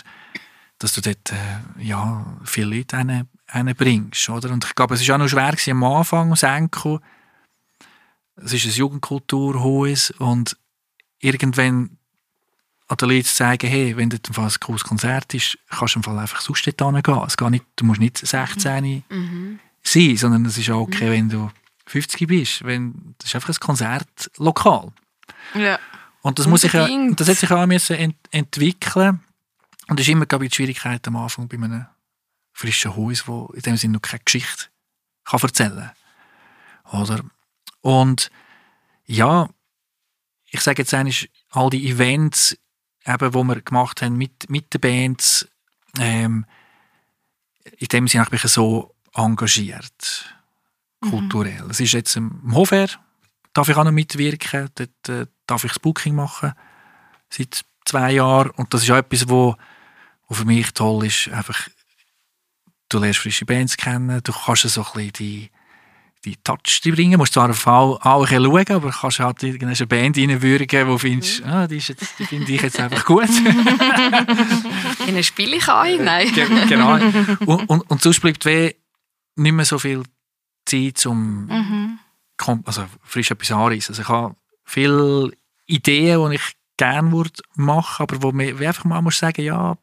dass 0.79 0.93
du 0.93 1.01
dort 1.01 1.33
äh, 1.33 1.83
ja, 1.83 2.39
viele 2.45 2.77
Leute 2.77 3.27
bringst. 3.75 4.29
Oder? 4.29 4.51
Und 4.51 4.64
ich 4.64 4.75
glaube, 4.75 4.95
es 4.95 5.07
war 5.09 5.17
auch 5.17 5.21
noch 5.21 5.29
schwer 5.29 5.51
gewesen, 5.51 5.71
am 5.71 5.85
Anfang, 5.85 6.37
Senko. 6.37 7.01
Es 8.37 8.53
ist 8.53 8.66
ein 8.66 8.72
Jugendkulturhaus 8.72 10.11
und 10.18 10.57
irgendwann 11.20 11.99
an 12.89 12.97
den 12.99 13.09
Leuten 13.09 13.24
zu 13.24 13.34
sagen, 13.34 13.68
hey, 13.68 13.97
wenn 13.97 14.11
dort 14.11 14.28
ein 14.28 14.51
cooles 14.61 14.84
Konzert 14.84 15.34
ist, 15.34 15.59
kannst 15.70 15.95
du 15.95 15.99
im 15.99 16.03
Fall 16.05 16.18
einfach 16.18 16.41
sonst 16.41 16.66
dort 16.66 16.95
hingehen. 16.95 17.24
Es 17.26 17.37
geht 17.37 17.51
nicht, 17.51 17.64
du 17.76 17.84
musst 17.84 18.01
nicht 18.01 18.18
16 18.18 19.05
mhm. 19.09 19.59
sein, 19.82 20.16
sondern 20.16 20.45
es 20.45 20.59
ist 20.59 20.70
auch 20.70 20.82
okay, 20.82 21.07
mhm. 21.07 21.12
wenn 21.12 21.28
du 21.28 21.51
50 21.87 22.28
bist. 22.28 22.64
Wenn, 22.64 23.14
das 23.18 23.30
ist 23.30 23.34
einfach 23.34 23.49
ein 23.49 23.61
Konzertlokal. 23.61 24.93
Ja. 25.55 25.78
Und 26.22 26.39
das, 26.39 26.47
muss 26.47 26.64
ich 26.64 26.72
ja, 26.72 26.89
das 27.14 27.28
hat 27.28 27.37
sich 27.37 27.51
auch 27.51 27.66
müssen 27.66 27.97
ent 27.97 28.16
entwickeln 28.30 29.20
und 29.89 29.99
das 29.99 30.07
ist 30.07 30.12
immer, 30.12 30.26
glaube 30.26 30.45
ich, 30.45 30.51
die 30.51 30.57
Schwierigkeit 30.57 31.07
am 31.07 31.16
Anfang 31.16 31.49
bei 31.49 31.57
einem 31.57 31.87
frischen 32.53 32.97
Haus, 32.97 33.28
wo 33.28 33.47
in 33.55 33.62
dem 33.62 33.76
Sinne 33.76 33.95
noch 33.95 34.03
keine 34.03 34.22
Geschichte 34.24 34.66
kann 35.24 35.41
erzählen 35.41 35.91
kann. 36.91 37.03
Oder? 37.03 37.24
Und 37.87 38.32
ja, 39.05 39.49
ich 40.47 40.61
sage 40.61 40.82
jetzt 40.82 40.93
eigentlich, 40.93 41.30
all 41.51 41.70
die 41.70 41.89
Events, 41.89 42.59
eben, 43.07 43.30
die 43.30 43.45
wir 43.45 43.61
gemacht 43.62 44.03
haben 44.03 44.16
mit, 44.16 44.51
mit 44.51 44.74
den 44.74 44.80
Bands, 44.80 45.49
ähm, 46.01 46.47
in 47.78 47.87
dem 47.87 48.09
Sinne 48.09 48.24
bin 48.24 48.41
ich 48.43 48.51
so 48.51 48.93
engagiert, 49.14 50.34
mhm. 51.01 51.11
kulturell. 51.11 51.66
Es 51.70 51.78
ist 51.78 51.93
jetzt 51.93 52.16
im 52.16 52.53
Hofer, 52.53 52.89
darf 53.53 53.68
ich 53.68 53.76
auch 53.76 53.84
noch 53.84 53.93
mitwirken, 53.93 54.68
dort 54.74 55.09
äh, 55.09 55.26
darf 55.47 55.62
ich 55.62 55.70
das 55.70 55.78
Booking 55.78 56.16
machen, 56.16 56.55
seit 57.30 57.64
zwei 57.84 58.14
Jahren. 58.14 58.51
Und 58.51 58.74
das 58.74 58.82
ist 58.82 58.91
auch 58.91 58.97
etwas, 58.97 59.28
wo 59.28 59.55
und 60.26 60.34
für 60.34 60.45
mich 60.45 60.72
toll 60.72 61.07
ist 61.07 61.28
einfach, 61.28 61.68
du 62.89 62.99
lernst 62.99 63.20
frische 63.20 63.47
Bands 63.47 63.76
kennen, 63.76 64.20
du 64.24 64.32
kannst 64.32 64.62
so 64.62 64.82
ein 64.82 64.93
bisschen 64.93 65.12
die, 65.12 65.51
die 66.27 66.37
Touch 66.43 66.81
bringen. 66.83 67.12
Du 67.12 67.18
musst 67.18 67.33
zwar 67.33 67.49
auf 67.49 67.64
bisschen 67.64 68.45
schauen, 68.45 68.70
aber 68.70 68.91
kannst 68.91 69.20
halt 69.20 69.43
irgendeine 69.43 69.87
Band 69.87 70.18
reinwürgen, 70.18 70.87
wo 70.87 70.93
du 70.93 70.99
findest, 70.99 71.45
mhm. 71.45 71.51
ah, 71.51 71.66
die, 71.66 71.77
ist 71.77 71.89
jetzt, 71.89 72.18
die 72.18 72.27
finde 72.27 72.53
ich 72.53 72.61
jetzt 72.61 72.81
einfach 72.81 73.05
gut. 73.05 73.29
In 75.07 75.16
ein 75.16 75.24
Spiel 75.24 75.55
ich 75.55 75.68
ein, 75.68 76.05
nein. 76.05 76.33
genau. 76.68 76.95
Und, 77.47 77.68
und, 77.68 77.91
und 77.91 78.03
sonst 78.03 78.20
bleibt 78.20 78.45
weh 78.45 78.74
nicht 79.37 79.53
mehr 79.53 79.64
so 79.64 79.79
viel 79.79 80.03
Zeit, 80.64 81.07
um 81.07 81.47
mhm. 81.47 81.99
also 82.64 82.87
frisch 83.05 83.31
etwas 83.31 83.53
anzureissen. 83.53 83.93
Also 83.93 84.03
ich 84.03 84.09
habe 84.09 84.35
viele 84.64 85.31
Ideen, 85.66 86.29
die 86.31 86.37
ich 86.37 86.53
gerne 86.77 87.09
machen 87.55 88.09
würde, 88.09 88.14
aber 88.14 88.22
wo 88.22 88.33
man 88.33 88.64
einfach 88.64 88.85
mal 88.85 89.01
muss 89.01 89.18
sagen, 89.18 89.43
ja, 89.43 89.79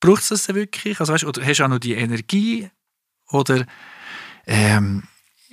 braucht 0.00 0.22
es 0.22 0.28
das 0.28 0.46
denn 0.46 0.56
wirklich? 0.56 1.00
Also 1.00 1.12
weißt, 1.12 1.24
oder 1.24 1.44
hast 1.44 1.58
du 1.58 1.64
auch 1.64 1.68
noch 1.68 1.78
die 1.78 1.94
Energie? 1.94 2.68
Oder 3.30 3.64
ähm, 4.46 5.04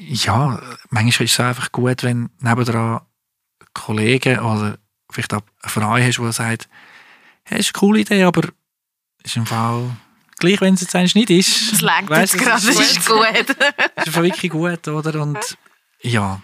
ja, 0.08 0.62
manchmal 0.89 1.26
ist 1.26 1.34
es 1.34 1.39
einfach 1.39 1.72
gut, 1.72 2.04
wenn 2.04 2.30
nebenan 2.39 3.02
Kollegen 3.74 4.39
oder 4.39 4.78
vielleicht 5.10 5.34
auch 5.34 5.43
eine 5.62 5.70
Frau 5.72 5.91
hast, 5.97 6.18
die 6.18 6.32
sagt, 6.32 6.70
hey, 7.43 7.60
ist 7.60 7.76
eine 7.76 7.80
coole 7.80 7.99
Idee, 7.99 8.24
aber 8.24 8.49
ist 9.24 9.38
im 9.38 9.45
Fall 9.45 9.95
gleich, 10.39 10.60
wenn 10.62 10.74
es 10.74 10.82
jetzt 10.82 10.95
eigentlich 10.95 11.16
nicht 11.16 11.30
ist. 11.30 11.72
Das 11.72 11.82
lenkt 11.82 12.10
jetzt 12.10 12.38
gerade, 12.38 12.66
das 12.66 12.80
ist 12.80 13.06
gut. 13.06 13.56
das 13.95 14.08
ist 14.08 14.16
wirklich 14.16 14.52
gut, 14.52 14.88
oder? 14.88 15.22
Und 15.22 15.58
ja. 16.02 16.41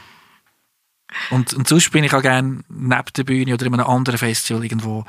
Und, 1.32 1.54
und 1.54 1.68
sonst 1.68 1.92
bin 1.92 2.04
ich 2.04 2.14
auch 2.14 2.22
gerne 2.22 2.64
neben 2.70 3.14
der 3.16 3.24
Bühne 3.24 3.54
oder 3.54 3.66
in 3.66 3.74
einem 3.74 3.88
anderen 3.88 4.20
Festival 4.20 4.64
irgendwo 4.64 5.06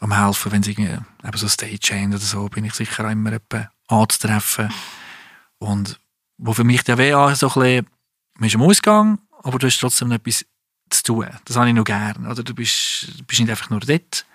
am 0.00 0.16
helfen, 0.16 0.50
wenn 0.50 0.62
es 0.62 0.68
irgendwie 0.68 0.98
eben 1.24 1.36
so 1.36 1.48
Stagehand 1.48 2.14
oder 2.14 2.22
so, 2.22 2.48
bin 2.48 2.64
ich 2.64 2.74
sicher 2.74 3.06
auch 3.06 3.10
immer 3.10 3.38
anzutreffen. 3.88 4.72
Und 5.58 6.00
wo 6.38 6.52
für 6.52 6.64
mich 6.64 6.82
der 6.84 6.98
WA 6.98 7.34
so 7.34 7.48
ein 7.48 7.52
bisschen, 7.54 7.86
man 8.38 8.46
ist 8.48 8.54
am 8.54 8.62
Ausgang, 8.62 9.18
aber 9.42 9.58
du 9.58 9.66
hast 9.66 9.78
trotzdem 9.78 10.12
etwas 10.12 10.44
zu 10.90 11.02
tun. 11.02 11.28
Das 11.44 11.56
habe 11.56 11.68
ich 11.68 11.74
noch 11.74 11.84
gern. 11.84 12.26
Oder 12.26 12.42
du 12.42 12.54
bist, 12.54 13.26
bist 13.26 13.40
nicht 13.40 13.50
einfach 13.50 13.70
nur 13.70 13.80
dort, 13.80 14.26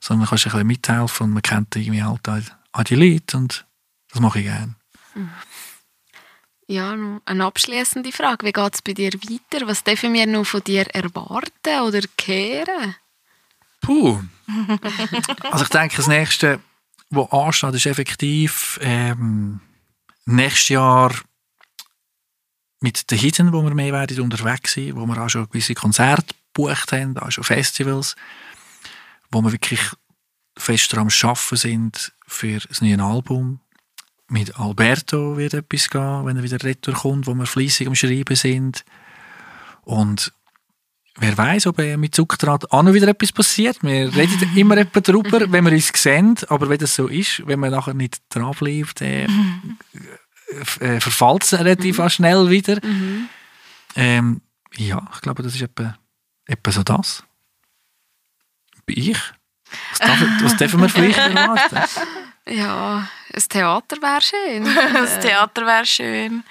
sondern 0.00 0.28
kannst 0.28 0.46
ein 0.46 0.52
bisschen 0.52 0.66
mithelfen 0.66 1.24
und 1.26 1.32
man 1.32 1.42
kennt 1.42 1.76
irgendwie 1.76 2.02
halt 2.02 2.28
an 2.28 2.84
die 2.84 2.94
Leute 2.94 3.36
und 3.36 3.66
das 4.10 4.20
mache 4.20 4.38
ich 4.38 4.46
gern. 4.46 4.76
Ja, 6.66 6.94
noch 6.94 7.22
eine 7.24 7.44
abschließende 7.44 8.12
Frage. 8.12 8.46
Wie 8.46 8.52
geht 8.52 8.74
es 8.74 8.82
bei 8.82 8.92
dir 8.92 9.12
weiter? 9.12 9.66
Was 9.66 9.84
dürfen 9.84 10.12
wir 10.12 10.26
noch 10.26 10.44
von 10.44 10.62
dir 10.62 10.86
erwarten 10.94 11.80
oder 11.82 12.00
kehren? 12.16 12.94
Puh. 13.80 14.20
also 15.50 15.64
ich 15.64 15.70
denke, 15.70 15.96
das 15.96 16.08
nächste, 16.08 16.60
was 17.10 17.32
ansteht, 17.32 17.74
ist 17.74 17.86
effektiv 17.86 18.78
ähm, 18.82 19.60
nächstes 20.26 20.68
Jahr 20.68 21.12
mit 22.80 23.10
den 23.10 23.18
Hidden, 23.18 23.52
wo 23.52 23.62
wir 23.62 23.74
mehr 23.74 23.92
werden 23.92 24.20
unterwegs 24.20 24.74
sind, 24.74 24.96
wo 24.96 25.06
wir 25.06 25.20
auch 25.20 25.28
schon 25.28 25.48
gewisse 25.48 25.74
Konzerte 25.74 26.34
gebucht 26.52 26.92
haben, 26.92 27.16
auch 27.18 27.30
schon 27.30 27.44
Festivals, 27.44 28.16
wo 29.30 29.42
wir 29.42 29.52
wirklich 29.52 29.80
fest 30.56 30.92
daran 30.92 31.08
Arbeiten 31.22 31.56
sind 31.56 32.12
für 32.26 32.58
das 32.58 32.80
neue 32.80 33.02
Album. 33.02 33.60
Mit 34.28 34.58
Alberto 34.58 35.36
wird 35.36 35.54
etwas 35.54 35.88
gehen, 35.88 36.26
wenn 36.26 36.36
er 36.36 36.42
wieder 36.42 36.62
retour 36.62 36.94
kommt, 36.94 37.26
wo 37.26 37.34
wir 37.34 37.46
fließig 37.46 37.86
am 37.86 37.94
Schreiben 37.94 38.36
sind. 38.36 38.84
Und 39.82 40.32
wer 41.16 41.36
weiß, 41.36 41.68
ob 41.68 41.78
mit 41.78 42.14
Zuckerdraht 42.14 42.70
auch 42.70 42.82
noch 42.82 42.92
wieder 42.92 43.08
etwas 43.08 43.32
passiert. 43.32 43.82
Wir 43.82 44.14
reden 44.14 44.50
immer 44.56 44.76
etwa 44.76 45.00
darüber, 45.00 45.50
wenn 45.50 45.64
wir 45.64 45.72
uns 45.72 45.90
sehen, 45.94 46.36
aber 46.48 46.68
wenn 46.68 46.78
das 46.78 46.94
so 46.94 47.06
ist, 47.06 47.46
wenn 47.46 47.60
man 47.60 47.70
nachher 47.70 47.94
nicht 47.94 48.20
dran 48.28 48.54
bleibt, 48.58 49.00
äh, 49.00 49.24
äh, 49.24 49.28
verfällt 50.64 51.44
es 51.44 51.54
relativ 51.54 51.98
mhm. 51.98 52.08
schnell 52.08 52.50
wieder. 52.50 52.84
Mhm. 52.84 53.28
Ähm, 53.96 54.40
ja, 54.76 55.02
ich 55.14 55.20
glaube, 55.20 55.42
das 55.42 55.54
ist 55.54 55.62
etwa, 55.62 55.96
etwa 56.46 56.70
so 56.70 56.82
das. 56.82 57.22
Bei 58.86 58.94
ich? 58.96 59.18
Was, 59.90 59.98
darf, 59.98 60.20
was 60.42 60.56
dürfen 60.56 60.80
wir 60.80 60.88
vielleicht 60.88 61.18
erwarten? 61.18 61.76
Ja, 62.46 63.08
ein 63.34 63.42
Theater 63.48 63.96
wäre 64.00 64.22
schön. 64.22 64.64
das 64.94 65.20
Theater 65.20 65.66
wäre 65.66 65.84
schön. 65.84 66.44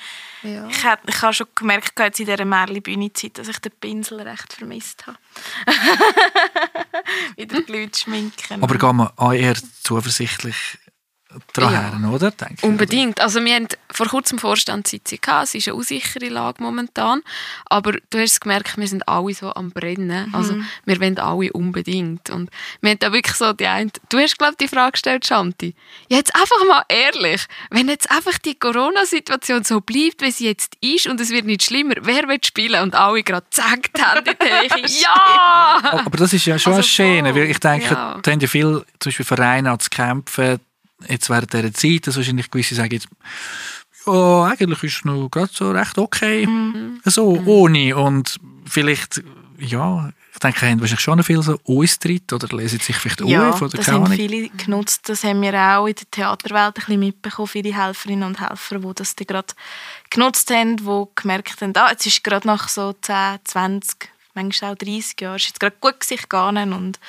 Ja. 0.44 0.68
Ich, 0.68 0.84
habe, 0.86 1.02
ich 1.08 1.22
habe 1.22 1.34
schon 1.34 1.48
gemerkt, 1.56 2.00
jetzt 2.00 2.20
in 2.20 2.28
dieser 2.28 2.46
Märli-Bühne-Zeit, 2.46 3.40
dass 3.40 3.48
ich 3.48 3.58
den 3.60 3.72
Pinsel 3.72 4.22
recht 4.22 4.54
vermisst 4.54 5.08
habe. 5.08 5.18
Wieder 7.36 7.62
die 7.62 7.72
Leute 7.72 7.98
schminken. 7.98 8.64
Aber 8.64 8.78
gehen 8.78 8.96
wir 8.98 9.12
auch 9.16 9.34
eher 9.34 9.56
zuversichtlich 9.82 10.78
daran, 11.54 12.04
ja. 12.04 12.10
oder? 12.10 12.32
Denke 12.32 12.66
Unbedingt. 12.66 13.20
Also 13.20 13.44
wir 13.44 13.56
haben 13.56 13.68
vor 13.92 14.08
kurzem 14.08 14.40
Vorstandssitzung 14.40 15.20
gehabt. 15.22 15.46
Es 15.46 15.56
ist 15.56 15.68
eine 15.68 15.76
unsichere 15.76 16.30
Lage 16.30 16.62
momentan. 16.62 17.22
Aber 17.66 17.94
du 18.10 18.20
hast 18.20 18.42
gemerkt, 18.42 18.78
wir 18.78 18.88
sind 18.88 19.08
alle 19.08 19.34
so 19.34 19.54
am 19.54 19.72
Brennen. 19.72 20.30
Mhm. 20.30 20.36
Also 20.36 20.56
wir 20.86 21.00
wollen 21.00 21.18
alle 21.20 21.52
unbedingt. 21.54 22.30
Und 22.30 22.50
wir 22.82 22.92
haben 22.92 23.00
da 23.00 23.12
wirklich 23.12 23.36
so 23.36 23.54
die 23.54 23.68
eine... 23.68 23.92
Du 24.10 24.18
hast, 24.18 24.38
glaube 24.38 24.54
ich, 24.54 24.58
die 24.58 24.74
Frage 24.74 24.94
gestellt, 24.94 25.26
Shanti. 25.26 25.76
Ja, 26.10 26.18
jetzt 26.18 26.34
einfach 26.36 26.66
mal 26.68 26.84
ehrlich. 26.90 27.46
Wenn 27.70 27.90
jetzt 27.90 28.10
einfach 28.12 28.38
die 28.38 28.58
Corona-Situation 28.58 29.64
so 29.64 29.82
bleibt, 29.82 30.22
wie 30.22 30.32
sie 30.32 30.46
jetzt 30.46 30.76
ist 30.82 31.08
und 31.08 31.20
es 31.20 31.30
wird 31.30 31.46
nicht 31.46 31.64
schlimmer, 31.64 31.96
wer 32.02 32.28
will 32.28 32.40
spielen? 32.44 32.82
Und 32.82 32.96
alle 32.96 33.24
gerade 33.24 33.46
zack, 33.50 33.92
die 33.94 34.02
Hände 34.02 34.36
Ja! 34.88 36.02
Aber 36.06 36.18
das 36.18 36.34
ist 36.34 36.46
ja 36.46 36.58
schon 36.58 36.74
also, 36.74 36.88
schön. 36.88 37.26
Ich 37.26 37.60
denke, 37.60 37.94
ja. 37.94 38.20
da 38.22 38.32
haben 38.32 38.40
ja 38.40 38.48
viele, 38.48 38.86
zum 39.00 39.10
Beispiel 39.10 39.26
Vereine 39.26 39.78
zu 39.78 39.90
kämpfen, 39.90 40.60
jetzt 41.08 41.30
während 41.30 41.54
dieser 41.54 41.74
Zeit, 41.74 42.08
dass 42.08 42.16
wahrscheinlich 42.16 42.50
gewisse 42.50 42.76
sagen 42.76 42.94
jetzt, 42.94 43.08
ja, 44.06 44.46
eigentlich 44.46 44.84
ist 44.84 44.98
es 44.98 45.06
noch 45.06 45.30
gerade 45.30 45.52
so 45.54 45.72
recht 45.72 45.98
okay, 45.98 46.48
mhm. 46.48 47.02
so, 47.06 47.36
mhm. 47.36 47.48
ohne. 47.48 47.98
Und 47.98 48.38
vielleicht, 48.66 49.22
ja, 49.60 50.12
ich 50.34 50.40
denke, 50.40 50.68
haben 50.68 50.80
wahrscheinlich 50.80 51.02
schon 51.02 51.24
viel 51.24 51.42
so 51.42 51.60
Austritt 51.66 52.32
oder 52.32 52.56
lesen 52.56 52.80
sich 52.80 52.96
vielleicht 52.96 53.22
ja, 53.22 53.50
auf. 53.50 53.62
Oder 53.62 53.78
das 53.78 53.88
haben 53.88 54.08
viele 54.08 54.50
genutzt. 54.50 55.10
Das 55.10 55.24
haben 55.24 55.42
wir 55.42 55.54
auch 55.54 55.88
in 55.88 55.96
der 55.96 56.12
Theaterwelt 56.12 56.68
ein 56.68 56.74
bisschen 56.74 57.00
mitbekommen, 57.00 57.48
viele 57.48 57.76
Helferinnen 57.76 58.24
und 58.24 58.40
Helfer, 58.40 58.80
die 58.80 58.94
das 58.96 59.16
gerade 59.16 59.54
genutzt 60.10 60.52
haben, 60.52 60.78
die 60.78 61.04
gemerkt 61.16 61.62
haben, 61.62 61.74
ah, 61.76 61.90
jetzt 61.92 62.06
ist 62.06 62.24
gerade 62.24 62.48
nach 62.48 62.70
so 62.70 62.94
10, 62.94 63.40
20, 63.44 64.10
manchmal 64.36 64.74
auch 64.74 64.78
30 64.78 65.20
Jahren, 65.20 65.36
ist 65.36 65.48
jetzt 65.48 65.60
gerade 65.60 65.76
gut 65.82 66.04
sich 66.04 66.22
gegangen 66.22 66.72
und 66.72 67.00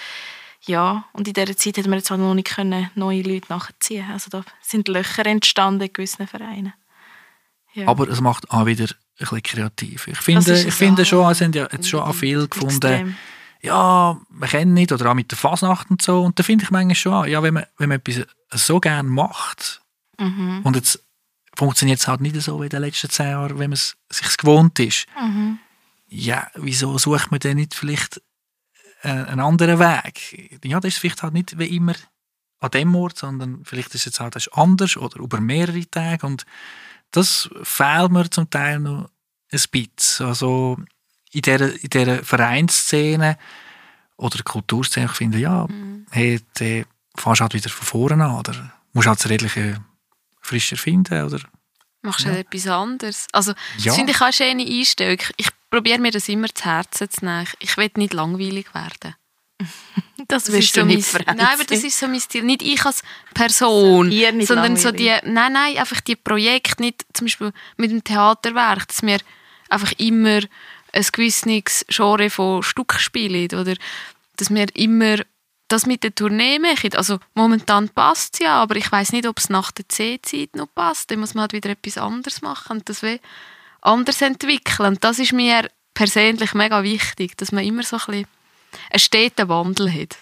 ja, 0.68 1.04
und 1.12 1.26
in 1.26 1.34
dieser 1.34 1.56
Zeit 1.56 1.78
hätten 1.78 1.90
wir 1.90 1.96
jetzt 1.96 2.12
auch 2.12 2.18
noch 2.18 2.34
nicht 2.34 2.48
können, 2.48 2.90
neue 2.94 3.22
Leute 3.22 3.46
nachziehen 3.48 4.04
Also 4.10 4.28
da 4.30 4.44
sind 4.60 4.86
Löcher 4.88 5.24
entstanden 5.26 5.80
in 5.80 5.92
gewissen 5.92 6.26
Vereinen. 6.26 6.74
Ja. 7.72 7.88
Aber 7.88 8.08
es 8.08 8.20
macht 8.20 8.50
auch 8.50 8.66
wieder 8.66 8.84
ein 8.84 8.94
bisschen 9.16 9.42
kreativ. 9.42 10.06
Ich 10.08 10.18
finde, 10.18 10.60
ich 10.60 10.74
finde 10.74 11.04
schon, 11.04 11.30
es 11.30 11.40
haben 11.40 11.52
ja 11.52 11.68
jetzt 11.72 11.88
schon 11.88 12.00
auch 12.00 12.14
viel 12.14 12.46
gefunden, 12.48 12.86
Extrem. 12.86 13.16
ja, 13.62 14.20
man 14.28 14.48
kennt 14.48 14.72
nicht, 14.74 14.92
oder 14.92 15.10
auch 15.10 15.14
mit 15.14 15.30
der 15.30 15.38
Fasnacht 15.38 15.90
und 15.90 16.02
so. 16.02 16.22
Und 16.22 16.38
da 16.38 16.42
finde 16.42 16.64
ich 16.64 16.70
manchmal 16.70 16.94
schon, 16.94 17.28
ja, 17.28 17.42
wenn 17.42 17.54
man, 17.54 17.64
wenn 17.78 17.88
man 17.88 17.98
etwas 17.98 18.26
so 18.66 18.78
gerne 18.78 19.08
macht 19.08 19.80
mhm. 20.18 20.60
und 20.64 20.76
jetzt 20.76 21.02
funktioniert 21.56 21.98
es 21.98 22.08
halt 22.08 22.20
nicht 22.20 22.40
so 22.40 22.60
wie 22.60 22.64
in 22.64 22.70
den 22.70 22.82
letzten 22.82 23.10
zehn 23.10 23.30
Jahren, 23.30 23.58
wenn 23.58 23.70
man 23.70 23.72
es 23.72 23.96
sich 24.10 24.36
gewohnt 24.36 24.78
ist. 24.78 25.06
Mhm. 25.20 25.58
Ja, 26.08 26.46
wieso 26.54 26.96
sucht 26.98 27.30
man 27.30 27.40
denn 27.40 27.56
nicht 27.56 27.74
vielleicht 27.74 28.20
einen 29.02 29.40
anderen 29.40 29.78
Weg. 29.78 30.60
Ja, 30.64 30.80
das 30.80 30.94
ist 30.94 30.98
vielleicht 30.98 31.22
halt 31.22 31.34
nicht 31.34 31.58
wie 31.58 31.76
immer 31.76 31.94
an 32.60 32.70
dem 32.70 32.94
Ort, 32.96 33.18
sondern 33.18 33.64
vielleicht 33.64 33.94
ist 33.94 34.06
es 34.06 34.20
halt 34.20 34.36
anders 34.52 34.96
oder 34.96 35.20
über 35.20 35.40
mehrere 35.40 35.88
Tage 35.88 36.26
und 36.26 36.44
das 37.10 37.48
fehlt 37.62 38.10
mir 38.10 38.28
zum 38.28 38.50
Teil 38.50 38.80
noch 38.80 39.10
ein 39.50 39.60
bisschen. 39.70 40.26
Also 40.26 40.76
in 41.30 41.42
dieser, 41.42 41.72
in 41.82 41.90
dieser 41.90 42.24
Vereinsszene 42.24 43.38
oder 44.16 44.42
Kulturszene, 44.42 45.06
ich 45.06 45.12
finde, 45.12 45.38
ja, 45.38 45.66
mhm. 45.66 46.06
hey, 46.10 46.40
dann 46.54 46.84
fährst 47.16 47.40
halt 47.40 47.54
wieder 47.54 47.70
von 47.70 47.86
vorne 47.86 48.24
an 48.24 48.36
oder 48.36 48.72
musst 48.92 49.06
halt 49.08 49.20
das 49.20 49.30
Redliche 49.30 49.80
frischer 50.40 50.76
finden 50.76 51.24
oder 51.24 51.40
Machst 52.02 52.24
du 52.24 52.30
ja. 52.30 52.36
etwas 52.36 52.66
anderes? 52.68 53.26
Also, 53.32 53.54
das 53.76 53.84
ja. 53.84 53.92
finde 53.92 54.12
ich 54.12 54.18
auch 54.18 54.26
eine 54.26 54.32
schöne 54.32 54.64
Einstellung. 54.64 55.18
Ich 55.36 55.48
probiere 55.70 55.98
mir 55.98 56.10
das 56.10 56.28
immer 56.28 56.48
zu 56.54 56.64
Herzen 56.64 57.10
zu 57.10 57.24
nehmen. 57.24 57.46
Ich 57.58 57.76
will 57.76 57.90
nicht 57.96 58.14
langweilig 58.14 58.74
werden. 58.74 59.14
Das, 60.26 60.44
das 60.44 60.52
wirst 60.52 60.76
du 60.76 60.80
so 60.80 60.86
nicht 60.86 61.12
mein, 61.12 61.36
Nein, 61.36 61.46
aber 61.54 61.64
das 61.64 61.84
ist 61.84 61.98
so 61.98 62.08
mein 62.08 62.20
Stil. 62.20 62.42
Nicht 62.42 62.60
ich 62.60 62.84
als 62.84 63.02
Person, 63.34 64.10
so, 64.10 64.40
sondern 64.44 64.74
langweilig. 64.74 64.82
so 64.82 64.90
die, 64.90 65.14
nein, 65.30 65.52
nein, 65.52 65.78
einfach 65.78 66.00
die 66.00 66.16
Projekte, 66.16 66.82
nicht 66.82 67.06
zum 67.14 67.26
Beispiel 67.26 67.52
mit 67.76 67.92
dem 67.92 68.02
Theaterwerk, 68.02 68.88
dass 68.88 69.02
wir 69.02 69.18
einfach 69.68 69.92
immer 69.96 70.40
ein 70.92 71.06
gewisses 71.12 71.86
Genre 71.88 72.30
von 72.30 72.64
Stück 72.64 72.94
spielen 72.98 73.46
oder 73.54 73.74
dass 74.36 74.50
wir 74.50 74.66
immer 74.74 75.18
das 75.68 75.86
mit 75.86 76.02
der 76.02 76.14
Tournee 76.14 76.58
machen. 76.58 76.94
Also 76.94 77.20
momentan 77.34 77.88
passt 77.90 78.34
es 78.34 78.40
ja, 78.40 78.60
aber 78.60 78.76
ich 78.76 78.90
weiß 78.90 79.12
nicht, 79.12 79.26
ob 79.26 79.38
es 79.38 79.50
nach 79.50 79.70
der 79.70 79.88
C-Zeit 79.88 80.56
noch 80.56 80.68
passt. 80.74 81.10
Dann 81.10 81.20
muss 81.20 81.34
man 81.34 81.42
halt 81.42 81.52
wieder 81.52 81.70
etwas 81.70 81.98
anderes 81.98 82.42
machen 82.42 82.78
und 82.78 82.88
das 82.88 83.02
will 83.02 83.20
anders 83.80 84.20
entwickeln. 84.22 84.94
Und 84.94 85.04
das 85.04 85.18
ist 85.18 85.32
mir 85.32 85.68
persönlich 85.94 86.54
mega 86.54 86.82
wichtig, 86.82 87.36
dass 87.36 87.52
man 87.52 87.64
immer 87.64 87.82
so 87.82 87.96
ein 87.96 88.06
bisschen 88.06 88.26
einen 88.90 88.98
steten 89.00 89.48
Wandel 89.48 89.92
hat. 89.92 90.18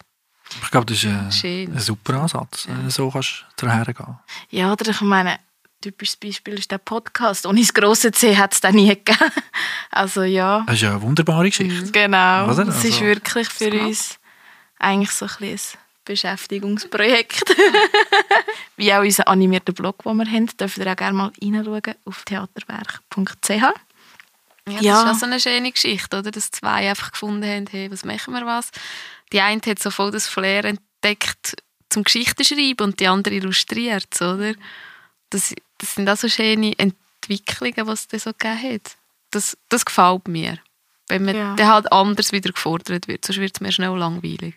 Ich 0.63 0.71
glaube, 0.71 0.87
das 0.87 1.03
ist 1.03 1.45
ein, 1.45 1.75
ein 1.75 1.79
super 1.79 2.15
Ansatz. 2.23 2.67
Ja. 2.69 2.89
So 2.89 3.11
kannst 3.11 3.45
du 3.57 3.67
daher 3.67 3.93
gehen. 3.93 4.19
Ja, 4.51 4.73
oder 4.73 4.91
ich 4.91 5.01
meine, 5.01 5.39
typisches 5.81 6.17
Beispiel 6.17 6.55
ist 6.55 6.71
der 6.71 6.79
Podcast. 6.79 7.47
Ohne 7.47 7.61
das 7.61 7.75
grosse 7.75 8.13
C 8.13 8.37
hat 8.37 8.55
es 8.55 8.61
den 8.61 8.77
nie 8.77 8.89
gegeben. 8.89 9.19
Also 9.91 10.25
ja. 10.25 10.63
Das 10.67 10.75
ist 10.75 10.83
ja 10.83 10.91
eine 10.91 11.03
wunderbare 11.03 11.49
Geschichte. 11.49 11.91
Genau. 11.91 12.45
Oder? 12.45 12.67
Das 12.67 12.77
also, 12.77 12.89
ist 12.89 13.01
wirklich 13.01 13.49
für 13.49 13.71
uns 13.81 14.19
eigentlich 14.79 15.11
so 15.11 15.25
ein, 15.25 15.49
ein 15.49 15.59
Beschäftigungsprojekt. 16.07 17.55
Wie 18.77 18.93
auch 18.95 19.03
unser 19.03 19.29
animierter 19.29 19.73
Blog, 19.73 20.03
den 20.05 20.17
wir 20.17 20.31
haben. 20.31 20.47
Dürft 20.59 20.79
ihr 20.79 20.91
auch 20.91 20.97
gerne 20.97 21.17
mal 21.17 21.33
reinschauen 21.43 21.95
auf 22.07 22.25
theaterwerk.ch. 22.25 23.51
Ja, 23.51 23.73
das 24.65 24.83
ja. 24.83 25.03
ist 25.03 25.09
auch 25.09 25.21
so 25.21 25.27
eine 25.27 25.39
schöne 25.39 25.71
Geschichte, 25.71 26.19
oder? 26.19 26.31
Dass 26.31 26.51
zwei 26.51 26.89
einfach 26.89 27.13
gefunden 27.13 27.45
haben, 27.45 27.67
hey, 27.71 27.91
was 27.91 28.05
machen 28.05 28.35
wir 28.35 28.47
was? 28.47 28.71
Die 29.33 29.41
eine 29.41 29.61
hat 29.67 29.79
so 29.79 29.91
voll 29.91 30.11
das 30.11 30.27
Flair 30.27 30.65
entdeckt 30.65 31.57
zum 31.89 32.03
Geschichtenschreiben 32.03 32.87
und 32.87 33.01
die 33.01 33.07
andere 33.07 33.35
illustriert, 33.35 34.21
oder? 34.21 34.55
Das, 35.31 35.55
das 35.79 35.95
sind 35.95 36.09
auch 36.09 36.17
so 36.17 36.29
schöne 36.29 36.73
Entwicklungen, 36.79 37.87
die 37.87 37.93
es 37.93 38.09
da 38.09 38.19
so 38.19 38.31
gegeben 38.31 38.75
hat. 38.75 38.97
Das, 39.31 39.57
das 39.69 39.85
gefällt 39.85 40.29
mir. 40.29 40.59
Wenn 41.09 41.25
man 41.25 41.37
ja. 41.37 41.55
dann 41.55 41.69
halt 41.69 41.93
anders 41.93 42.33
wieder 42.33 42.51
gefordert 42.51 43.07
wird, 43.07 43.25
sonst 43.25 43.39
wird 43.39 43.57
es 43.57 43.61
mir 43.61 43.71
schnell 43.71 43.97
langweilig. 43.97 44.55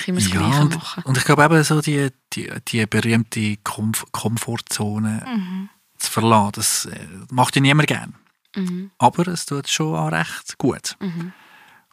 Ich 0.00 0.08
immer 0.08 0.20
das 0.20 0.30
ja, 0.30 0.38
Gleiche 0.38 0.60
und, 0.60 0.74
machen. 0.74 1.02
Und 1.04 1.18
ich 1.18 1.24
glaube 1.24 1.44
eben 1.44 1.64
so 1.64 1.80
die, 1.80 2.10
die, 2.32 2.50
die 2.68 2.86
berühmte 2.86 3.56
Komf 3.58 4.06
Komfortzone 4.12 5.24
mhm. 5.26 5.68
zu 5.98 6.10
verlassen, 6.10 6.52
das 6.54 6.86
äh, 6.86 7.06
macht 7.30 7.56
ja 7.56 7.62
niemand 7.62 7.88
gern. 7.88 8.14
Mhm. 8.56 8.90
Aber 8.98 9.28
es 9.28 9.46
tut 9.46 9.68
schon 9.68 9.96
auch 9.96 10.12
recht 10.12 10.58
gut. 10.58 10.96
Mhm. 11.00 11.32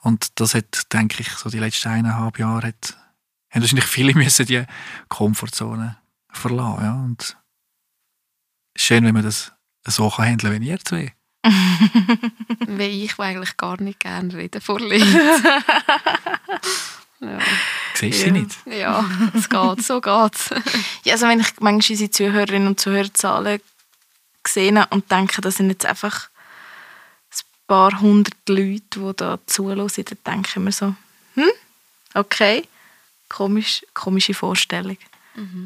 Und 0.01 0.39
das 0.39 0.53
hat, 0.53 0.93
denke 0.93 1.21
ich, 1.21 1.29
so 1.29 1.49
die 1.49 1.59
letzten 1.59 1.89
eineinhalb 1.89 2.39
Jahre 2.39 2.67
hat, 2.67 2.97
haben 3.49 3.61
wahrscheinlich 3.61 3.85
viele 3.85 4.13
müssen 4.15 4.45
die 4.45 4.63
Komfortzone 5.09 5.97
verlassen. 6.31 6.83
Ja? 6.83 6.93
Und 6.93 7.37
schön, 8.75 9.03
wenn 9.05 9.13
man 9.13 9.23
das 9.23 9.53
so 9.85 10.09
kann 10.09 10.25
handeln 10.25 10.61
wie 10.61 10.69
ihr 10.69 10.79
zwei. 10.79 11.13
Wie 12.67 13.05
ich, 13.05 13.15
der 13.15 13.25
eigentlich 13.25 13.55
gar 13.55 13.81
nicht 13.81 14.01
gerne 14.01 14.33
reden 14.33 14.59
vor 14.59 14.79
Leuten. 14.81 15.07
Ja. 17.19 17.39
Siehst 17.95 18.21
du 18.23 18.27
Ja. 18.27 18.31
nicht? 18.31 18.57
ja, 18.65 19.05
es 19.33 19.49
geht, 19.49 19.83
so 19.83 20.01
geht's. 20.01 20.49
Ja, 21.03 21.13
also 21.13 21.27
wenn 21.27 21.39
ich 21.39 21.47
manchmal 21.59 21.91
unsere 21.91 22.11
Zuhörerinnen 22.11 22.67
und 22.67 22.79
Zuhörerzahlen 22.79 23.61
sehe 24.45 24.87
und 24.91 25.11
denke, 25.11 25.41
das 25.41 25.55
sind 25.55 25.69
jetzt 25.69 25.85
einfach 25.85 26.29
ein 27.29 27.67
paar 27.67 27.99
hundert 27.99 28.33
Leute, 28.47 28.81
die 28.99 29.13
da 29.15 29.39
zuhören, 29.45 29.87
dann 29.87 30.17
denke 30.25 30.49
ich 30.49 30.55
mir 30.57 30.71
so, 30.71 30.95
hm, 31.35 31.51
okay, 32.13 32.63
Komisch, 33.29 33.85
komische 33.93 34.33
Vorstellung. 34.33 34.97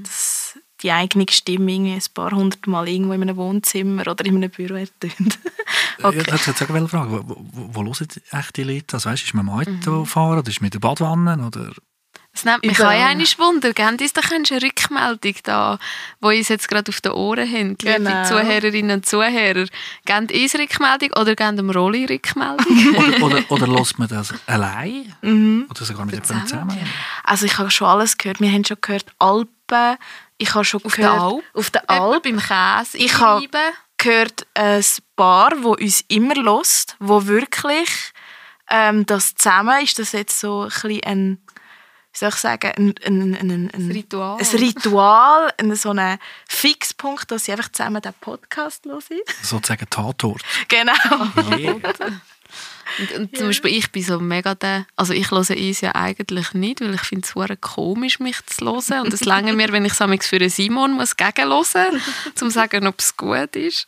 Dass 0.04 0.58
die 0.82 0.91
eigene 0.91 1.26
Stimme 1.30 1.72
irgendwie 1.72 1.93
ein 1.93 2.14
paar 2.14 2.32
hundert 2.32 2.66
Mal 2.68 2.89
irgendwo 2.89 3.14
in 3.14 3.22
einem 3.22 3.38
Wohnzimmer 3.38 4.08
oder 4.08 4.26
in 4.26 4.36
einem 4.38 4.49
Büro 4.49 4.74
ertönt. 4.76 5.38
okay. 6.03 6.23
Jetzt 6.27 6.47
jetzt 6.47 6.61
eine 6.61 6.67
Frage. 6.87 7.11
Wo, 7.11 7.23
wo, 7.27 7.69
wo 7.73 7.83
hören 7.83 8.07
echt 8.31 8.57
die 8.57 8.63
Leute 8.63 8.85
das? 8.87 9.05
Weißt, 9.05 9.23
ist 9.23 9.33
man 9.33 9.45
mit 9.45 9.67
dem 9.67 9.77
Auto 9.83 10.05
fahren 10.05 10.39
oder 10.39 10.49
ist 10.49 10.61
mit 10.61 10.73
der 10.73 10.79
Badwanne? 10.79 11.45
Oder? 11.45 11.71
Es 12.33 12.45
nimmt 12.45 12.63
mich 12.65 12.79
auch 12.79 12.87
einmal 12.87 13.25
Wunder. 13.39 13.73
Gebt 13.73 14.01
uns 14.01 14.13
doch 14.13 14.31
eine 14.31 14.61
Rückmeldung 14.63 15.35
da, 15.43 15.77
wo 16.21 16.29
uns 16.29 16.47
jetzt 16.47 16.69
gerade 16.69 16.87
auf 16.89 17.01
den 17.01 17.11
Ohren 17.11 17.45
haben, 17.45 17.69
liebe 17.81 17.93
Genau. 17.95 18.23
Zuhörerinnen 18.23 18.91
und 18.99 19.05
Zuhörer. 19.05 19.65
Gebt 20.05 20.31
uns 20.31 20.55
Rückmeldung 20.55 21.09
oder 21.19 21.35
gebt 21.35 21.59
dem 21.59 21.69
Rolli 21.69 22.05
Rückmeldung? 22.05 22.95
Oder, 22.95 23.23
oder, 23.25 23.51
oder 23.51 23.67
lässt 23.67 23.99
man 23.99 24.07
das 24.07 24.33
allein? 24.47 25.13
Mhm. 25.21 25.65
Oder 25.69 25.83
sogar 25.83 26.05
mit 26.05 26.15
jemandem 26.15 26.47
Zusammen. 26.47 26.69
zusammen? 26.69 26.89
Also 27.25 27.45
ich 27.47 27.57
habe 27.57 27.69
schon 27.69 27.87
alles 27.87 28.17
gehört. 28.17 28.39
Wir 28.39 28.49
haben 28.49 28.63
schon 28.63 28.77
gehört 28.79 29.05
Alpen. 29.19 29.97
Ich 30.37 30.53
habe 30.55 30.63
schon 30.63 30.83
Auf 30.85 30.95
der 30.95 31.05
gehört 31.09 31.21
Alp? 31.21 31.43
auf 31.53 31.69
der 31.69 31.89
Alp 31.89 32.23
beim 32.23 32.39
Käse 32.39 32.97
Ich 32.97 33.19
habe- 33.19 33.45
gehört 33.97 34.47
ein 34.55 34.83
Paar, 35.22 35.51
wo 35.61 35.74
uns 35.74 36.03
immer 36.07 36.34
lost, 36.34 36.95
wo 36.99 37.28
wirklich 37.28 38.11
ähm, 38.72 39.05
das 39.05 39.36
zusammen 39.36 39.84
ist. 39.84 39.99
Das 39.99 40.13
jetzt 40.13 40.39
so 40.39 40.61
ein 40.63 40.69
bisschen 40.69 41.03
ein, 41.03 41.38
wie 42.11 42.17
soll 42.17 42.30
ich 42.30 42.36
sagen, 42.38 42.72
ein, 42.76 42.95
ein, 43.05 43.36
ein, 43.36 43.51
ein, 43.51 43.72
Ein 43.72 43.91
Ritual. 43.91 44.39
ein 44.39 44.57
Ritual, 44.57 45.53
ein, 45.59 45.76
so 45.76 45.91
ein 45.91 46.17
Fixpunkt, 46.49 47.30
dass 47.30 47.45
sie 47.45 47.51
einfach 47.51 47.72
zusammen 47.72 48.01
den 48.01 48.15
Podcast 48.19 48.86
hören. 48.86 49.03
Sozusagen 49.43 49.88
Tatort. 49.91 50.41
Genau. 50.67 50.93
Yeah. 51.55 51.76
Und, 52.97 53.11
und 53.11 53.38
zum 53.38 53.45
Beispiel 53.45 53.78
ich 53.78 53.91
bin 53.91 54.01
so 54.01 54.19
mega 54.19 54.55
der, 54.55 54.88
also 54.95 55.13
ich 55.13 55.30
höre 55.30 55.38
uns 55.38 55.82
ja 55.82 55.93
eigentlich 55.93 56.55
nicht, 56.55 56.82
weil 56.82 56.95
ich 56.95 57.01
finde 57.01 57.28
es 57.28 57.61
komisch, 57.61 58.19
mich 58.19 58.43
zu 58.47 58.65
hören. 58.65 59.05
Und 59.05 59.13
es 59.13 59.24
lange 59.24 59.53
mir, 59.53 59.72
wenn 59.72 59.86
ich 59.86 59.93
es 59.93 60.28
für 60.28 60.38
einen 60.38 60.49
Simon 60.49 60.93
muss 60.93 61.15
gegenhören 61.15 61.51
muss, 61.53 61.76
um 61.76 62.36
zu 62.36 62.49
sagen, 62.49 62.88
ob 62.88 62.99
es 62.99 63.15
gut 63.15 63.55
ist. 63.55 63.88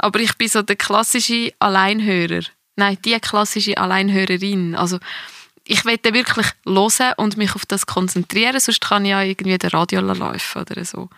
Aber 0.00 0.18
ich 0.20 0.36
bin 0.36 0.48
so 0.48 0.62
der 0.62 0.76
klassische 0.76 1.52
Alleinhörer. 1.58 2.42
Nein, 2.76 2.98
die 3.04 3.18
klassische 3.20 3.76
Alleinhörerin. 3.76 4.74
Also 4.74 4.98
ich 5.64 5.84
will 5.84 5.98
wirklich 6.02 6.46
hören 6.64 7.12
und 7.16 7.36
mich 7.36 7.54
auf 7.54 7.66
das 7.66 7.86
konzentrieren, 7.86 8.58
sonst 8.58 8.80
kann 8.80 9.04
ich 9.04 9.10
ja 9.10 9.22
irgendwie 9.22 9.56
den 9.58 9.70
Radio 9.70 10.00
laufen 10.00 10.62
oder 10.62 10.84
so. 10.84 11.10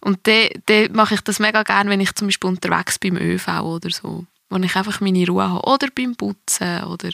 Und 0.00 0.26
dann, 0.26 0.48
dann 0.66 0.92
mache 0.92 1.14
ich 1.14 1.20
das 1.20 1.38
mega 1.38 1.62
gerne, 1.62 1.90
wenn 1.90 2.00
ich 2.00 2.14
zum 2.14 2.28
Beispiel 2.28 2.48
unterwegs 2.48 2.98
bin 2.98 3.16
im 3.16 3.22
ÖV 3.22 3.48
oder 3.60 3.90
so. 3.90 4.24
Wo 4.48 4.56
ich 4.56 4.76
einfach 4.76 5.00
meine 5.00 5.26
Ruhe 5.26 5.48
habe. 5.48 5.68
Oder 5.68 5.88
beim 5.94 6.16
Putzen 6.16 6.84
oder 6.84 7.10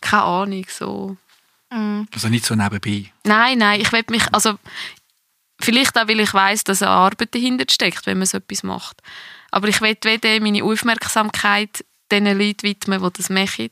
keine 0.00 0.22
Ahnung, 0.24 0.66
so. 0.68 1.16
Also 1.70 2.28
nicht 2.28 2.44
so 2.44 2.54
nebenbei. 2.54 3.12
Nein, 3.24 3.58
nein, 3.58 3.80
ich 3.80 3.90
will 3.92 4.04
mich, 4.08 4.32
also 4.32 4.58
vielleicht 5.60 5.98
auch, 5.98 6.08
weil 6.08 6.20
ich 6.20 6.32
weiß, 6.32 6.64
dass 6.64 6.82
eine 6.82 6.90
Arbeit 6.90 7.34
dahinter 7.34 7.64
steckt, 7.70 8.06
wenn 8.06 8.18
man 8.18 8.26
so 8.26 8.38
etwas 8.38 8.62
macht. 8.62 9.02
Aber 9.54 9.68
ich 9.68 9.80
will 9.80 9.96
weder 10.02 10.40
meine 10.40 10.64
Aufmerksamkeit 10.64 11.84
den 12.10 12.26
Leuten 12.26 12.64
widmen, 12.64 13.00
die 13.00 13.10
das 13.12 13.30
machen, 13.30 13.70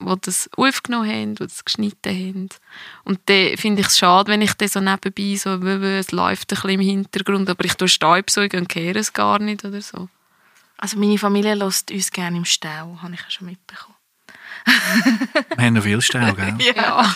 die 0.00 0.20
das 0.20 0.48
aufgenommen 0.56 1.10
haben, 1.10 1.34
die 1.34 1.42
das 1.42 1.64
geschnitten 1.64 2.14
haben. 2.14 2.48
Und 3.02 3.18
dann 3.26 3.56
finde 3.56 3.80
ich 3.80 3.88
es 3.88 3.98
schade, 3.98 4.30
wenn 4.30 4.40
ich 4.40 4.54
dann 4.54 4.68
so 4.68 4.78
nebenbei 4.78 5.34
so, 5.34 5.54
es 5.64 6.12
läuft 6.12 6.52
ein 6.52 6.54
bisschen 6.54 6.70
im 6.70 6.80
Hintergrund, 6.80 7.50
aber 7.50 7.64
ich 7.64 7.74
tue 7.74 7.88
Staubsaugen 7.88 8.60
und 8.60 8.68
kehre 8.68 9.00
es 9.00 9.12
gar 9.12 9.40
nicht 9.40 9.64
oder 9.64 9.80
so. 9.80 10.08
Also 10.78 10.96
meine 10.96 11.18
Familie 11.18 11.54
lässt 11.54 11.90
uns 11.90 12.12
gerne 12.12 12.36
im 12.36 12.44
Stau, 12.44 12.96
habe 13.02 13.14
ich 13.14 13.20
ja 13.20 13.30
schon 13.30 13.48
mitbekommen. 13.48 13.96
Wir 15.56 15.64
haben 15.66 15.74
noch 15.74 15.82
viel 15.82 16.02
Stau, 16.02 16.34
gell? 16.34 16.56
Ja. 16.76 17.12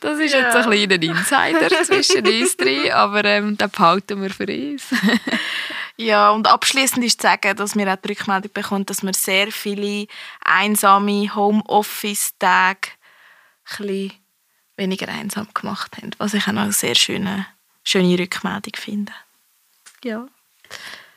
Das 0.00 0.18
ist 0.18 0.34
jetzt 0.34 0.54
ein 0.54 0.62
kleiner 0.62 1.02
Insider 1.02 1.84
zwischen 1.84 2.26
uns 2.26 2.56
drei, 2.56 2.94
aber 2.94 3.24
ähm, 3.24 3.56
den 3.56 3.70
behalten 3.70 4.22
wir 4.22 4.30
für 4.30 4.46
uns. 4.46 4.84
Ja, 5.98 6.30
und 6.30 6.48
abschließend 6.48 7.04
ist 7.04 7.20
zu 7.20 7.26
sagen, 7.28 7.54
dass 7.54 7.76
wir 7.76 7.92
auch 7.92 7.96
die 7.96 8.08
Rückmeldung 8.08 8.50
bekommen, 8.52 8.86
dass 8.86 9.02
wir 9.02 9.12
sehr 9.12 9.52
viele 9.52 10.06
einsame 10.42 11.34
Homeoffice-Tage 11.34 12.88
ein 13.78 14.12
weniger 14.76 15.08
einsam 15.08 15.48
gemacht 15.52 15.96
haben. 15.96 16.10
Was 16.18 16.34
ich 16.34 16.44
auch 16.44 16.48
eine 16.48 16.72
sehr 16.72 16.94
schöne, 16.94 17.46
schöne 17.84 18.18
Rückmeldung 18.18 18.72
finde. 18.74 19.12
Ja. 20.02 20.26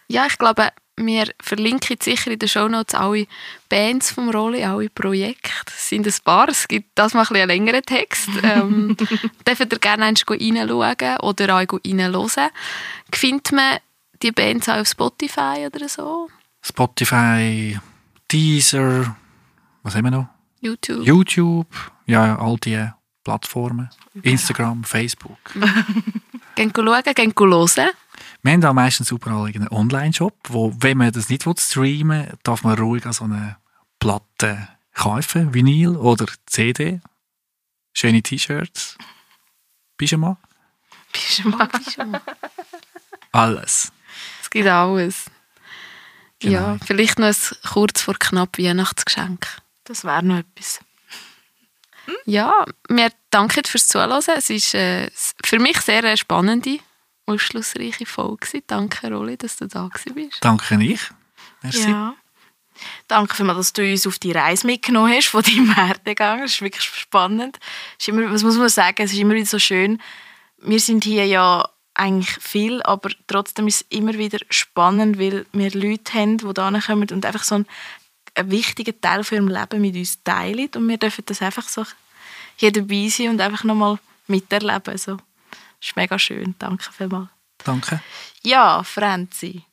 Ja, 0.07 0.27
ich 0.27 0.37
glaube, 0.37 0.71
wir 0.97 1.27
verlinken 1.41 1.97
sicher 2.01 2.31
in 2.31 2.39
den 2.39 2.47
Shownotes 2.47 2.95
alle 2.95 3.27
Bands 3.69 4.11
vom 4.11 4.29
Rolli, 4.29 4.63
alle 4.63 4.89
Projekte. 4.89 5.51
Es 5.67 5.89
sind 5.89 6.07
ein 6.07 6.13
paar, 6.23 6.47
es 6.49 6.67
gibt 6.67 6.91
das 6.95 7.13
mal 7.13 7.21
ein 7.21 7.27
bisschen 7.27 7.49
einen 7.49 7.65
längeren 7.65 7.83
Text. 7.83 8.29
Ähm, 8.43 8.95
dürft 9.47 9.73
ihr 9.73 9.79
gerne 9.79 10.05
einmal 10.05 10.13
reinschauen 10.29 11.17
oder 11.21 11.55
auch 11.55 11.79
reinhören. 11.83 12.49
Findet 13.11 13.51
man 13.51 13.77
die 14.21 14.31
Bands 14.31 14.69
auch 14.69 14.77
auf 14.77 14.87
Spotify 14.87 15.67
oder 15.67 15.89
so? 15.89 16.29
Spotify, 16.61 17.79
Deezer, 18.31 19.15
was 19.83 19.95
haben 19.95 20.05
wir 20.05 20.11
noch? 20.11 20.27
YouTube? 20.61 21.05
YouTube, 21.05 21.67
ja, 22.05 22.37
all 22.37 22.57
die 22.57 22.87
Plattformen. 23.23 23.89
Instagram, 24.21 24.83
Facebook. 24.83 25.39
Gehen 26.55 26.71
schauen, 26.73 27.03
gehen 27.03 27.33
hören. 27.37 27.89
Wir 28.45 28.53
haben 28.53 28.63
auch 28.63 28.73
meistens 28.73 29.09
überall 29.09 29.47
einen 29.47 29.69
Online-Shop, 29.69 30.37
wo, 30.49 30.71
wenn 30.77 30.99
man 30.99 31.11
das 31.11 31.29
nicht 31.29 31.43
streamen 31.59 32.27
will, 32.27 32.37
darf 32.43 32.63
man 32.63 32.77
ruhig 32.77 33.03
an 33.07 33.13
so 33.13 33.23
eine 33.23 33.57
Platte 33.99 34.67
kaufen, 34.93 35.51
Vinyl 35.55 35.95
oder 35.95 36.27
CD. 36.45 37.01
Schöne 37.93 38.21
T-Shirts. 38.21 38.99
Pyjama. 39.97 40.37
Bist 41.11 41.39
du 41.39 41.49
mal? 41.49 42.21
Alles. 43.31 43.91
Es 44.43 44.49
gibt 44.51 44.67
alles. 44.67 45.25
Ja, 46.43 46.73
Genau. 46.73 46.85
vielleicht 46.85 47.17
noch 47.17 47.27
ein 47.29 47.35
kurz 47.67 48.01
vor 48.03 48.13
knapp 48.13 48.59
Weihnachtsgeschenk. 48.59 49.47
Das 49.85 50.03
wäre 50.03 50.21
noch 50.21 50.37
etwas. 50.37 50.81
Ja, 52.25 52.63
wir 52.89 53.11
danken 53.31 53.63
fürs 53.65 53.87
Zuhören. 53.87 54.11
Es 54.11 54.27
war 54.27 54.79
äh, 54.79 55.09
für 55.43 55.57
mich 55.57 55.81
sehr 55.81 56.03
eine 56.03 56.17
spannende, 56.17 56.77
aufschlussreiche 57.25 58.05
Folge. 58.05 58.61
Danke, 58.67 59.11
Rolli, 59.11 59.37
dass 59.37 59.57
du 59.57 59.67
da 59.67 59.89
bist. 60.13 60.37
Danke 60.41 60.83
ich. 60.83 61.01
Merci. 61.61 61.89
Ja. 61.89 62.15
Danke 63.07 63.35
vielmals, 63.35 63.57
dass 63.57 63.73
du 63.73 63.89
uns 63.89 64.05
auf 64.05 64.19
die 64.19 64.31
Reise 64.31 64.67
mitgenommen 64.67 65.13
hast 65.13 65.27
von 65.27 65.41
deinem 65.41 65.75
Werdegang. 65.75 66.41
Das 66.41 66.55
ist 66.55 66.61
wirklich 66.61 66.83
spannend. 66.83 67.57
Es 67.97 68.07
ist 68.07 68.09
immer, 68.09 68.31
was 68.31 68.43
muss 68.43 68.57
man 68.57 68.69
sagen? 68.69 69.01
Es 69.01 69.13
ist 69.13 69.19
immer 69.19 69.33
wieder 69.33 69.45
so 69.45 69.59
schön. 69.59 70.01
Wir 70.57 70.79
sind 70.79 71.03
hier 71.03 71.25
ja 71.25 71.67
eigentlich 71.93 72.37
viel, 72.41 72.81
aber 72.83 73.09
trotzdem 73.27 73.67
ist 73.67 73.81
es 73.81 73.97
immer 73.97 74.15
wieder 74.15 74.39
spannend, 74.49 75.17
weil 75.17 75.45
wir 75.53 75.71
Leute 75.71 76.13
haben, 76.13 76.37
die 76.37 76.53
da 76.53 76.79
kommen 76.79 77.09
und 77.09 77.25
einfach 77.25 77.43
so 77.43 77.55
einen, 77.55 77.67
einen 78.35 78.51
wichtigen 78.51 78.99
Teil 78.99 79.23
von 79.23 79.37
ihrem 79.37 79.47
Leben 79.47 79.81
mit 79.81 79.95
uns 79.95 80.21
teilen. 80.23 80.69
Und 80.75 80.89
wir 80.89 80.97
dürfen 80.97 81.23
das 81.25 81.41
einfach 81.41 81.67
so 81.69 81.85
hier 82.57 82.71
dabei 82.71 83.07
sein 83.07 83.29
und 83.29 83.41
einfach 83.41 83.63
nochmal 83.63 83.99
miterleben. 84.27 84.81
Das 84.83 85.07
ist 85.87 85.95
mega 85.95 86.19
schön. 86.19 86.55
Danke 86.59 86.91
vielmals. 86.91 87.29
Danke. 87.63 88.01
Ja, 88.43 88.83
Franzi. 88.83 89.63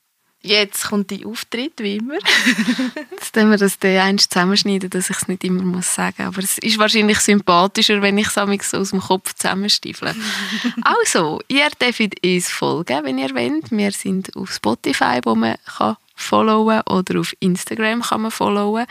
Jetzt 0.45 0.89
kommt 0.89 1.13
dein 1.13 1.25
Auftritt, 1.25 1.75
wie 1.79 1.99
immer. 1.99 2.15
Jetzt 3.13 3.33
können 3.33 3.53
wir 3.53 3.59
das 3.59 3.79
dann 3.79 3.97
eins 3.99 4.29
zusammenschneiden, 4.29 4.91
dass 4.91 5.09
ich 5.09 5.17
es 5.17 5.29
nicht 5.29 5.45
immer 5.45 5.63
muss 5.63 5.95
sagen 5.95 6.25
Aber 6.25 6.41
es 6.41 6.59
ist 6.59 6.79
wahrscheinlich 6.79 7.21
sympathischer, 7.21 8.03
wenn 8.03 8.19
ich 8.19 8.27
es 8.27 8.71
so 8.71 8.79
aus 8.79 8.91
dem 8.91 9.01
Kopf 9.01 9.35
zusammenstiefle. 9.35 10.17
also, 10.83 11.41
ihr 11.47 11.69
dürft 11.81 12.25
uns 12.25 12.49
folgen, 12.51 13.05
wenn 13.05 13.19
ihr 13.19 13.33
wollt. 13.37 13.71
Wir 13.71 13.93
sind 13.93 14.35
auf 14.35 14.53
Spotify, 14.53 15.21
wo 15.23 15.37
man 15.37 15.55
kann 15.65 15.97
followen 16.15 16.83
oder 16.83 17.21
auf 17.21 17.35
Instagram 17.41 18.03
kann 18.03 18.23
man 18.23 18.31
followen. 18.31 18.87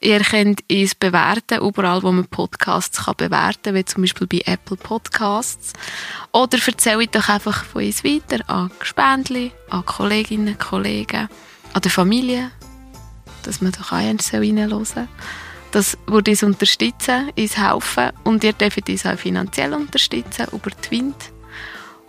Ihr 0.00 0.20
könnt 0.20 0.62
uns 0.70 0.94
bewerten, 0.94 1.60
überall, 1.60 2.02
wo 2.02 2.12
man 2.12 2.26
Podcasts 2.26 3.04
kann 3.04 3.14
bewerten 3.16 3.62
kann, 3.62 3.74
wie 3.74 3.84
zum 3.84 4.02
Beispiel 4.02 4.26
bei 4.26 4.42
Apple 4.44 4.76
Podcasts. 4.76 5.72
Oder 6.32 6.58
erzählt 6.64 7.14
doch 7.14 7.28
einfach 7.28 7.64
von 7.64 7.84
uns 7.84 8.04
weiter 8.04 8.48
an 8.48 8.70
Gespendli, 8.78 9.52
an 9.70 9.84
Kolleginnen, 9.84 10.58
Kollegen, 10.58 11.28
an 11.72 11.82
der 11.82 11.90
Familie, 11.90 12.50
dass 13.42 13.60
man 13.60 13.72
doch 13.72 13.92
auch 13.92 13.96
reinhören 13.96 14.84
soll. 14.84 15.08
Das 15.72 15.96
würde 16.06 16.32
uns 16.32 16.42
unterstützen, 16.42 17.30
uns 17.38 17.56
helfen 17.56 18.10
und 18.24 18.42
ihr 18.42 18.52
dürft 18.52 18.88
uns 18.88 19.06
auch 19.06 19.16
finanziell 19.16 19.72
unterstützen 19.72 20.46
über 20.52 20.70
Twint. 20.70 21.30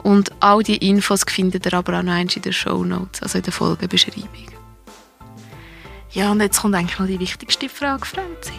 Und 0.04 0.32
all 0.40 0.64
die 0.64 0.78
Infos 0.78 1.24
findet 1.28 1.66
ihr 1.66 1.74
aber 1.74 2.00
auch 2.00 2.04
noch 2.04 2.18
in 2.18 2.28
den 2.28 2.54
Show 2.54 2.84
Notes, 2.84 3.22
also 3.22 3.38
in 3.38 3.44
der 3.44 3.54
Folgenbeschreibung. 3.54 4.48
Ja, 6.12 6.32
und 6.32 6.42
jetzt 6.42 6.62
kommt 6.62 6.76
eigentlich 6.76 7.00
noch 7.00 7.08
die 7.08 7.20
wichtigste 7.20 7.70
Frage, 7.70 8.06
Franzi. 8.06 8.54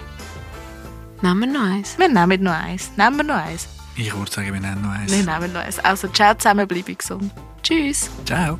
Nehmen 1.21 1.41
wir 1.41 1.47
noch 1.47 1.63
eins? 1.63 1.99
Wir 1.99 2.09
nehmen 2.09 2.43
noch 2.43 2.53
eins. 2.53 2.91
Nehmen 2.97 3.17
wir 3.17 3.25
noch 3.25 3.35
eins. 3.35 3.69
Ich 3.97 4.17
würde 4.17 4.31
sagen, 4.31 4.53
wir 4.53 4.61
nehmen 4.61 4.83
noch 4.83 4.91
eins. 4.91 5.13
Wir 5.13 5.25
nehmen 5.25 5.53
noch 5.53 5.61
eins. 5.61 5.79
Also, 5.79 6.09
ciao 6.09 6.35
zusammen, 6.35 6.67
bleibe 6.67 6.95
gesund. 6.95 7.31
Tschüss! 7.63 8.11
Ciao. 8.25 8.59